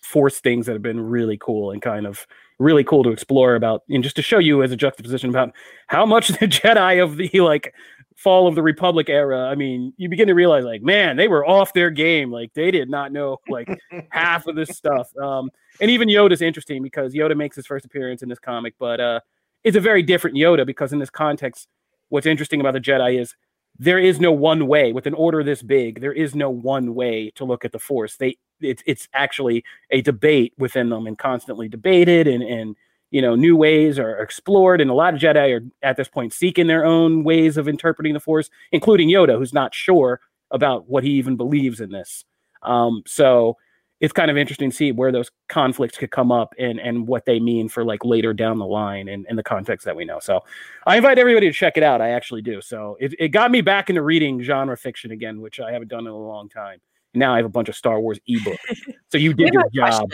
force 0.00 0.40
things 0.40 0.66
that 0.66 0.72
have 0.72 0.82
been 0.82 1.00
really 1.00 1.38
cool 1.38 1.70
and 1.70 1.80
kind 1.80 2.06
of 2.06 2.26
really 2.58 2.84
cool 2.84 3.02
to 3.02 3.10
explore 3.10 3.54
about 3.54 3.82
and 3.88 4.02
just 4.02 4.16
to 4.16 4.22
show 4.22 4.38
you 4.38 4.62
as 4.62 4.70
a 4.70 4.76
juxtaposition 4.76 5.30
about 5.30 5.52
how 5.86 6.04
much 6.04 6.28
the 6.40 6.48
Jedi 6.48 7.02
of 7.02 7.16
the 7.16 7.30
like 7.40 7.72
fall 8.16 8.46
of 8.46 8.54
the 8.54 8.62
Republic 8.62 9.08
era. 9.08 9.48
I 9.48 9.54
mean, 9.54 9.92
you 9.96 10.08
begin 10.08 10.28
to 10.28 10.34
realize 10.34 10.64
like, 10.64 10.82
man, 10.82 11.16
they 11.16 11.28
were 11.28 11.46
off 11.46 11.72
their 11.72 11.90
game. 11.90 12.30
Like 12.30 12.52
they 12.54 12.70
did 12.70 12.90
not 12.90 13.12
know 13.12 13.38
like 13.48 13.68
half 14.10 14.46
of 14.46 14.56
this 14.56 14.70
stuff. 14.70 15.16
Um, 15.16 15.50
and 15.80 15.90
even 15.90 16.08
Yoda's 16.08 16.42
interesting 16.42 16.82
because 16.82 17.14
Yoda 17.14 17.36
makes 17.36 17.56
his 17.56 17.66
first 17.66 17.84
appearance 17.84 18.22
in 18.22 18.28
this 18.28 18.38
comic, 18.38 18.74
but 18.78 19.00
uh, 19.00 19.20
it's 19.64 19.76
a 19.76 19.80
very 19.80 20.02
different 20.02 20.36
Yoda 20.36 20.66
because 20.66 20.92
in 20.92 20.98
this 20.98 21.10
context, 21.10 21.68
what's 22.08 22.26
interesting 22.26 22.60
about 22.60 22.74
the 22.74 22.80
Jedi 22.80 23.20
is 23.20 23.34
there 23.78 23.98
is 23.98 24.20
no 24.20 24.32
one 24.32 24.66
way 24.66 24.92
with 24.92 25.06
an 25.06 25.14
order 25.14 25.42
this 25.42 25.62
big. 25.62 26.00
There 26.00 26.12
is 26.12 26.34
no 26.34 26.50
one 26.50 26.94
way 26.94 27.30
to 27.36 27.44
look 27.44 27.64
at 27.64 27.72
the 27.72 27.78
Force. 27.78 28.16
They 28.16 28.36
it's 28.60 28.82
it's 28.86 29.08
actually 29.12 29.64
a 29.90 30.02
debate 30.02 30.52
within 30.58 30.88
them 30.90 31.06
and 31.06 31.18
constantly 31.18 31.68
debated 31.68 32.28
and 32.28 32.42
and 32.42 32.76
you 33.10 33.20
know 33.20 33.34
new 33.34 33.56
ways 33.56 33.98
are 33.98 34.18
explored 34.18 34.80
and 34.80 34.90
a 34.90 34.94
lot 34.94 35.14
of 35.14 35.20
Jedi 35.20 35.58
are 35.58 35.64
at 35.82 35.96
this 35.96 36.08
point 36.08 36.32
seeking 36.32 36.66
their 36.66 36.84
own 36.84 37.24
ways 37.24 37.56
of 37.56 37.68
interpreting 37.68 38.14
the 38.14 38.20
Force, 38.20 38.50
including 38.72 39.08
Yoda, 39.08 39.38
who's 39.38 39.54
not 39.54 39.74
sure 39.74 40.20
about 40.50 40.88
what 40.88 41.02
he 41.02 41.10
even 41.12 41.36
believes 41.36 41.80
in 41.80 41.90
this. 41.90 42.24
Um, 42.62 43.02
so 43.06 43.56
it's 44.02 44.12
kind 44.12 44.32
of 44.32 44.36
interesting 44.36 44.68
to 44.68 44.76
see 44.76 44.90
where 44.90 45.12
those 45.12 45.30
conflicts 45.48 45.96
could 45.96 46.10
come 46.10 46.32
up 46.32 46.54
and 46.58 46.78
and 46.80 47.06
what 47.06 47.24
they 47.24 47.38
mean 47.38 47.68
for 47.68 47.84
like 47.84 48.04
later 48.04 48.34
down 48.34 48.58
the 48.58 48.66
line 48.66 49.08
and 49.08 49.24
in 49.30 49.36
the 49.36 49.42
context 49.44 49.86
that 49.86 49.96
we 49.96 50.04
know. 50.04 50.18
So 50.18 50.40
I 50.86 50.96
invite 50.96 51.18
everybody 51.18 51.46
to 51.46 51.52
check 51.52 51.76
it 51.76 51.84
out. 51.84 52.02
I 52.02 52.10
actually 52.10 52.42
do. 52.42 52.60
So 52.60 52.96
it, 53.00 53.14
it 53.18 53.28
got 53.28 53.50
me 53.52 53.60
back 53.60 53.88
into 53.88 54.02
reading 54.02 54.42
genre 54.42 54.76
fiction 54.76 55.12
again, 55.12 55.40
which 55.40 55.60
I 55.60 55.70
haven't 55.72 55.88
done 55.88 56.00
in 56.00 56.12
a 56.12 56.16
long 56.16 56.48
time. 56.48 56.80
Now 57.14 57.32
I 57.32 57.36
have 57.36 57.46
a 57.46 57.50
bunch 57.50 57.68
of 57.68 57.76
Star 57.76 58.00
Wars 58.00 58.18
ebooks. 58.28 58.58
So 59.10 59.18
you 59.18 59.34
did 59.34 59.52
your 59.52 59.68
job, 59.74 60.10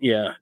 Yeah. 0.00 0.32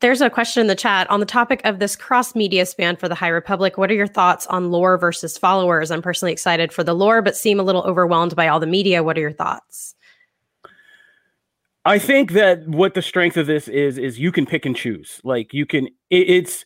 There's 0.00 0.22
a 0.22 0.30
question 0.30 0.62
in 0.62 0.66
the 0.66 0.74
chat 0.74 1.10
on 1.10 1.20
the 1.20 1.26
topic 1.26 1.60
of 1.64 1.78
this 1.78 1.94
cross 1.94 2.34
media 2.34 2.64
span 2.64 2.96
for 2.96 3.06
the 3.06 3.14
High 3.14 3.28
Republic. 3.28 3.76
What 3.76 3.90
are 3.90 3.94
your 3.94 4.06
thoughts 4.06 4.46
on 4.46 4.70
lore 4.70 4.96
versus 4.96 5.36
followers? 5.36 5.90
I'm 5.90 6.00
personally 6.00 6.32
excited 6.32 6.72
for 6.72 6.82
the 6.82 6.94
lore, 6.94 7.20
but 7.20 7.36
seem 7.36 7.60
a 7.60 7.62
little 7.62 7.82
overwhelmed 7.82 8.34
by 8.34 8.48
all 8.48 8.60
the 8.60 8.66
media. 8.66 9.02
What 9.02 9.18
are 9.18 9.20
your 9.20 9.32
thoughts? 9.32 9.94
I 11.84 11.98
think 11.98 12.32
that 12.32 12.66
what 12.68 12.94
the 12.94 13.02
strength 13.02 13.36
of 13.36 13.46
this 13.46 13.66
is 13.66 13.96
is 13.96 14.18
you 14.18 14.32
can 14.32 14.46
pick 14.46 14.66
and 14.66 14.76
choose. 14.76 15.20
Like 15.24 15.54
you 15.54 15.64
can 15.64 15.86
it, 16.10 16.28
it's 16.28 16.64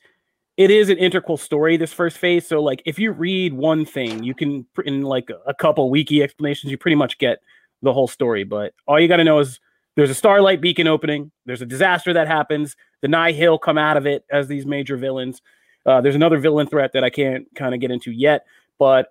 it 0.57 0.71
is 0.71 0.89
an 0.89 0.99
integral 0.99 1.37
story 1.37 1.77
this 1.77 1.93
first 1.93 2.19
phase. 2.19 2.47
So 2.47 2.61
like 2.63 2.83
if 2.85 2.99
you 2.99 3.13
read 3.13 3.53
one 3.53 3.85
thing, 3.85 4.23
you 4.23 4.35
can 4.35 4.67
in 4.85 5.03
like 5.03 5.31
a 5.47 5.55
couple 5.55 5.91
wiki 5.91 6.23
explanations, 6.23 6.71
you 6.71 6.79
pretty 6.79 6.97
much 6.97 7.19
get 7.19 7.39
the 7.83 7.93
whole 7.93 8.09
story. 8.09 8.45
But 8.45 8.75
all 8.87 8.99
you 8.99 9.09
got 9.09 9.19
to 9.19 9.25
know 9.25 9.39
is 9.39 9.61
there's 9.97 10.11
a 10.11 10.15
starlight 10.15 10.61
beacon 10.61 10.89
opening. 10.89 11.31
There's 11.47 11.63
a 11.63 11.67
disaster 11.67 12.13
that 12.13 12.27
happens. 12.27 12.77
The 13.03 13.09
Nihil 13.09 13.59
come 13.59 13.79
out 13.79 13.97
of 13.97 14.07
it 14.07 14.25
as 14.31 14.49
these 14.49 14.67
major 14.67 14.97
villains. 14.97 15.41
Uh, 15.87 16.01
there's 16.01 16.15
another 16.15 16.39
villain 16.39 16.67
threat 16.67 16.93
that 16.95 17.05
I 17.05 17.11
can't 17.11 17.47
kind 17.55 17.75
of 17.75 17.81
get 17.81 17.91
into 17.91 18.11
yet, 18.11 18.47
but 18.79 19.09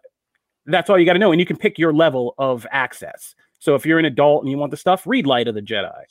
that's 0.66 0.90
all 0.90 0.98
you 0.98 1.06
got 1.06 1.14
to 1.14 1.20
know. 1.20 1.32
And 1.32 1.40
you 1.40 1.46
can 1.46 1.58
pick 1.58 1.78
your 1.78 1.94
level 1.94 2.34
of 2.38 2.66
access. 2.72 3.36
So 3.64 3.76
if 3.76 3.86
you're 3.86 3.98
an 3.98 4.04
adult 4.04 4.44
and 4.44 4.52
you 4.52 4.58
want 4.58 4.72
the 4.72 4.78
stuff, 4.78 5.08
read 5.08 5.26
Light 5.26 5.48
of 5.48 5.56
the 5.56 5.62
Jedi 5.62 6.04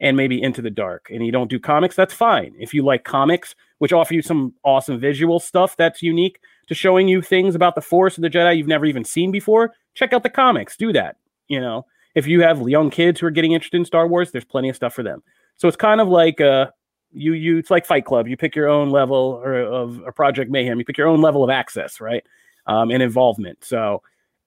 and 0.00 0.16
maybe 0.16 0.42
Into 0.42 0.62
the 0.62 0.70
Dark. 0.70 1.08
And 1.10 1.24
you 1.24 1.30
don't 1.30 1.50
do 1.50 1.60
comics, 1.60 1.94
that's 1.94 2.14
fine. 2.14 2.54
If 2.58 2.72
you 2.72 2.82
like 2.82 3.04
comics, 3.04 3.54
which 3.76 3.92
offer 3.92 4.14
you 4.14 4.22
some 4.22 4.54
awesome 4.64 4.98
visual 4.98 5.38
stuff 5.38 5.76
that's 5.76 6.00
unique 6.00 6.40
to 6.66 6.74
showing 6.74 7.06
you 7.06 7.20
things 7.20 7.54
about 7.54 7.74
the 7.74 7.82
Force 7.82 8.16
and 8.16 8.24
the 8.24 8.30
Jedi 8.30 8.56
you've 8.56 8.68
never 8.68 8.86
even 8.86 9.04
seen 9.04 9.30
before, 9.30 9.74
check 9.92 10.14
out 10.14 10.22
the 10.22 10.30
comics. 10.30 10.78
Do 10.78 10.94
that. 10.94 11.16
You 11.48 11.60
know, 11.60 11.84
if 12.14 12.26
you 12.26 12.40
have 12.40 12.66
young 12.66 12.88
kids 12.88 13.20
who 13.20 13.26
are 13.26 13.30
getting 13.30 13.52
interested 13.52 13.76
in 13.76 13.84
Star 13.84 14.08
Wars, 14.08 14.30
there's 14.30 14.46
plenty 14.46 14.70
of 14.70 14.76
stuff 14.76 14.94
for 14.94 15.02
them. 15.02 15.22
So 15.56 15.68
it's 15.68 15.76
kind 15.76 16.00
of 16.00 16.08
like 16.08 16.40
uh 16.40 16.70
you 17.12 17.34
you 17.34 17.58
it's 17.58 17.70
like 17.70 17.84
Fight 17.84 18.06
Club. 18.06 18.28
You 18.28 18.38
pick 18.38 18.56
your 18.56 18.68
own 18.68 18.88
level 18.88 19.42
or 19.44 19.56
of 19.56 20.02
a 20.06 20.10
Project 20.10 20.50
Mayhem. 20.50 20.78
You 20.78 20.86
pick 20.86 20.96
your 20.96 21.08
own 21.08 21.20
level 21.20 21.44
of 21.44 21.50
access, 21.50 22.00
right? 22.00 22.24
Um, 22.66 22.90
and 22.90 23.02
involvement. 23.02 23.62
So 23.62 24.00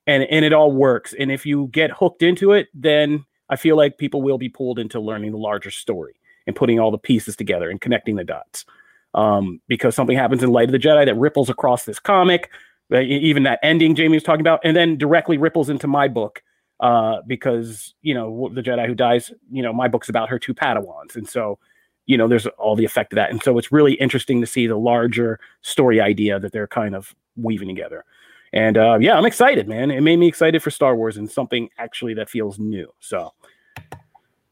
and 0.08 0.24
and 0.24 0.44
it 0.44 0.54
all 0.54 0.72
works. 0.72 1.14
And 1.20 1.32
if 1.32 1.46
you 1.46 1.68
get 1.68 1.92
hooked 1.92 2.24
into 2.24 2.54
it, 2.54 2.70
then 2.74 3.26
I 3.50 3.58
feel 3.58 3.76
like 3.76 3.98
people 3.98 4.22
will 4.22 4.38
be 4.38 4.50
pulled 4.50 4.80
into 4.80 5.00
learning 5.00 5.32
the 5.32 5.38
larger 5.38 5.70
story 5.70 6.16
and 6.48 6.56
putting 6.56 6.80
all 6.80 6.92
the 6.92 6.98
pieces 6.98 7.36
together 7.36 7.70
and 7.70 7.80
connecting 7.80 8.16
the 8.16 8.24
dots. 8.24 8.66
Um, 9.14 9.62
because 9.68 9.96
something 9.96 10.18
happens 10.18 10.44
in 10.44 10.52
Light 10.52 10.70
of 10.70 10.72
the 10.72 10.80
Jedi 10.80 11.06
that 11.06 11.16
ripples 11.16 11.50
across 11.50 11.86
this 11.86 12.00
comic, 12.00 12.50
even 12.92 13.44
that 13.44 13.60
ending 13.64 13.96
Jamie 13.96 14.16
was 14.16 14.24
talking 14.24 14.42
about, 14.42 14.62
and 14.64 14.76
then 14.76 14.98
directly 14.98 15.38
ripples 15.38 15.70
into 15.70 15.88
my 15.88 16.08
book. 16.08 16.42
Uh, 16.80 17.22
because 17.26 17.96
you 18.04 18.14
know 18.14 18.52
the 18.54 18.62
Jedi 18.62 18.86
who 18.86 18.94
dies, 18.96 19.32
you 19.52 19.64
know 19.64 19.74
my 19.74 19.88
book's 19.88 20.10
about 20.10 20.30
her 20.30 20.38
two 20.38 20.54
Padawans, 20.54 21.16
and 21.16 21.28
so 21.28 21.58
you 22.06 22.16
know 22.16 22.28
there's 22.28 22.46
all 22.46 22.76
the 22.76 22.86
effect 22.86 23.12
of 23.12 23.16
that, 23.16 23.32
and 23.32 23.42
so 23.42 23.58
it's 23.58 23.72
really 23.72 23.94
interesting 23.94 24.42
to 24.42 24.48
see 24.48 24.68
the 24.68 24.78
larger 24.78 25.40
story 25.64 26.00
idea 26.00 26.40
that 26.40 26.52
they're 26.52 26.68
kind 26.68 26.96
of 26.96 27.16
weaving 27.36 27.68
together. 27.68 28.06
And 28.54 28.78
uh, 28.78 28.98
yeah, 29.00 29.18
I'm 29.18 29.26
excited, 29.26 29.68
man. 29.68 29.92
It 29.92 30.02
made 30.02 30.18
me 30.18 30.28
excited 30.28 30.64
for 30.64 30.72
Star 30.72 30.96
Wars 30.96 31.18
and 31.18 31.30
something 31.30 31.70
actually 31.78 32.14
that 32.16 32.30
feels 32.30 32.60
new. 32.60 32.92
So 33.00 33.34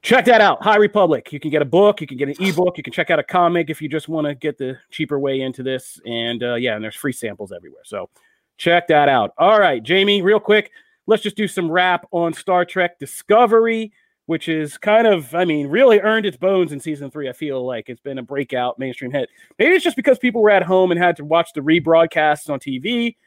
check 0.01 0.25
that 0.25 0.41
out. 0.41 0.63
High 0.63 0.75
Republic. 0.75 1.31
You 1.31 1.39
can 1.39 1.49
get 1.49 1.61
a 1.61 1.65
book, 1.65 2.01
you 2.01 2.07
can 2.07 2.17
get 2.17 2.29
an 2.29 2.35
ebook, 2.39 2.77
you 2.77 2.83
can 2.83 2.93
check 2.93 3.09
out 3.09 3.19
a 3.19 3.23
comic 3.23 3.69
if 3.69 3.81
you 3.81 3.89
just 3.89 4.07
want 4.07 4.27
to 4.27 4.35
get 4.35 4.57
the 4.57 4.77
cheaper 4.91 5.19
way 5.19 5.41
into 5.41 5.63
this. 5.63 5.99
And 6.05 6.43
uh, 6.43 6.55
yeah, 6.55 6.75
and 6.75 6.83
there's 6.83 6.95
free 6.95 7.13
samples 7.13 7.51
everywhere. 7.51 7.83
So 7.83 8.09
check 8.57 8.87
that 8.87 9.09
out. 9.09 9.33
All 9.37 9.59
right, 9.59 9.81
Jamie, 9.81 10.21
real 10.21 10.39
quick, 10.39 10.71
let's 11.07 11.23
just 11.23 11.35
do 11.35 11.47
some 11.47 11.71
wrap 11.71 12.05
on 12.11 12.33
Star 12.33 12.65
Trek 12.65 12.99
Discovery. 12.99 13.91
Which 14.27 14.49
is 14.49 14.75
kind 14.79 15.05
of, 15.05 15.35
I 15.35 15.45
mean, 15.45 15.67
really 15.67 15.99
earned 15.99 16.25
its 16.25 16.35
bones 16.35 16.71
in 16.71 16.79
season 16.79 17.11
three. 17.11 17.29
I 17.29 17.31
feel 17.31 17.63
like 17.63 17.89
it's 17.89 18.01
been 18.01 18.17
a 18.17 18.23
breakout 18.23 18.79
mainstream 18.79 19.11
hit. 19.11 19.29
Maybe 19.59 19.75
it's 19.75 19.83
just 19.83 19.95
because 19.95 20.17
people 20.17 20.41
were 20.41 20.49
at 20.49 20.63
home 20.63 20.89
and 20.89 20.99
had 20.99 21.15
to 21.17 21.23
watch 21.23 21.53
the 21.53 21.61
rebroadcasts 21.61 22.49
on 22.49 22.59
TV 22.59 23.17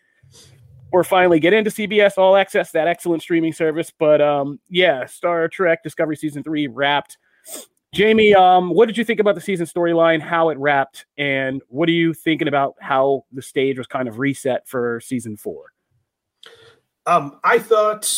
or 0.93 1.05
finally 1.05 1.41
get 1.41 1.53
into 1.53 1.71
CBS 1.71 2.19
All 2.19 2.37
Access, 2.37 2.71
that 2.73 2.89
excellent 2.89 3.23
streaming 3.23 3.53
service. 3.53 3.93
But 3.97 4.21
um, 4.21 4.61
yeah, 4.69 5.07
Star 5.07 5.49
Trek 5.49 5.83
Discovery 5.83 6.17
season 6.17 6.43
three 6.43 6.67
wrapped. 6.67 7.19
Jamie, 7.95 8.35
um, 8.35 8.71
what 8.71 8.87
did 8.87 8.99
you 8.99 9.05
think 9.05 9.19
about 9.19 9.35
the 9.35 9.41
season 9.41 9.67
storyline, 9.67 10.21
how 10.21 10.51
it 10.51 10.59
wrapped, 10.59 11.07
and 11.17 11.63
what 11.69 11.89
are 11.89 11.93
you 11.93 12.13
thinking 12.13 12.47
about 12.47 12.75
how 12.81 13.25
the 13.33 13.41
stage 13.41 13.79
was 13.79 13.87
kind 13.87 14.09
of 14.09 14.19
reset 14.19 14.69
for 14.69 15.01
season 15.01 15.37
four? 15.37 15.73
Um, 17.07 17.41
I 17.43 17.59
thought 17.59 18.13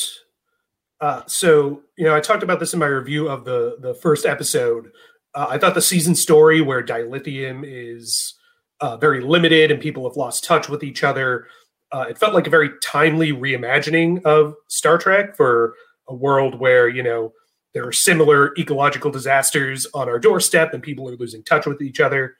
uh, 1.01 1.23
so. 1.27 1.83
You 1.97 2.07
know, 2.07 2.17
I 2.17 2.21
talked 2.21 2.43
about 2.43 2.61
this 2.61 2.73
in 2.73 2.81
my 2.81 2.87
review 2.87 3.29
of 3.29 3.45
the 3.45 3.77
the 3.81 3.95
first 3.95 4.27
episode. 4.27 4.91
Uh, 5.35 5.47
I 5.51 5.59
thought 5.59 5.75
the 5.75 5.83
season 5.83 6.17
story 6.17 6.61
where 6.61 6.83
dilithium 6.83 7.63
is 7.65 8.35
uh, 8.81 8.97
very 8.97 9.21
limited 9.21 9.71
and 9.71 9.81
people 9.81 10.09
have 10.09 10.17
lost 10.17 10.45
touch 10.45 10.69
with 10.69 10.83
each 10.83 11.05
other. 11.05 11.47
Uh, 11.93 12.07
it 12.09 12.19
felt 12.19 12.35
like 12.35 12.47
a 12.47 12.51
very 12.51 12.71
timely 12.83 13.33
reimagining 13.33 14.23
of 14.25 14.55
Star 14.69 14.99
Trek 14.99 15.37
for 15.37 15.75
a 16.09 16.15
world 16.15 16.59
where 16.59 16.89
you 16.89 17.03
know 17.03 17.33
there 17.75 17.87
are 17.87 17.93
similar 17.93 18.53
ecological 18.59 19.11
disasters 19.11 19.87
on 19.95 20.09
our 20.09 20.19
doorstep 20.19 20.75
and 20.75 20.83
people 20.83 21.09
are 21.09 21.17
losing 21.17 21.43
touch 21.43 21.67
with 21.67 21.81
each 21.81 22.01
other. 22.01 22.37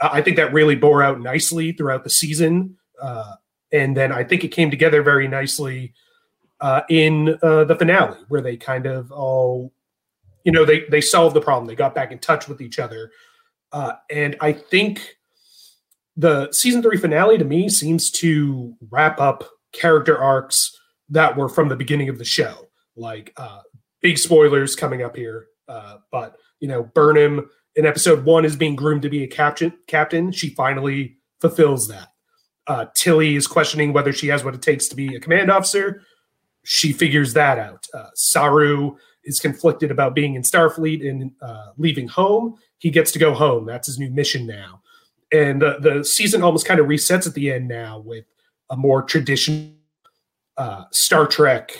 Uh, 0.00 0.10
I 0.12 0.22
think 0.22 0.36
that 0.36 0.52
really 0.52 0.76
bore 0.76 1.02
out 1.02 1.20
nicely 1.20 1.72
throughout 1.72 2.04
the 2.04 2.10
season. 2.10 2.76
Uh, 3.00 3.34
and 3.72 3.96
then 3.96 4.12
I 4.12 4.24
think 4.24 4.44
it 4.44 4.48
came 4.48 4.70
together 4.70 5.02
very 5.02 5.26
nicely 5.26 5.94
uh, 6.60 6.82
in 6.88 7.38
uh, 7.42 7.64
the 7.64 7.76
finale, 7.76 8.16
where 8.28 8.40
they 8.40 8.56
kind 8.56 8.86
of 8.86 9.10
all, 9.10 9.72
you 10.44 10.52
know, 10.52 10.64
they 10.64 10.84
they 10.90 11.00
solved 11.00 11.34
the 11.34 11.40
problem. 11.40 11.66
They 11.66 11.74
got 11.74 11.94
back 11.94 12.12
in 12.12 12.18
touch 12.18 12.48
with 12.48 12.60
each 12.60 12.78
other, 12.78 13.10
and 14.10 14.36
I 14.40 14.52
think 14.52 15.16
the 16.16 16.52
season 16.52 16.82
three 16.82 16.96
finale 16.96 17.38
to 17.38 17.44
me 17.44 17.68
seems 17.68 18.10
to 18.12 18.74
wrap 18.90 19.20
up 19.20 19.44
character 19.72 20.16
arcs 20.16 20.78
that 21.08 21.36
were 21.36 21.48
from 21.48 21.68
the 21.68 21.76
beginning 21.76 22.08
of 22.08 22.18
the 22.18 22.24
show. 22.24 22.68
Like 22.96 23.32
uh, 23.36 23.60
big 24.00 24.18
spoilers 24.18 24.76
coming 24.76 25.02
up 25.02 25.16
here, 25.16 25.46
uh, 25.68 25.96
but 26.12 26.36
you 26.60 26.68
know, 26.68 26.84
Burnham 26.94 27.48
in 27.76 27.86
episode 27.86 28.24
one 28.24 28.44
is 28.44 28.56
being 28.56 28.76
groomed 28.76 29.02
to 29.02 29.10
be 29.10 29.24
a 29.24 29.28
captain. 29.28 29.72
Captain, 29.88 30.30
she 30.30 30.50
finally 30.50 31.16
fulfills 31.40 31.88
that. 31.88 32.08
Uh, 32.66 32.86
Tilly 32.94 33.36
is 33.36 33.46
questioning 33.46 33.92
whether 33.92 34.12
she 34.12 34.28
has 34.28 34.44
what 34.44 34.54
it 34.54 34.62
takes 34.62 34.88
to 34.88 34.96
be 34.96 35.14
a 35.14 35.20
command 35.20 35.50
officer. 35.50 36.02
She 36.62 36.92
figures 36.92 37.34
that 37.34 37.58
out. 37.58 37.86
Uh, 37.92 38.06
Saru 38.14 38.96
is 39.24 39.40
conflicted 39.40 39.90
about 39.90 40.14
being 40.14 40.34
in 40.34 40.42
Starfleet 40.42 41.06
and 41.06 41.32
uh, 41.42 41.72
leaving 41.76 42.08
home. 42.08 42.54
He 42.78 42.90
gets 42.90 43.12
to 43.12 43.18
go 43.18 43.34
home. 43.34 43.66
That's 43.66 43.86
his 43.86 43.98
new 43.98 44.10
mission 44.10 44.46
now. 44.46 44.80
And 45.32 45.62
uh, 45.62 45.78
the 45.80 46.04
season 46.04 46.42
almost 46.42 46.66
kind 46.66 46.80
of 46.80 46.86
resets 46.86 47.26
at 47.26 47.34
the 47.34 47.52
end 47.52 47.68
now 47.68 47.98
with 47.98 48.24
a 48.70 48.76
more 48.76 49.02
traditional 49.02 49.72
uh, 50.56 50.84
Star 50.92 51.26
Trek 51.26 51.72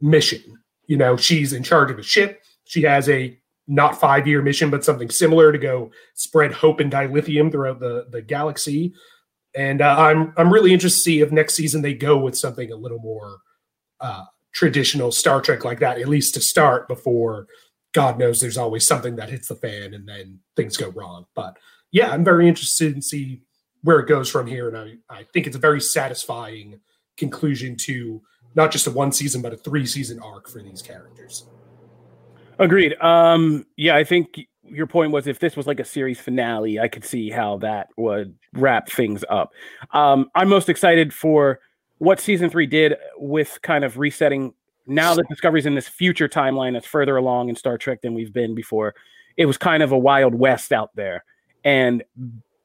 mission. 0.00 0.42
You 0.86 0.96
know, 0.96 1.16
she's 1.16 1.52
in 1.52 1.62
charge 1.62 1.90
of 1.90 1.98
a 1.98 2.02
ship. 2.02 2.42
She 2.64 2.82
has 2.82 3.08
a 3.08 3.38
not 3.66 3.98
five 3.98 4.26
year 4.26 4.42
mission, 4.42 4.70
but 4.70 4.84
something 4.84 5.10
similar 5.10 5.52
to 5.52 5.58
go 5.58 5.90
spread 6.14 6.52
hope 6.52 6.80
and 6.80 6.92
dilithium 6.92 7.50
throughout 7.50 7.80
the, 7.80 8.06
the 8.10 8.22
galaxy. 8.22 8.94
And 9.54 9.80
uh, 9.80 9.96
I'm 9.98 10.32
I'm 10.36 10.52
really 10.52 10.72
interested 10.72 10.98
to 10.98 11.02
see 11.02 11.20
if 11.20 11.32
next 11.32 11.54
season 11.54 11.82
they 11.82 11.94
go 11.94 12.18
with 12.18 12.36
something 12.36 12.70
a 12.70 12.76
little 12.76 12.98
more 12.98 13.38
uh, 14.00 14.24
traditional 14.52 15.10
Star 15.10 15.40
Trek 15.40 15.64
like 15.64 15.80
that, 15.80 15.98
at 15.98 16.08
least 16.08 16.34
to 16.34 16.40
start 16.40 16.88
before 16.88 17.46
God 17.92 18.18
knows 18.18 18.40
there's 18.40 18.58
always 18.58 18.86
something 18.86 19.16
that 19.16 19.30
hits 19.30 19.48
the 19.48 19.54
fan 19.54 19.94
and 19.94 20.06
then 20.06 20.38
things 20.54 20.76
go 20.76 20.90
wrong. 20.90 21.26
But 21.34 21.56
yeah, 21.96 22.10
I'm 22.10 22.24
very 22.24 22.46
interested 22.46 22.94
in 22.94 23.00
see 23.00 23.40
where 23.82 24.00
it 24.00 24.06
goes 24.06 24.28
from 24.28 24.46
here. 24.46 24.68
And 24.68 24.76
I, 24.76 24.96
I 25.08 25.22
think 25.32 25.46
it's 25.46 25.56
a 25.56 25.58
very 25.58 25.80
satisfying 25.80 26.78
conclusion 27.16 27.74
to 27.76 28.20
not 28.54 28.70
just 28.70 28.86
a 28.86 28.90
one 28.90 29.12
season, 29.12 29.40
but 29.40 29.54
a 29.54 29.56
three 29.56 29.86
season 29.86 30.20
arc 30.20 30.46
for 30.46 30.60
these 30.60 30.82
characters. 30.82 31.46
Agreed. 32.58 33.00
Um, 33.00 33.64
yeah, 33.78 33.96
I 33.96 34.04
think 34.04 34.40
your 34.62 34.86
point 34.86 35.12
was 35.12 35.26
if 35.26 35.38
this 35.38 35.56
was 35.56 35.66
like 35.66 35.80
a 35.80 35.86
series 35.86 36.20
finale, 36.20 36.78
I 36.78 36.88
could 36.88 37.02
see 37.02 37.30
how 37.30 37.56
that 37.58 37.88
would 37.96 38.34
wrap 38.52 38.90
things 38.90 39.24
up. 39.30 39.52
Um, 39.92 40.30
I'm 40.34 40.50
most 40.50 40.68
excited 40.68 41.14
for 41.14 41.60
what 41.96 42.20
season 42.20 42.50
three 42.50 42.66
did 42.66 42.96
with 43.16 43.58
kind 43.62 43.84
of 43.84 43.96
resetting. 43.96 44.52
Now 44.86 45.14
that 45.14 45.28
Discovery's 45.30 45.64
in 45.64 45.74
this 45.74 45.88
future 45.88 46.28
timeline 46.28 46.74
that's 46.74 46.86
further 46.86 47.16
along 47.16 47.48
in 47.48 47.56
Star 47.56 47.78
Trek 47.78 48.02
than 48.02 48.12
we've 48.12 48.34
been 48.34 48.54
before, 48.54 48.94
it 49.38 49.46
was 49.46 49.56
kind 49.56 49.82
of 49.82 49.92
a 49.92 49.98
wild 49.98 50.34
west 50.34 50.72
out 50.74 50.94
there, 50.94 51.24
and 51.66 52.02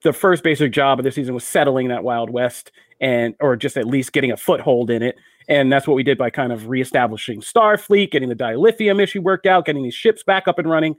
the 0.03 0.13
first 0.13 0.43
basic 0.43 0.71
job 0.71 0.99
of 0.99 1.03
the 1.03 1.11
season 1.11 1.33
was 1.33 1.43
settling 1.43 1.89
that 1.89 2.03
wild 2.03 2.29
west 2.29 2.71
and 3.01 3.35
or 3.41 3.57
just 3.57 3.75
at 3.75 3.85
least 3.85 4.13
getting 4.13 4.31
a 4.31 4.37
foothold 4.37 4.89
in 4.89 5.01
it 5.03 5.17
and 5.49 5.73
that's 5.73 5.87
what 5.87 5.95
we 5.95 6.03
did 6.03 6.17
by 6.17 6.29
kind 6.29 6.53
of 6.53 6.69
reestablishing 6.69 7.41
starfleet 7.41 8.11
getting 8.11 8.29
the 8.29 8.35
dilithium 8.35 9.01
issue 9.01 9.21
worked 9.21 9.45
out 9.45 9.65
getting 9.65 9.83
these 9.83 9.93
ships 9.93 10.23
back 10.23 10.47
up 10.47 10.57
and 10.57 10.69
running 10.69 10.95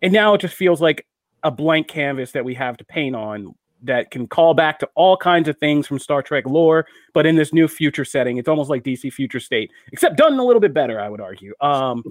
and 0.00 0.12
now 0.12 0.34
it 0.34 0.40
just 0.40 0.54
feels 0.54 0.80
like 0.80 1.06
a 1.44 1.50
blank 1.50 1.88
canvas 1.88 2.32
that 2.32 2.44
we 2.44 2.54
have 2.54 2.76
to 2.76 2.84
paint 2.84 3.14
on 3.14 3.54
that 3.82 4.10
can 4.10 4.26
call 4.26 4.54
back 4.54 4.78
to 4.78 4.88
all 4.94 5.16
kinds 5.16 5.48
of 5.48 5.58
things 5.58 5.86
from 5.86 5.98
Star 5.98 6.22
Trek 6.22 6.46
lore, 6.46 6.86
but 7.14 7.26
in 7.26 7.34
this 7.34 7.52
new 7.52 7.66
future 7.66 8.04
setting, 8.04 8.36
it's 8.36 8.48
almost 8.48 8.70
like 8.70 8.84
DC 8.84 9.12
Future 9.12 9.40
State, 9.40 9.72
except 9.90 10.16
done 10.16 10.38
a 10.38 10.44
little 10.44 10.60
bit 10.60 10.72
better, 10.72 11.00
I 11.00 11.08
would 11.08 11.20
argue. 11.20 11.52
Um, 11.60 12.04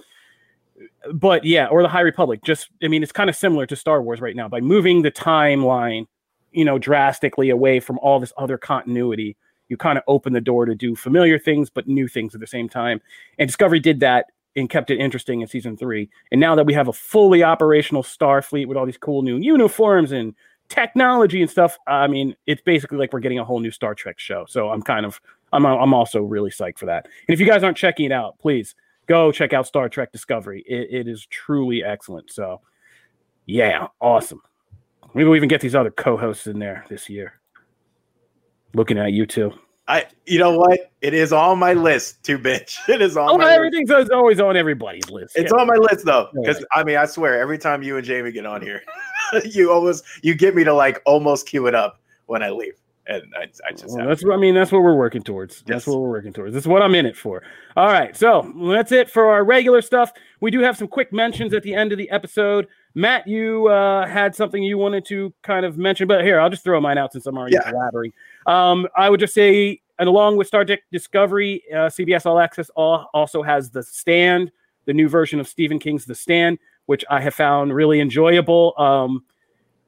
but 1.14 1.44
yeah, 1.44 1.68
or 1.68 1.82
the 1.82 1.88
High 1.88 2.02
Republic. 2.02 2.42
Just, 2.44 2.70
I 2.84 2.88
mean, 2.88 3.04
it's 3.04 3.12
kind 3.12 3.30
of 3.30 3.36
similar 3.36 3.66
to 3.66 3.76
Star 3.76 4.02
Wars 4.02 4.22
right 4.22 4.36
now 4.36 4.48
by 4.48 4.62
moving 4.62 5.02
the 5.02 5.12
timeline, 5.12 6.08
you 6.52 6.66
know, 6.66 6.78
drastically 6.78 7.50
away 7.50 7.80
from 7.80 8.00
all 8.00 8.20
this 8.20 8.34
other 8.38 8.58
continuity. 8.58 9.38
You 9.70 9.78
kind 9.78 9.98
of 9.98 10.04
open 10.08 10.34
the 10.34 10.42
door 10.42 10.66
to 10.66 10.76
do 10.76 10.96
familiar 10.96 11.40
things, 11.40 11.70
but 11.70 11.88
new 11.88 12.08
things 12.08 12.36
at 12.36 12.42
the 12.42 12.48
same 12.48 12.68
time. 12.68 13.02
And 13.38 13.48
Discovery 13.48 13.80
did 13.80 14.02
that 14.02 14.26
and 14.56 14.70
kept 14.70 14.92
it 14.92 15.00
interesting 15.00 15.42
in 15.42 15.48
season 15.48 15.78
three. 15.78 16.10
And 16.32 16.42
now 16.42 16.56
that 16.56 16.66
we 16.66 16.74
have 16.74 16.90
a 16.90 16.94
fully 16.94 17.42
operational 17.42 18.04
Starfleet 18.04 18.68
with 18.68 18.78
all 18.78 18.86
these 18.86 18.98
cool 18.98 19.22
new 19.22 19.38
uniforms 19.38 20.12
and 20.12 20.36
technology 20.68 21.42
and 21.42 21.50
stuff, 21.50 21.78
I 21.88 22.08
mean, 22.08 22.36
it's 22.48 22.62
basically 22.62 22.98
like 22.98 23.14
we're 23.14 23.22
getting 23.22 23.40
a 23.40 23.46
whole 23.46 23.62
new 23.62 23.72
Star 23.72 23.96
Trek 23.96 24.20
show. 24.20 24.46
So 24.48 24.70
I'm 24.70 24.82
kind 24.82 25.06
of, 25.06 25.22
I'm, 25.54 25.66
I'm 25.66 25.94
also 25.94 26.22
really 26.22 26.50
psyched 26.50 26.80
for 26.80 26.86
that. 26.88 27.06
And 27.28 27.34
if 27.34 27.40
you 27.40 27.46
guys 27.46 27.64
aren't 27.64 27.78
checking 27.78 28.06
it 28.06 28.12
out, 28.12 28.40
please 28.40 28.76
go 29.12 29.32
check 29.32 29.52
out 29.52 29.68
Star 29.68 29.90
Trek 29.90 30.12
Discovery. 30.12 30.64
it, 30.66 30.88
it 30.92 31.08
is 31.08 31.26
truly 31.26 31.84
excellent. 31.84 32.32
So, 32.32 32.62
yeah, 33.46 33.88
awesome. 34.00 34.42
Maybe 35.14 35.28
we 35.28 35.36
even 35.36 35.50
get 35.50 35.60
these 35.60 35.76
other 35.76 35.92
co-hosts 35.92 36.48
in 36.48 36.60
there 36.60 36.86
this 36.90 37.10
year. 37.10 37.34
Looking 38.74 38.98
at 38.98 39.12
you 39.12 39.26
too. 39.26 39.52
I, 39.88 40.06
you 40.26 40.40
know 40.40 40.58
what? 40.58 40.80
It 41.02 41.14
is 41.14 41.34
on 41.34 41.60
my 41.60 41.74
list 41.74 42.24
too, 42.24 42.40
bitch. 42.40 42.78
It 42.88 43.02
is 43.02 43.18
on. 43.18 43.30
Oh, 43.30 43.38
my 43.38 43.52
everything's 43.52 43.90
list. 43.90 44.12
always 44.12 44.40
on 44.40 44.56
everybody's 44.56 45.10
list. 45.10 45.36
It's 45.36 45.52
yeah. 45.52 45.60
on 45.60 45.68
my 45.68 45.76
list 45.76 46.06
though, 46.06 46.30
because 46.34 46.64
I 46.74 46.86
mean, 46.86 46.96
I 46.96 47.06
swear, 47.06 47.42
every 47.42 47.58
time 47.58 47.84
you 47.84 47.98
and 47.98 48.06
Jamie 48.06 48.32
get 48.32 48.46
on 48.46 48.62
here, 48.62 48.82
you 49.44 49.74
almost 49.74 50.06
you 50.22 50.34
get 50.34 50.56
me 50.56 50.64
to 50.64 50.74
like 50.74 51.02
almost 51.06 51.48
cue 51.48 51.68
it 51.68 51.76
up 51.76 52.00
when 52.28 52.42
I 52.42 52.52
leave, 52.52 52.76
and 53.16 53.34
I, 53.36 53.50
I 53.68 53.72
just 53.72 53.96
well, 53.96 54.08
that's 54.08 54.24
what 54.24 54.34
I 54.34 54.38
mean. 54.38 54.56
That's 54.56 54.72
what 54.72 54.82
we're 54.82 54.96
working 54.96 55.22
towards. 55.22 55.58
Yes. 55.58 55.64
That's 55.68 55.88
what 55.88 56.00
we're 56.00 56.10
working 56.10 56.34
towards. 56.34 56.54
That's 56.54 56.68
what 56.68 56.82
I'm 56.82 56.96
in 56.96 57.06
it 57.06 57.16
for. 57.16 57.44
All 57.76 57.88
right, 57.88 58.16
so 58.16 58.52
that's 58.64 58.92
it 58.92 59.10
for 59.10 59.32
our 59.32 59.44
regular 59.44 59.82
stuff. 59.82 60.12
We 60.40 60.52
do 60.52 60.60
have 60.62 60.78
some 60.78 60.88
quick 60.88 61.14
mentions 61.14 61.54
at 61.54 61.64
the 61.64 61.74
end 61.74 61.92
of 61.92 61.98
the 61.98 62.10
episode. 62.10 62.68
Matt, 62.94 63.28
you 63.28 63.68
uh, 63.68 64.08
had 64.08 64.36
something 64.36 64.62
you 64.62 64.78
wanted 64.78 65.06
to 65.06 65.34
kind 65.44 65.66
of 65.66 65.78
mention, 65.78 66.08
but 66.08 66.24
here 66.24 66.40
I'll 66.40 66.50
just 66.50 66.64
throw 66.64 66.80
mine 66.82 66.98
out 66.98 67.14
since 67.14 67.26
I'm 67.26 67.38
already 67.38 67.56
yeah. 67.56 67.72
blabbering. 67.72 68.12
Um, 68.46 68.88
I 68.96 69.10
would 69.10 69.20
just 69.20 69.34
say, 69.34 69.82
and 70.00 70.10
along 70.10 70.38
with 70.38 70.48
Star 70.48 70.66
Trek 70.66 70.82
Discovery, 70.92 71.64
uh, 71.72 71.88
CBS 71.88 72.26
All 72.26 72.40
Access 72.40 72.70
also 72.76 73.44
has 73.44 73.70
The 73.70 73.84
Stand, 73.84 74.52
the 74.86 74.94
new 74.94 75.08
version 75.08 75.40
of 75.40 75.48
Stephen 75.48 75.80
King's 75.80 76.06
The 76.06 76.16
Stand, 76.16 76.60
which 76.88 77.06
I 77.10 77.22
have 77.22 77.34
found 77.34 77.74
really 77.74 78.00
enjoyable. 78.00 78.74
Um, 78.78 79.24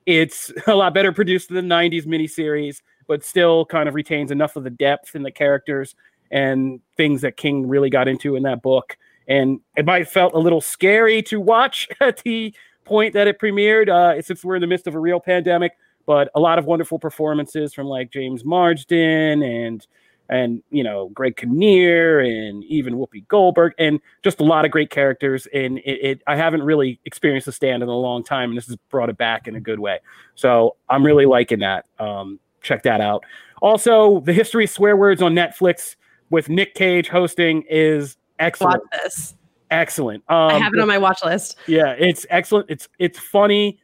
it's 0.06 0.52
a 0.68 0.76
lot 0.76 0.94
better 0.94 1.12
produced 1.12 1.50
than 1.50 1.68
the 1.68 1.76
90s 1.76 2.06
miniseries, 2.06 2.82
but 3.08 3.24
still 3.24 3.66
kind 3.66 3.88
of 3.88 3.96
retains 3.96 4.32
enough 4.32 4.56
of 4.56 4.64
the 4.64 4.70
depth 4.70 5.16
in 5.16 5.24
the 5.24 5.32
characters 5.32 5.96
and 6.32 6.80
things 6.98 7.22
that 7.22 7.38
King 7.38 7.68
really 7.68 7.90
got 7.90 8.08
into 8.08 8.36
in 8.36 8.44
that 8.44 8.62
book. 8.62 8.98
And 9.28 9.60
it 9.78 9.86
might 9.86 10.00
have 10.00 10.10
felt 10.10 10.34
a 10.34 10.40
little 10.40 10.62
scary 10.62 11.22
to 11.24 11.40
watch 11.40 11.88
at 12.02 12.18
the 12.24 12.54
point 12.86 13.14
that 13.14 13.28
it 13.28 13.40
premiered, 13.40 13.90
uh, 13.90 14.22
since 14.22 14.44
we're 14.44 14.56
in 14.56 14.62
the 14.62 14.68
midst 14.68 14.88
of 14.88 14.96
a 14.96 15.00
real 15.00 15.20
pandemic 15.20 15.74
but 16.06 16.30
a 16.36 16.40
lot 16.40 16.60
of 16.60 16.66
wonderful 16.66 17.00
performances 17.00 17.74
from 17.74 17.88
like 17.88 18.12
James 18.12 18.44
Marsden 18.44 19.44
and 19.44 19.86
and 20.30 20.64
you 20.70 20.84
know 20.84 21.10
Greg 21.10 21.38
Kinnear 21.38 22.20
and 22.20 22.64
even 22.66 22.96
Whoopi 22.96 23.28
Goldberg 23.28 23.74
and 23.78 24.00
just 24.24 24.40
a 24.40 24.44
lot 24.44 24.66
of 24.66 24.72
great 24.72 24.90
characters. 24.90 25.48
And 25.54 25.80
it, 25.80 26.00
it, 26.02 26.22
I 26.28 26.36
haven't 26.36 26.64
really 26.64 27.00
experienced 27.06 27.46
the 27.46 27.52
stand 27.52 27.84
in 27.84 27.90
a 27.90 27.98
long 27.98 28.24
time, 28.24 28.50
and 28.50 28.58
this 28.58 28.68
has 28.68 28.78
brought 28.90 29.10
it 29.10 29.18
back 29.18 29.48
in 29.48 29.56
a 29.56 29.62
good 29.62 29.80
way. 29.80 30.00
So 30.36 30.76
I'm 30.90 31.06
really 31.06 31.26
liking 31.26 31.60
that. 31.60 31.86
Um, 32.00 32.40
check 32.64 32.84
that 32.84 33.02
out. 33.02 33.24
Also, 33.62 34.22
the 34.22 34.34
history 34.34 34.66
of 34.66 34.70
swear 34.70 34.98
words 34.98 35.22
on 35.22 35.34
Netflix 35.34 35.96
with 36.30 36.50
Nick 36.50 36.74
Cage 36.74 37.08
hosting 37.08 37.64
is 37.70 38.18
excellent. 38.40 38.82
Watch 38.82 39.04
this. 39.04 39.36
Excellent. 39.72 40.24
Um, 40.30 40.50
I 40.50 40.60
have 40.60 40.74
it 40.74 40.80
on 40.80 40.88
my 40.88 40.98
watch 40.98 41.24
list. 41.24 41.58
Yeah, 41.68 41.92
it's 41.92 42.26
excellent. 42.30 42.70
It's 42.70 42.90
it's 43.00 43.20
funny 43.20 43.80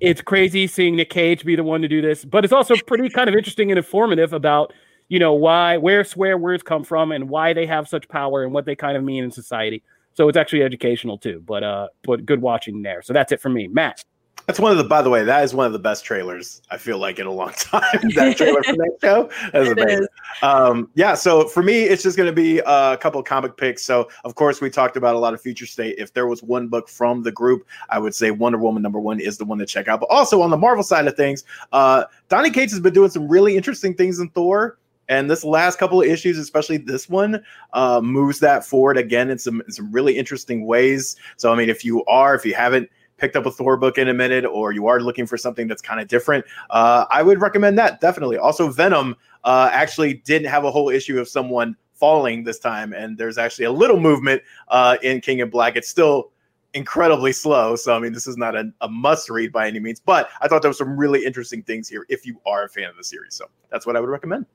it's 0.00 0.20
crazy 0.20 0.66
seeing 0.66 0.96
Nick 0.96 1.10
Cage 1.10 1.44
be 1.44 1.56
the 1.56 1.64
one 1.64 1.82
to 1.82 1.88
do 1.88 2.00
this, 2.00 2.24
but 2.24 2.44
it's 2.44 2.52
also 2.52 2.74
pretty 2.86 3.08
kind 3.08 3.28
of 3.28 3.34
interesting 3.34 3.70
and 3.70 3.78
informative 3.78 4.32
about 4.32 4.72
you 5.10 5.18
know, 5.18 5.34
why, 5.34 5.76
where 5.76 6.04
swear 6.04 6.38
words 6.38 6.62
come 6.62 6.84
from 6.84 7.10
and 7.12 7.28
why 7.28 7.52
they 7.52 7.66
have 7.66 7.88
such 7.88 8.08
power 8.08 8.44
and 8.44 8.54
what 8.54 8.64
they 8.64 8.76
kind 8.76 8.96
of 8.96 9.02
mean 9.02 9.24
in 9.24 9.30
society. 9.30 9.82
So 10.14 10.28
it's 10.28 10.36
actually 10.36 10.62
educational 10.62 11.18
too, 11.18 11.42
but, 11.44 11.64
uh, 11.64 11.88
but 12.04 12.24
good 12.24 12.40
watching 12.40 12.82
there. 12.82 13.02
So 13.02 13.12
that's 13.12 13.32
it 13.32 13.40
for 13.40 13.50
me. 13.50 13.66
Matt. 13.66 14.04
That's 14.50 14.58
one 14.58 14.72
of 14.72 14.78
the. 14.78 14.84
By 14.84 15.00
the 15.00 15.10
way, 15.10 15.22
that 15.22 15.44
is 15.44 15.54
one 15.54 15.66
of 15.66 15.72
the 15.72 15.78
best 15.78 16.04
trailers 16.04 16.60
I 16.72 16.76
feel 16.76 16.98
like 16.98 17.20
in 17.20 17.26
a 17.28 17.30
long 17.30 17.52
time. 17.56 17.84
that 18.16 18.36
trailer 18.36 18.60
for 18.64 18.72
that 18.72 18.98
show 19.00 19.30
that's 19.52 19.68
amazing. 19.68 20.08
Um, 20.42 20.90
yeah. 20.96 21.14
So 21.14 21.46
for 21.46 21.62
me, 21.62 21.84
it's 21.84 22.02
just 22.02 22.16
going 22.16 22.26
to 22.26 22.32
be 22.32 22.58
a 22.66 22.96
couple 22.96 23.22
comic 23.22 23.56
picks. 23.56 23.84
So 23.84 24.08
of 24.24 24.34
course, 24.34 24.60
we 24.60 24.68
talked 24.68 24.96
about 24.96 25.14
a 25.14 25.20
lot 25.20 25.34
of 25.34 25.40
future 25.40 25.66
state. 25.66 25.94
If 25.98 26.14
there 26.14 26.26
was 26.26 26.42
one 26.42 26.66
book 26.66 26.88
from 26.88 27.22
the 27.22 27.30
group, 27.30 27.64
I 27.90 28.00
would 28.00 28.12
say 28.12 28.32
Wonder 28.32 28.58
Woman 28.58 28.82
number 28.82 28.98
one 28.98 29.20
is 29.20 29.38
the 29.38 29.44
one 29.44 29.58
to 29.58 29.66
check 29.66 29.86
out. 29.86 30.00
But 30.00 30.10
also 30.10 30.42
on 30.42 30.50
the 30.50 30.58
Marvel 30.58 30.82
side 30.82 31.06
of 31.06 31.16
things, 31.16 31.44
uh, 31.70 32.06
Donny 32.28 32.50
Cates 32.50 32.72
has 32.72 32.80
been 32.80 32.92
doing 32.92 33.10
some 33.10 33.28
really 33.28 33.56
interesting 33.56 33.94
things 33.94 34.18
in 34.18 34.30
Thor. 34.30 34.78
And 35.08 35.30
this 35.30 35.44
last 35.44 35.78
couple 35.78 36.00
of 36.00 36.08
issues, 36.08 36.38
especially 36.38 36.78
this 36.78 37.08
one, 37.08 37.44
uh, 37.72 38.00
moves 38.00 38.40
that 38.40 38.66
forward 38.66 38.98
again 38.98 39.30
in 39.30 39.38
some 39.38 39.60
in 39.60 39.70
some 39.70 39.92
really 39.92 40.18
interesting 40.18 40.66
ways. 40.66 41.14
So 41.36 41.52
I 41.52 41.56
mean, 41.56 41.70
if 41.70 41.84
you 41.84 42.04
are, 42.06 42.34
if 42.34 42.44
you 42.44 42.54
haven't 42.56 42.90
picked 43.20 43.36
up 43.36 43.46
a 43.46 43.50
Thor 43.50 43.76
book 43.76 43.98
in 43.98 44.08
a 44.08 44.14
minute, 44.14 44.44
or 44.44 44.72
you 44.72 44.86
are 44.86 45.00
looking 45.00 45.26
for 45.26 45.36
something 45.36 45.68
that's 45.68 45.82
kind 45.82 46.00
of 46.00 46.08
different, 46.08 46.44
uh, 46.70 47.04
I 47.10 47.22
would 47.22 47.40
recommend 47.40 47.78
that 47.78 48.00
definitely. 48.00 48.38
Also, 48.38 48.70
Venom 48.70 49.16
uh, 49.44 49.70
actually 49.72 50.14
didn't 50.14 50.48
have 50.48 50.64
a 50.64 50.70
whole 50.70 50.88
issue 50.88 51.20
of 51.20 51.28
someone 51.28 51.76
falling 51.94 52.44
this 52.44 52.58
time, 52.58 52.92
and 52.92 53.18
there's 53.18 53.38
actually 53.38 53.66
a 53.66 53.72
little 53.72 54.00
movement 54.00 54.42
uh, 54.68 54.96
in 55.02 55.20
King 55.20 55.40
in 55.40 55.50
Black. 55.50 55.76
It's 55.76 55.88
still 55.88 56.32
incredibly 56.72 57.32
slow, 57.32 57.76
so 57.76 57.94
I 57.94 57.98
mean, 57.98 58.12
this 58.12 58.26
is 58.26 58.36
not 58.36 58.56
a, 58.56 58.72
a 58.80 58.88
must 58.88 59.28
read 59.28 59.52
by 59.52 59.66
any 59.66 59.80
means, 59.80 60.00
but 60.00 60.30
I 60.40 60.48
thought 60.48 60.62
there 60.62 60.70
was 60.70 60.78
some 60.78 60.96
really 60.96 61.24
interesting 61.24 61.62
things 61.62 61.88
here 61.88 62.06
if 62.08 62.24
you 62.24 62.40
are 62.46 62.64
a 62.64 62.68
fan 62.68 62.88
of 62.88 62.96
the 62.96 63.04
series. 63.04 63.34
So 63.34 63.46
that's 63.70 63.86
what 63.86 63.96
I 63.96 64.00
would 64.00 64.08
recommend. 64.08 64.46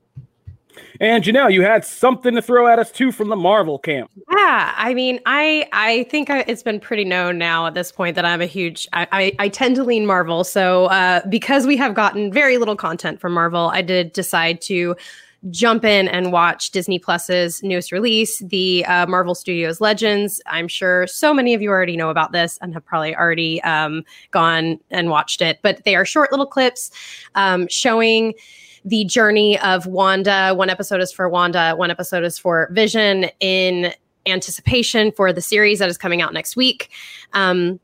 And 0.99 1.23
Janelle, 1.23 1.51
you 1.51 1.61
had 1.61 1.83
something 1.85 2.35
to 2.35 2.41
throw 2.41 2.67
at 2.67 2.79
us 2.79 2.91
too 2.91 3.11
from 3.11 3.29
the 3.29 3.35
Marvel 3.35 3.79
camp. 3.79 4.09
Yeah, 4.31 4.73
I 4.75 4.93
mean, 4.93 5.19
I 5.25 5.67
I 5.73 6.03
think 6.09 6.29
I, 6.29 6.39
it's 6.47 6.63
been 6.63 6.79
pretty 6.79 7.05
known 7.05 7.37
now 7.37 7.65
at 7.67 7.73
this 7.73 7.91
point 7.91 8.15
that 8.15 8.25
I'm 8.25 8.41
a 8.41 8.45
huge. 8.45 8.87
I 8.93 9.07
I, 9.11 9.35
I 9.39 9.49
tend 9.49 9.75
to 9.77 9.83
lean 9.83 10.05
Marvel, 10.05 10.43
so 10.43 10.85
uh, 10.85 11.21
because 11.27 11.67
we 11.67 11.77
have 11.77 11.93
gotten 11.93 12.31
very 12.31 12.57
little 12.57 12.75
content 12.75 13.19
from 13.19 13.33
Marvel, 13.33 13.69
I 13.73 13.81
did 13.81 14.13
decide 14.13 14.61
to 14.61 14.95
jump 15.51 15.85
in 15.85 16.07
and 16.07 16.31
watch 16.31 16.71
Disney 16.71 16.97
Plus's 16.97 17.61
newest 17.61 17.91
release, 17.91 18.39
the 18.39 18.83
uh, 18.85 19.05
Marvel 19.05 19.35
Studios 19.35 19.79
Legends. 19.79 20.41
I'm 20.47 20.67
sure 20.67 21.05
so 21.07 21.33
many 21.33 21.53
of 21.53 21.61
you 21.61 21.69
already 21.69 21.97
know 21.97 22.09
about 22.09 22.31
this 22.31 22.57
and 22.61 22.73
have 22.73 22.85
probably 22.85 23.15
already 23.15 23.61
um, 23.61 24.03
gone 24.31 24.79
and 24.89 25.09
watched 25.09 25.41
it, 25.41 25.59
but 25.61 25.83
they 25.85 25.95
are 25.95 26.05
short 26.05 26.31
little 26.31 26.47
clips 26.47 26.89
um, 27.35 27.67
showing 27.67 28.33
the 28.85 29.03
journey 29.05 29.59
of 29.59 29.87
Wanda. 29.87 30.53
One 30.53 30.69
episode 30.69 31.01
is 31.01 31.11
for 31.11 31.27
Wanda, 31.27 31.73
one 31.75 31.91
episode 31.91 32.23
is 32.23 32.37
for 32.37 32.69
Vision 32.71 33.25
in 33.39 33.93
anticipation 34.27 35.11
for 35.11 35.33
the 35.33 35.41
series 35.41 35.79
that 35.79 35.89
is 35.89 35.97
coming 35.97 36.21
out 36.21 36.33
next 36.33 36.55
week. 36.55 36.89
Um, 37.33 37.79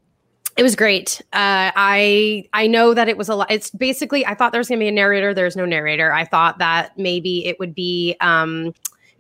it 0.58 0.64
was 0.64 0.76
great. 0.76 1.22
Uh, 1.34 1.72
I 1.76 2.45
I 2.54 2.68
know 2.68 2.93
that 2.93 3.08
it 3.08 3.18
was 3.18 3.30
a 3.30 3.36
lot. 3.36 3.49
It's 3.49 3.70
basically 3.72 4.26
I 4.26 4.36
thought 4.36 4.52
there 4.52 4.60
was 4.60 4.68
going 4.68 4.80
to 4.80 4.84
be 4.84 4.89
a 4.89 4.91
narrator. 4.91 5.34
There's 5.34 5.56
no 5.56 5.66
narrator. 5.66 6.12
I 6.12 6.26
thought 6.26 6.58
that 6.60 6.97
maybe 6.97 7.45
it 7.45 7.58
would 7.60 7.74
be 7.74 8.16
um, 8.20 8.74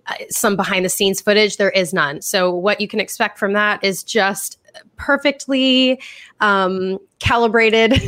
uh, 0.07 0.15
some 0.29 0.55
behind 0.55 0.83
the 0.83 0.89
scenes 0.89 1.21
footage. 1.21 1.57
There 1.57 1.69
is 1.69 1.93
none. 1.93 2.21
So 2.21 2.53
what 2.53 2.81
you 2.81 2.87
can 2.87 2.99
expect 2.99 3.39
from 3.39 3.53
that 3.53 3.83
is 3.83 4.03
just 4.03 4.59
perfectly 4.95 6.01
um, 6.39 6.97
calibrated 7.19 8.01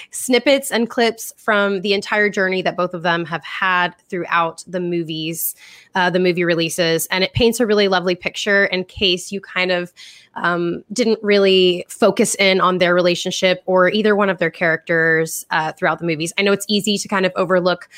snippets 0.10 0.70
and 0.70 0.88
clips 0.88 1.32
from 1.36 1.80
the 1.80 1.92
entire 1.92 2.28
journey 2.28 2.62
that 2.62 2.76
both 2.76 2.94
of 2.94 3.02
them 3.02 3.24
have 3.24 3.44
had 3.44 3.94
throughout 4.08 4.62
the 4.66 4.80
movies, 4.80 5.54
uh, 5.94 6.08
the 6.10 6.20
movie 6.20 6.44
releases. 6.44 7.06
And 7.06 7.24
it 7.24 7.32
paints 7.32 7.60
a 7.60 7.66
really 7.66 7.88
lovely 7.88 8.14
picture 8.14 8.64
in 8.66 8.84
case 8.84 9.32
you 9.32 9.40
kind 9.40 9.70
of 9.72 9.92
um, 10.34 10.84
didn't 10.92 11.18
really 11.22 11.84
focus 11.88 12.34
in 12.36 12.60
on 12.60 12.78
their 12.78 12.94
relationship 12.94 13.62
or 13.66 13.90
either 13.90 14.14
one 14.14 14.30
of 14.30 14.38
their 14.38 14.50
characters 14.50 15.44
uh, 15.50 15.72
throughout 15.72 15.98
the 15.98 16.06
movies. 16.06 16.32
I 16.38 16.42
know 16.42 16.52
it's 16.52 16.66
easy 16.68 16.96
to 16.98 17.08
kind 17.08 17.26
of 17.26 17.32
overlook 17.36 17.88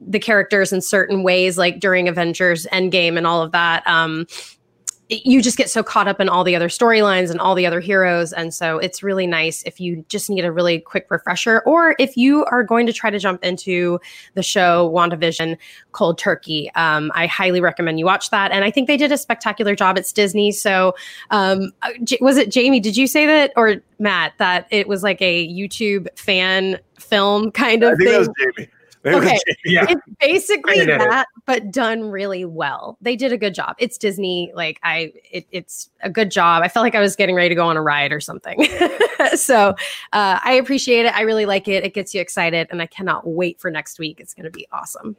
the 0.00 0.18
characters 0.18 0.72
in 0.72 0.80
certain 0.80 1.22
ways, 1.22 1.56
like 1.56 1.80
during 1.80 2.08
Avengers 2.08 2.66
Endgame 2.72 3.16
and 3.16 3.26
all 3.26 3.42
of 3.42 3.52
that. 3.52 3.86
Um, 3.86 4.26
you 5.08 5.40
just 5.40 5.56
get 5.56 5.70
so 5.70 5.82
caught 5.82 6.08
up 6.08 6.20
in 6.20 6.28
all 6.28 6.42
the 6.42 6.56
other 6.56 6.68
storylines 6.68 7.30
and 7.30 7.40
all 7.40 7.54
the 7.54 7.64
other 7.64 7.78
heroes. 7.78 8.32
And 8.32 8.52
so 8.52 8.78
it's 8.78 9.02
really 9.02 9.26
nice 9.26 9.62
if 9.62 9.78
you 9.78 10.04
just 10.08 10.28
need 10.28 10.44
a 10.44 10.50
really 10.50 10.80
quick 10.80 11.06
refresher, 11.10 11.60
or 11.60 11.94
if 11.98 12.16
you 12.16 12.44
are 12.46 12.64
going 12.64 12.86
to 12.86 12.92
try 12.92 13.10
to 13.10 13.18
jump 13.18 13.44
into 13.44 14.00
the 14.34 14.42
show 14.42 14.90
WandaVision 14.90 15.56
Cold 15.92 16.18
Turkey. 16.18 16.70
Um, 16.74 17.12
I 17.14 17.26
highly 17.26 17.60
recommend 17.60 18.00
you 18.00 18.04
watch 18.04 18.30
that. 18.30 18.50
And 18.50 18.64
I 18.64 18.70
think 18.70 18.88
they 18.88 18.96
did 18.96 19.12
a 19.12 19.18
spectacular 19.18 19.76
job. 19.76 19.96
It's 19.96 20.12
Disney. 20.12 20.50
So 20.50 20.94
um, 21.30 21.70
uh, 21.82 21.90
was 22.20 22.36
it 22.36 22.50
Jamie? 22.50 22.80
Did 22.80 22.96
you 22.96 23.06
say 23.06 23.26
that? 23.26 23.52
Or 23.54 23.76
Matt, 24.00 24.32
that 24.38 24.66
it 24.70 24.88
was 24.88 25.04
like 25.04 25.22
a 25.22 25.46
YouTube 25.48 26.08
fan 26.18 26.80
film 26.98 27.52
kind 27.52 27.84
of 27.84 27.96
thing? 27.98 28.26
Jamie. 29.06 29.26
Okay. 29.26 29.38
yeah. 29.64 29.86
It's 29.88 30.02
basically 30.20 30.84
that, 30.84 31.26
but 31.46 31.70
done 31.70 32.02
really 32.02 32.44
well. 32.44 32.98
They 33.00 33.16
did 33.16 33.32
a 33.32 33.38
good 33.38 33.54
job. 33.54 33.76
It's 33.78 33.96
Disney. 33.98 34.52
Like 34.54 34.80
I, 34.82 35.12
it, 35.30 35.46
it's 35.52 35.90
a 36.02 36.10
good 36.10 36.30
job. 36.30 36.62
I 36.62 36.68
felt 36.68 36.82
like 36.84 36.94
I 36.94 37.00
was 37.00 37.16
getting 37.16 37.34
ready 37.34 37.48
to 37.50 37.54
go 37.54 37.66
on 37.66 37.76
a 37.76 37.82
ride 37.82 38.12
or 38.12 38.20
something. 38.20 38.66
so 39.34 39.70
uh, 40.12 40.40
I 40.42 40.52
appreciate 40.60 41.06
it. 41.06 41.16
I 41.16 41.22
really 41.22 41.46
like 41.46 41.68
it. 41.68 41.84
It 41.84 41.94
gets 41.94 42.14
you 42.14 42.20
excited, 42.20 42.68
and 42.70 42.82
I 42.82 42.86
cannot 42.86 43.26
wait 43.26 43.60
for 43.60 43.70
next 43.70 43.98
week. 43.98 44.20
It's 44.20 44.34
going 44.34 44.44
to 44.44 44.50
be 44.50 44.66
awesome. 44.72 45.16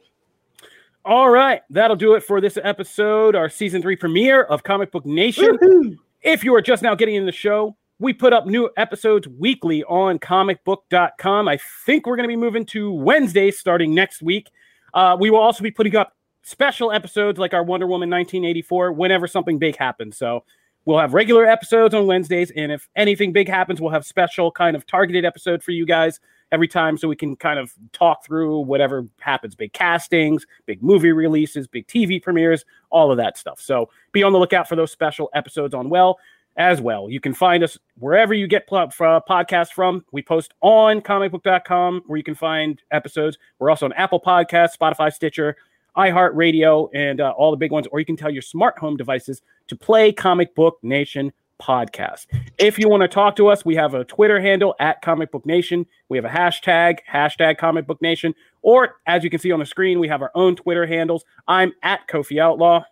All 1.04 1.30
right, 1.30 1.62
that'll 1.70 1.96
do 1.96 2.14
it 2.14 2.22
for 2.22 2.40
this 2.40 2.58
episode, 2.62 3.34
our 3.34 3.48
season 3.48 3.80
three 3.80 3.96
premiere 3.96 4.42
of 4.42 4.62
Comic 4.62 4.92
Book 4.92 5.06
Nation. 5.06 5.56
Woo-hoo! 5.60 5.96
If 6.20 6.44
you 6.44 6.54
are 6.54 6.60
just 6.60 6.82
now 6.82 6.94
getting 6.94 7.14
in 7.14 7.24
the 7.24 7.32
show, 7.32 7.76
we 7.98 8.12
put 8.12 8.32
up 8.32 8.46
new 8.46 8.70
episodes 8.76 9.26
weekly 9.26 9.82
on 9.84 10.18
comicbook.com. 10.18 11.48
I 11.48 11.58
think 11.84 12.06
we're 12.06 12.16
going 12.16 12.28
to 12.28 12.28
be 12.28 12.36
moving 12.36 12.64
to 12.66 12.92
Wednesday 12.92 13.50
starting 13.50 13.94
next 13.94 14.22
week. 14.22 14.50
Uh, 14.94 15.16
we 15.18 15.30
will 15.30 15.40
also 15.40 15.62
be 15.62 15.70
putting 15.70 15.96
up 15.96 16.16
special 16.42 16.92
episodes 16.92 17.38
like 17.38 17.52
our 17.52 17.64
Wonder 17.64 17.86
Woman 17.86 18.08
1984 18.08 18.92
whenever 18.92 19.26
something 19.26 19.58
big 19.58 19.76
happens. 19.76 20.16
So 20.16 20.44
we'll 20.84 20.98
have 20.98 21.12
regular 21.12 21.44
episodes 21.44 21.92
on 21.92 22.06
Wednesdays. 22.06 22.52
And 22.52 22.70
if 22.70 22.88
anything 22.94 23.32
big 23.32 23.48
happens, 23.48 23.80
we'll 23.80 23.90
have 23.90 24.06
special 24.06 24.52
kind 24.52 24.76
of 24.76 24.86
targeted 24.86 25.24
episode 25.24 25.62
for 25.62 25.72
you 25.72 25.84
guys 25.84 26.20
every 26.50 26.68
time 26.68 26.96
so 26.96 27.08
we 27.08 27.16
can 27.16 27.36
kind 27.36 27.58
of 27.58 27.72
talk 27.92 28.24
through 28.24 28.60
whatever 28.60 29.06
happens 29.18 29.54
big 29.54 29.72
castings, 29.72 30.46
big 30.66 30.82
movie 30.82 31.12
releases, 31.12 31.66
big 31.66 31.86
TV 31.88 32.22
premieres, 32.22 32.64
all 32.90 33.10
of 33.10 33.18
that 33.18 33.36
stuff. 33.36 33.60
So 33.60 33.90
be 34.12 34.22
on 34.22 34.32
the 34.32 34.38
lookout 34.38 34.68
for 34.68 34.76
those 34.76 34.92
special 34.92 35.28
episodes 35.34 35.74
on 35.74 35.90
Well 35.90 36.18
as 36.58 36.80
well. 36.80 37.08
You 37.08 37.20
can 37.20 37.32
find 37.32 37.62
us 37.62 37.78
wherever 37.98 38.34
you 38.34 38.46
get 38.46 38.66
pl- 38.66 38.88
podcasts 38.88 39.70
from. 39.70 40.04
We 40.12 40.22
post 40.22 40.52
on 40.60 41.00
comicbook.com 41.00 42.02
where 42.06 42.16
you 42.16 42.24
can 42.24 42.34
find 42.34 42.82
episodes. 42.90 43.38
We're 43.58 43.70
also 43.70 43.86
on 43.86 43.92
Apple 43.94 44.20
Podcasts, 44.20 44.76
Spotify, 44.78 45.12
Stitcher, 45.12 45.56
iHeartRadio, 45.96 46.90
and 46.94 47.20
uh, 47.20 47.30
all 47.30 47.52
the 47.52 47.56
big 47.56 47.72
ones. 47.72 47.86
Or 47.90 48.00
you 48.00 48.04
can 48.04 48.16
tell 48.16 48.30
your 48.30 48.42
smart 48.42 48.76
home 48.78 48.96
devices 48.96 49.40
to 49.68 49.76
play 49.76 50.12
Comic 50.12 50.54
Book 50.54 50.78
Nation 50.82 51.32
podcast. 51.62 52.26
If 52.58 52.78
you 52.78 52.88
want 52.88 53.02
to 53.02 53.08
talk 53.08 53.36
to 53.36 53.48
us, 53.48 53.64
we 53.64 53.74
have 53.76 53.94
a 53.94 54.04
Twitter 54.04 54.40
handle 54.40 54.74
at 54.80 55.00
Comic 55.02 55.30
Book 55.30 55.46
Nation. 55.46 55.86
We 56.08 56.18
have 56.18 56.24
a 56.24 56.28
hashtag, 56.28 56.98
hashtag 57.10 57.58
Comic 57.58 57.86
Book 57.86 58.02
Nation. 58.02 58.34
Or 58.62 58.96
as 59.06 59.24
you 59.24 59.30
can 59.30 59.40
see 59.40 59.52
on 59.52 59.60
the 59.60 59.66
screen, 59.66 59.98
we 59.98 60.08
have 60.08 60.22
our 60.22 60.32
own 60.34 60.56
Twitter 60.56 60.86
handles. 60.86 61.24
I'm 61.46 61.72
at 61.82 62.06
Kofi 62.08 62.40
Outlaw. 62.40 62.84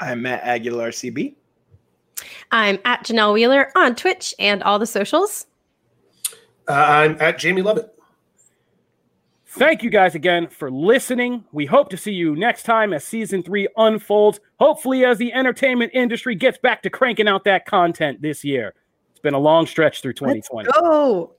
I'm 0.00 0.22
Matt 0.22 0.42
Aguilar 0.42 0.90
CB. 0.90 1.34
I'm 2.52 2.78
at 2.84 3.04
Janelle 3.04 3.34
Wheeler 3.34 3.70
on 3.76 3.96
Twitch 3.96 4.34
and 4.38 4.62
all 4.62 4.78
the 4.78 4.86
socials. 4.86 5.46
Uh, 6.68 6.72
I'm 6.72 7.16
at 7.20 7.38
Jamie 7.38 7.62
Lovett. 7.62 7.94
Thank 9.56 9.84
you 9.84 9.90
guys 9.90 10.16
again 10.16 10.48
for 10.48 10.68
listening. 10.68 11.44
We 11.52 11.64
hope 11.64 11.88
to 11.90 11.96
see 11.96 12.10
you 12.12 12.34
next 12.34 12.64
time 12.64 12.92
as 12.92 13.04
season 13.04 13.40
three 13.44 13.68
unfolds. 13.76 14.40
Hopefully, 14.58 15.04
as 15.04 15.18
the 15.18 15.32
entertainment 15.32 15.92
industry 15.94 16.34
gets 16.34 16.58
back 16.58 16.82
to 16.82 16.90
cranking 16.90 17.28
out 17.28 17.44
that 17.44 17.64
content 17.64 18.20
this 18.20 18.44
year. 18.44 18.74
It's 19.12 19.20
been 19.20 19.34
a 19.34 19.38
long 19.38 19.66
stretch 19.66 20.02
through 20.02 20.14
2020. 20.14 20.70
Let's. 20.70 21.30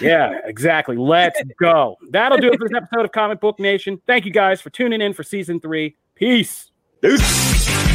Yeah, 0.00 0.40
exactly. 0.46 0.96
Let's 0.96 1.40
go. 1.60 1.96
That'll 2.10 2.38
do 2.38 2.48
it 2.48 2.58
for 2.58 2.68
this 2.68 2.76
episode 2.76 3.04
of 3.04 3.12
Comic 3.12 3.40
Book 3.40 3.60
Nation. 3.60 4.00
Thank 4.04 4.24
you 4.24 4.32
guys 4.32 4.60
for 4.60 4.70
tuning 4.70 5.00
in 5.00 5.12
for 5.12 5.22
season 5.22 5.60
three. 5.60 5.94
Peace. 6.16 6.72
Peace. 7.00 7.86